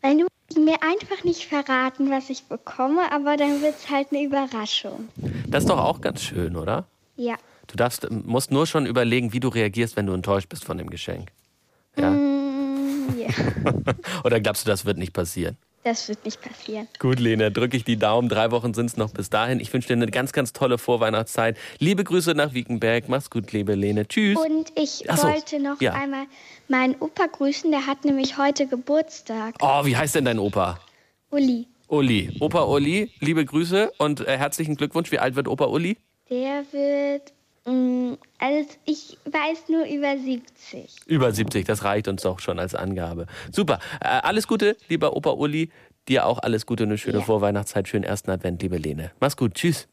weil 0.00 0.16
du 0.16 0.60
mir 0.62 0.78
einfach 0.82 1.24
nicht 1.24 1.44
verraten, 1.44 2.10
was 2.10 2.30
ich 2.30 2.44
bekomme, 2.44 3.12
aber 3.12 3.36
dann 3.36 3.60
wird 3.60 3.74
es 3.76 3.90
halt 3.90 4.08
eine 4.12 4.22
Überraschung. 4.22 5.10
Das 5.46 5.64
ist 5.64 5.68
doch 5.68 5.78
auch 5.78 6.00
ganz 6.00 6.22
schön, 6.22 6.56
oder? 6.56 6.86
Ja. 7.16 7.34
Du 7.66 7.76
darfst, 7.76 8.10
musst 8.10 8.50
nur 8.50 8.66
schon 8.66 8.86
überlegen, 8.86 9.34
wie 9.34 9.40
du 9.40 9.48
reagierst, 9.48 9.94
wenn 9.96 10.06
du 10.06 10.14
enttäuscht 10.14 10.48
bist 10.48 10.64
von 10.64 10.78
dem 10.78 10.88
Geschenk. 10.88 11.30
Ja? 11.98 12.10
Mm, 12.10 13.14
ja. 13.18 13.28
Oder 14.24 14.40
glaubst 14.40 14.66
du, 14.66 14.70
das 14.70 14.86
wird 14.86 14.96
nicht 14.96 15.12
passieren? 15.12 15.58
Das 15.82 16.08
wird 16.08 16.26
nicht 16.26 16.42
passieren. 16.42 16.88
Gut, 16.98 17.18
Lena, 17.18 17.48
drücke 17.48 17.74
ich 17.76 17.84
die 17.84 17.96
Daumen. 17.96 18.28
Drei 18.28 18.50
Wochen 18.50 18.74
sind 18.74 18.86
es 18.86 18.96
noch 18.98 19.12
bis 19.12 19.30
dahin. 19.30 19.60
Ich 19.60 19.72
wünsche 19.72 19.88
dir 19.88 19.94
eine 19.94 20.06
ganz, 20.08 20.32
ganz 20.32 20.52
tolle 20.52 20.76
Vorweihnachtszeit. 20.76 21.56
Liebe 21.78 22.04
Grüße 22.04 22.34
nach 22.34 22.52
Wiekenberg. 22.52 23.08
Mach's 23.08 23.30
gut, 23.30 23.50
liebe 23.52 23.74
Lene. 23.74 24.06
Tschüss. 24.06 24.38
Und 24.38 24.72
ich 24.76 25.04
so, 25.08 25.22
wollte 25.22 25.58
noch 25.58 25.80
ja. 25.80 25.94
einmal 25.94 26.26
meinen 26.68 26.96
Opa 27.00 27.26
grüßen, 27.26 27.70
der 27.70 27.86
hat 27.86 28.04
nämlich 28.04 28.36
heute 28.36 28.66
Geburtstag. 28.66 29.54
Oh, 29.60 29.84
wie 29.86 29.96
heißt 29.96 30.14
denn 30.14 30.26
dein 30.26 30.38
Opa? 30.38 30.78
Uli. 31.30 31.66
Uli. 31.88 32.36
Opa 32.40 32.64
Uli, 32.64 33.10
liebe 33.20 33.44
Grüße 33.44 33.92
und 33.98 34.20
äh, 34.20 34.36
herzlichen 34.36 34.76
Glückwunsch. 34.76 35.10
Wie 35.10 35.18
alt 35.18 35.34
wird 35.34 35.48
Opa 35.48 35.64
Uli? 35.64 35.96
Der 36.28 36.64
wird, 36.72 37.32
also 37.64 38.70
ich 38.86 39.18
weiß 39.24 39.68
nur 39.68 39.84
über 39.84 40.16
70. 40.16 41.06
Über 41.06 41.30
70, 41.30 41.66
das 41.66 41.84
reicht 41.84 42.08
uns 42.08 42.22
doch 42.22 42.40
schon 42.40 42.58
als 42.58 42.74
Angabe. 42.74 43.26
Super. 43.52 43.78
Äh, 44.00 44.08
alles 44.08 44.48
Gute, 44.48 44.76
lieber 44.88 45.16
Opa 45.16 45.30
Uli. 45.30 45.70
Dir 46.08 46.26
auch 46.26 46.38
alles 46.38 46.66
Gute, 46.66 46.84
eine 46.84 46.98
schöne 46.98 47.20
Vorweihnachtszeit, 47.20 47.86
schönen 47.86 48.04
ersten 48.04 48.30
Advent, 48.30 48.62
liebe 48.62 48.78
Lene. 48.78 49.12
Mach's 49.20 49.36
gut, 49.36 49.54
tschüss. 49.54 49.88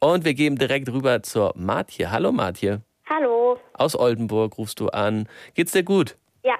Und 0.00 0.24
wir 0.24 0.34
gehen 0.34 0.56
direkt 0.56 0.88
rüber 0.88 1.22
zur 1.22 1.52
Martje. 1.54 2.10
Hallo 2.10 2.32
Martje. 2.32 2.80
Hallo. 3.08 3.58
Aus 3.74 3.94
Oldenburg 3.94 4.58
rufst 4.58 4.80
du 4.80 4.88
an. 4.88 5.28
Geht's 5.54 5.72
dir 5.72 5.84
gut? 5.84 6.16
Ja. 6.42 6.54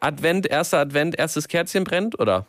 Advent, 0.00 0.50
erster 0.50 0.78
Advent, 0.78 1.18
erstes 1.18 1.46
Kerzchen 1.46 1.84
brennt, 1.84 2.18
oder? 2.18 2.46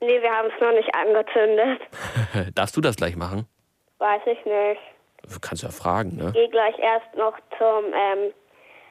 Nee, 0.00 0.20
wir 0.22 0.30
haben 0.30 0.48
es 0.54 0.60
noch 0.60 0.72
nicht 0.72 0.94
angezündet. 0.94 2.54
Darfst 2.54 2.76
du 2.76 2.80
das 2.80 2.96
gleich 2.96 3.16
machen? 3.16 3.46
Weiß 3.98 4.22
ich 4.26 4.44
nicht. 4.44 4.80
Du 5.32 5.38
kannst 5.40 5.62
ja 5.62 5.70
fragen, 5.70 6.16
ne? 6.16 6.32
Gehe 6.32 6.48
gleich 6.48 6.78
erst 6.78 7.14
noch 7.16 7.34
zum 7.58 7.92
ähm, 7.94 8.32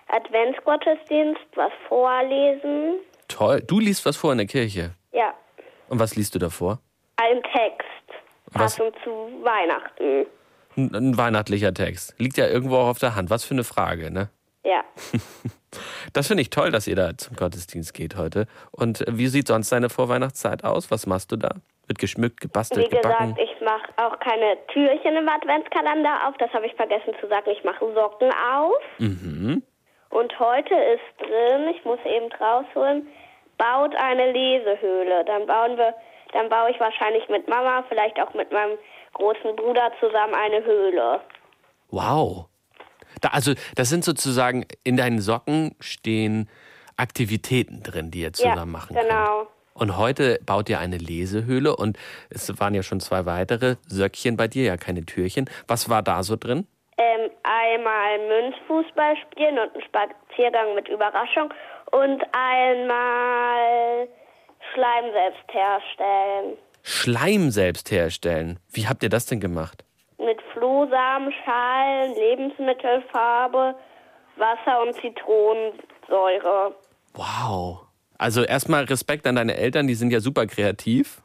Adventsgottesdienst 0.07 1.41
was 1.55 1.71
vorlesen. 1.87 2.99
Toll. 3.27 3.61
Du 3.61 3.79
liest 3.79 4.05
was 4.05 4.17
vor 4.17 4.31
in 4.31 4.37
der 4.39 4.47
Kirche. 4.47 4.91
Ja, 5.11 5.33
Und 5.89 5.99
was 5.99 6.15
liest 6.15 6.35
du 6.35 6.39
davor? 6.39 6.79
ein 7.17 7.41
Text. 7.43 7.83
Was? 8.53 8.77
Passend 8.77 8.95
zu 9.03 9.09
Weihnachten. 9.43 10.25
Ein, 10.77 10.95
ein 10.95 11.17
weihnachtlicher 11.17 11.73
Text. 11.73 12.15
Liegt 12.17 12.37
ja 12.37 12.47
irgendwo 12.47 12.77
auch 12.77 12.87
auf 12.87 12.99
der 12.99 13.15
Hand. 13.15 13.29
Was 13.29 13.43
für 13.43 13.53
eine 13.53 13.63
Frage, 13.65 14.09
ne? 14.11 14.29
Ja. 14.63 14.83
Das 16.13 16.25
finde 16.25 16.41
ich 16.41 16.49
toll, 16.49 16.71
dass 16.71 16.87
ihr 16.87 16.95
da 16.95 17.15
zum 17.15 17.35
Gottesdienst 17.35 17.93
geht 17.93 18.15
heute. 18.15 18.47
Und 18.71 19.07
äh, 19.07 19.17
wie 19.19 19.27
sieht 19.27 19.47
sonst 19.47 19.71
deine 19.71 19.89
Vorweihnachtszeit 19.89 20.63
aus? 20.63 20.89
Was 20.89 21.05
machst 21.05 21.31
du 21.31 21.35
da? 21.35 21.51
Wird 21.89 21.97
geschmückt, 21.97 22.39
gebastelt, 22.39 22.85
Wie 22.85 22.95
gebacken? 22.95 23.33
gesagt, 23.33 23.51
ich 23.51 23.61
mache 23.61 23.91
auch 23.97 24.19
keine 24.19 24.57
Türchen 24.67 25.15
im 25.15 25.27
Adventskalender 25.27 26.27
auf. 26.27 26.37
Das 26.37 26.53
habe 26.53 26.67
ich 26.67 26.75
vergessen 26.75 27.15
zu 27.19 27.27
sagen. 27.27 27.49
Ich 27.49 27.63
mache 27.63 27.83
Socken 27.95 28.31
auf. 28.31 28.79
Mhm. 28.99 29.63
Und 30.11 30.39
heute 30.39 30.75
ist 30.75 31.27
drin, 31.27 31.67
ich 31.75 31.83
muss 31.85 31.97
eben 32.05 32.31
rausholen, 32.39 33.07
baut 33.57 33.95
eine 33.95 34.31
Lesehöhle. 34.31 35.25
Dann 35.25 35.47
bauen 35.47 35.77
wir, 35.77 35.95
dann 36.31 36.47
baue 36.47 36.69
ich 36.69 36.79
wahrscheinlich 36.79 37.27
mit 37.27 37.47
Mama, 37.47 37.83
vielleicht 37.89 38.19
auch 38.21 38.35
mit 38.35 38.51
meinem 38.51 38.77
großen 39.13 39.55
Bruder 39.55 39.91
zusammen 39.99 40.35
eine 40.35 40.63
Höhle. 40.63 41.21
Wow. 41.89 42.45
Da, 43.21 43.29
also, 43.29 43.53
das 43.75 43.89
sind 43.89 44.03
sozusagen, 44.03 44.67
in 44.83 44.95
deinen 44.95 45.21
Socken 45.21 45.75
stehen 45.79 46.47
Aktivitäten 46.97 47.81
drin, 47.81 48.11
die 48.11 48.21
ihr 48.21 48.33
zusammen 48.33 48.57
ja, 48.57 48.65
machen 48.65 48.95
genau. 48.95 49.47
Und 49.80 49.97
heute 49.97 50.39
baut 50.45 50.69
ihr 50.69 50.80
eine 50.80 50.97
Lesehöhle 50.97 51.73
und 51.73 51.97
es 52.30 52.59
waren 52.59 52.75
ja 52.75 52.84
schon 52.84 52.99
zwei 52.99 53.25
weitere 53.25 53.77
Söckchen 53.88 54.36
bei 54.36 54.49
dir, 54.49 54.65
ja 54.65 54.75
keine 54.75 55.05
Türchen. 55.05 55.49
Was 55.69 55.89
war 55.89 56.03
da 56.03 56.21
so 56.21 56.36
drin? 56.36 56.67
Ähm, 56.97 57.32
einmal 57.43 58.19
Münzfußball 58.27 59.15
spielen 59.17 59.57
und 59.57 59.73
einen 59.73 59.84
Spaziergang 59.84 60.75
mit 60.75 60.89
Überraschung 60.89 61.53
und 61.91 62.21
einmal 62.34 64.09
Schleim 64.73 65.05
selbst 65.13 65.47
herstellen. 65.47 66.57
Schleim 66.84 67.49
selbst 67.49 67.89
herstellen. 67.89 68.59
Wie 68.73 68.86
habt 68.86 69.01
ihr 69.01 69.09
das 69.09 69.27
denn 69.27 69.39
gemacht? 69.39 69.86
Mit 70.17 70.41
Flohsamen, 70.51 71.34
Schalen, 71.45 72.15
Lebensmittelfarbe, 72.15 73.75
Wasser 74.36 74.82
und 74.82 74.93
Zitronensäure. 74.95 76.75
Wow. 77.13 77.88
Also 78.20 78.43
erstmal 78.43 78.84
Respekt 78.84 79.26
an 79.26 79.36
deine 79.36 79.55
Eltern, 79.57 79.88
die 79.88 79.95
sind 79.95 80.11
ja 80.11 80.20
super 80.20 80.45
kreativ. 80.45 81.22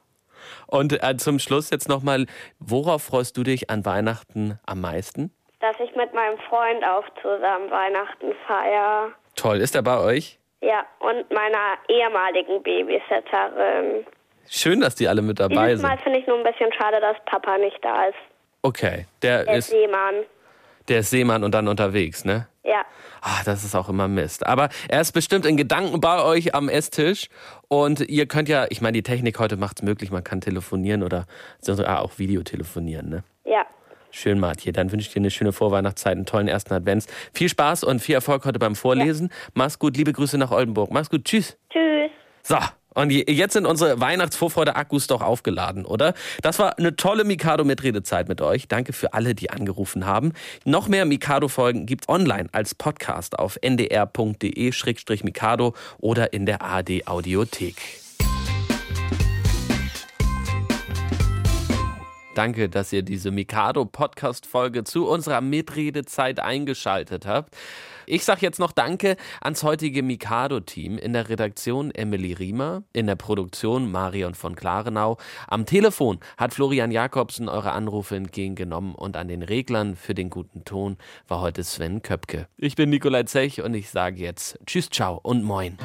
Und 0.66 0.92
äh, 1.02 1.16
zum 1.16 1.38
Schluss 1.38 1.70
jetzt 1.70 1.88
nochmal, 1.88 2.26
worauf 2.58 3.02
freust 3.02 3.36
du 3.36 3.42
dich 3.42 3.68
an 3.68 3.84
Weihnachten 3.84 4.58
am 4.64 4.80
meisten? 4.80 5.30
Dass 5.60 5.76
ich 5.80 5.94
mit 5.96 6.14
meinem 6.14 6.38
Freund 6.48 6.84
auch 6.84 7.04
zusammen 7.20 7.70
Weihnachten 7.70 8.32
feier. 8.46 9.10
Toll, 9.34 9.58
ist 9.58 9.74
er 9.74 9.82
bei 9.82 9.98
euch? 9.98 10.38
Ja, 10.60 10.84
und 11.00 11.30
meiner 11.30 11.76
ehemaligen 11.88 12.62
Babysitterin. 12.62 14.06
Schön, 14.48 14.80
dass 14.80 14.94
die 14.94 15.08
alle 15.08 15.22
mit 15.22 15.40
dabei 15.40 15.68
Dieses 15.70 15.80
sind. 15.80 15.90
Mal 15.90 15.98
finde 15.98 16.18
ich 16.20 16.26
nur 16.26 16.38
ein 16.38 16.44
bisschen 16.44 16.72
schade, 16.74 17.00
dass 17.00 17.16
Papa 17.26 17.58
nicht 17.58 17.78
da 17.82 18.06
ist. 18.06 18.18
Okay, 18.62 19.06
der, 19.22 19.44
Der 19.44 19.56
ist, 19.56 19.70
Seemann. 19.70 20.14
der 20.88 21.00
ist 21.00 21.10
Seemann 21.10 21.44
und 21.44 21.52
dann 21.52 21.66
unterwegs, 21.68 22.24
ne? 22.24 22.46
Ja. 22.64 22.84
Ah, 23.20 23.42
das 23.44 23.62
ist 23.62 23.74
auch 23.74 23.88
immer 23.88 24.08
Mist. 24.08 24.46
Aber 24.46 24.70
er 24.88 25.00
ist 25.00 25.12
bestimmt 25.12 25.44
in 25.44 25.56
Gedanken 25.56 26.00
bei 26.00 26.22
euch 26.22 26.54
am 26.54 26.68
Esstisch. 26.68 27.28
Und 27.68 28.00
ihr 28.00 28.26
könnt 28.26 28.48
ja, 28.48 28.66
ich 28.70 28.80
meine, 28.80 28.92
die 28.92 29.02
Technik 29.02 29.38
heute 29.38 29.56
macht 29.56 29.80
es 29.80 29.82
möglich, 29.82 30.10
man 30.10 30.24
kann 30.24 30.40
telefonieren 30.40 31.02
oder 31.02 31.26
sogar 31.60 32.00
auch 32.00 32.18
Videotelefonieren, 32.18 33.08
ne? 33.08 33.24
Ja. 33.44 33.66
Schön, 34.10 34.38
Martje. 34.38 34.72
Dann 34.72 34.92
wünsche 34.92 35.08
ich 35.08 35.12
dir 35.12 35.20
eine 35.20 35.30
schöne 35.30 35.52
Vorweihnachtszeit, 35.52 36.12
einen 36.12 36.24
tollen 36.24 36.48
ersten 36.48 36.72
Advents. 36.72 37.06
Viel 37.32 37.48
Spaß 37.48 37.84
und 37.84 38.00
viel 38.00 38.14
Erfolg 38.14 38.44
heute 38.44 38.58
beim 38.58 38.76
Vorlesen. 38.76 39.30
Mach's 39.54 39.78
gut, 39.78 39.96
liebe 39.96 40.12
Grüße 40.12 40.38
nach 40.38 40.52
Oldenburg. 40.52 40.90
Mach's 40.90 41.10
gut, 41.10 41.24
tschüss. 41.24 41.58
Tschüss. 41.70 42.10
So, 42.42 42.56
und 42.94 43.10
je- 43.10 43.24
jetzt 43.30 43.52
sind 43.52 43.66
unsere 43.66 44.00
Weihnachtsvorfreude-Akkus 44.00 45.06
doch 45.08 45.20
aufgeladen, 45.22 45.84
oder? 45.84 46.14
Das 46.42 46.58
war 46.58 46.78
eine 46.78 46.96
tolle 46.96 47.24
Mikado-Mitredezeit 47.24 48.28
mit 48.28 48.40
euch. 48.40 48.68
Danke 48.68 48.92
für 48.92 49.12
alle, 49.14 49.34
die 49.34 49.50
angerufen 49.50 50.06
haben. 50.06 50.32
Noch 50.64 50.88
mehr 50.88 51.04
Mikado-Folgen 51.04 51.86
gibt's 51.86 52.08
online 52.08 52.48
als 52.52 52.74
Podcast 52.74 53.38
auf 53.38 53.58
ndr.de-mikado 53.62 55.74
oder 55.98 56.32
in 56.32 56.46
der 56.46 56.62
AD-Audiothek. 56.62 57.76
Danke, 62.34 62.68
dass 62.68 62.92
ihr 62.92 63.02
diese 63.02 63.30
Mikado-Podcast-Folge 63.30 64.82
zu 64.82 65.06
unserer 65.06 65.40
Mitredezeit 65.40 66.40
eingeschaltet 66.40 67.26
habt. 67.26 67.54
Ich 68.06 68.24
sage 68.24 68.40
jetzt 68.42 68.58
noch 68.58 68.72
Danke 68.72 69.16
ans 69.40 69.62
heutige 69.62 70.02
Mikado-Team 70.02 70.98
in 70.98 71.12
der 71.12 71.28
Redaktion 71.28 71.90
Emily 71.90 72.32
Riemer, 72.32 72.82
in 72.92 73.06
der 73.06 73.16
Produktion 73.16 73.90
Marion 73.90 74.34
von 74.34 74.54
Klarenau. 74.54 75.16
Am 75.48 75.66
Telefon 75.66 76.20
hat 76.36 76.52
Florian 76.52 76.90
Jakobsen 76.90 77.48
eure 77.48 77.72
Anrufe 77.72 78.16
entgegengenommen 78.16 78.94
und 78.94 79.16
an 79.16 79.28
den 79.28 79.42
Reglern 79.42 79.96
für 79.96 80.14
den 80.14 80.30
guten 80.30 80.64
Ton 80.64 80.96
war 81.28 81.40
heute 81.40 81.64
Sven 81.64 82.02
Köpke. 82.02 82.48
Ich 82.56 82.76
bin 82.76 82.90
Nikolai 82.90 83.24
Zech 83.24 83.62
und 83.62 83.74
ich 83.74 83.90
sage 83.90 84.20
jetzt 84.20 84.58
Tschüss, 84.66 84.90
ciao 84.90 85.18
und 85.22 85.42
moin. 85.42 85.78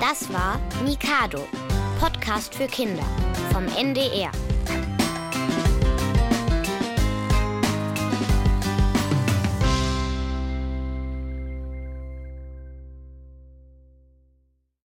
Das 0.00 0.32
war 0.32 0.60
Mikado, 0.84 1.40
Podcast 1.98 2.54
für 2.54 2.66
Kinder 2.66 3.04
vom 3.52 3.66
NDR. 3.66 4.30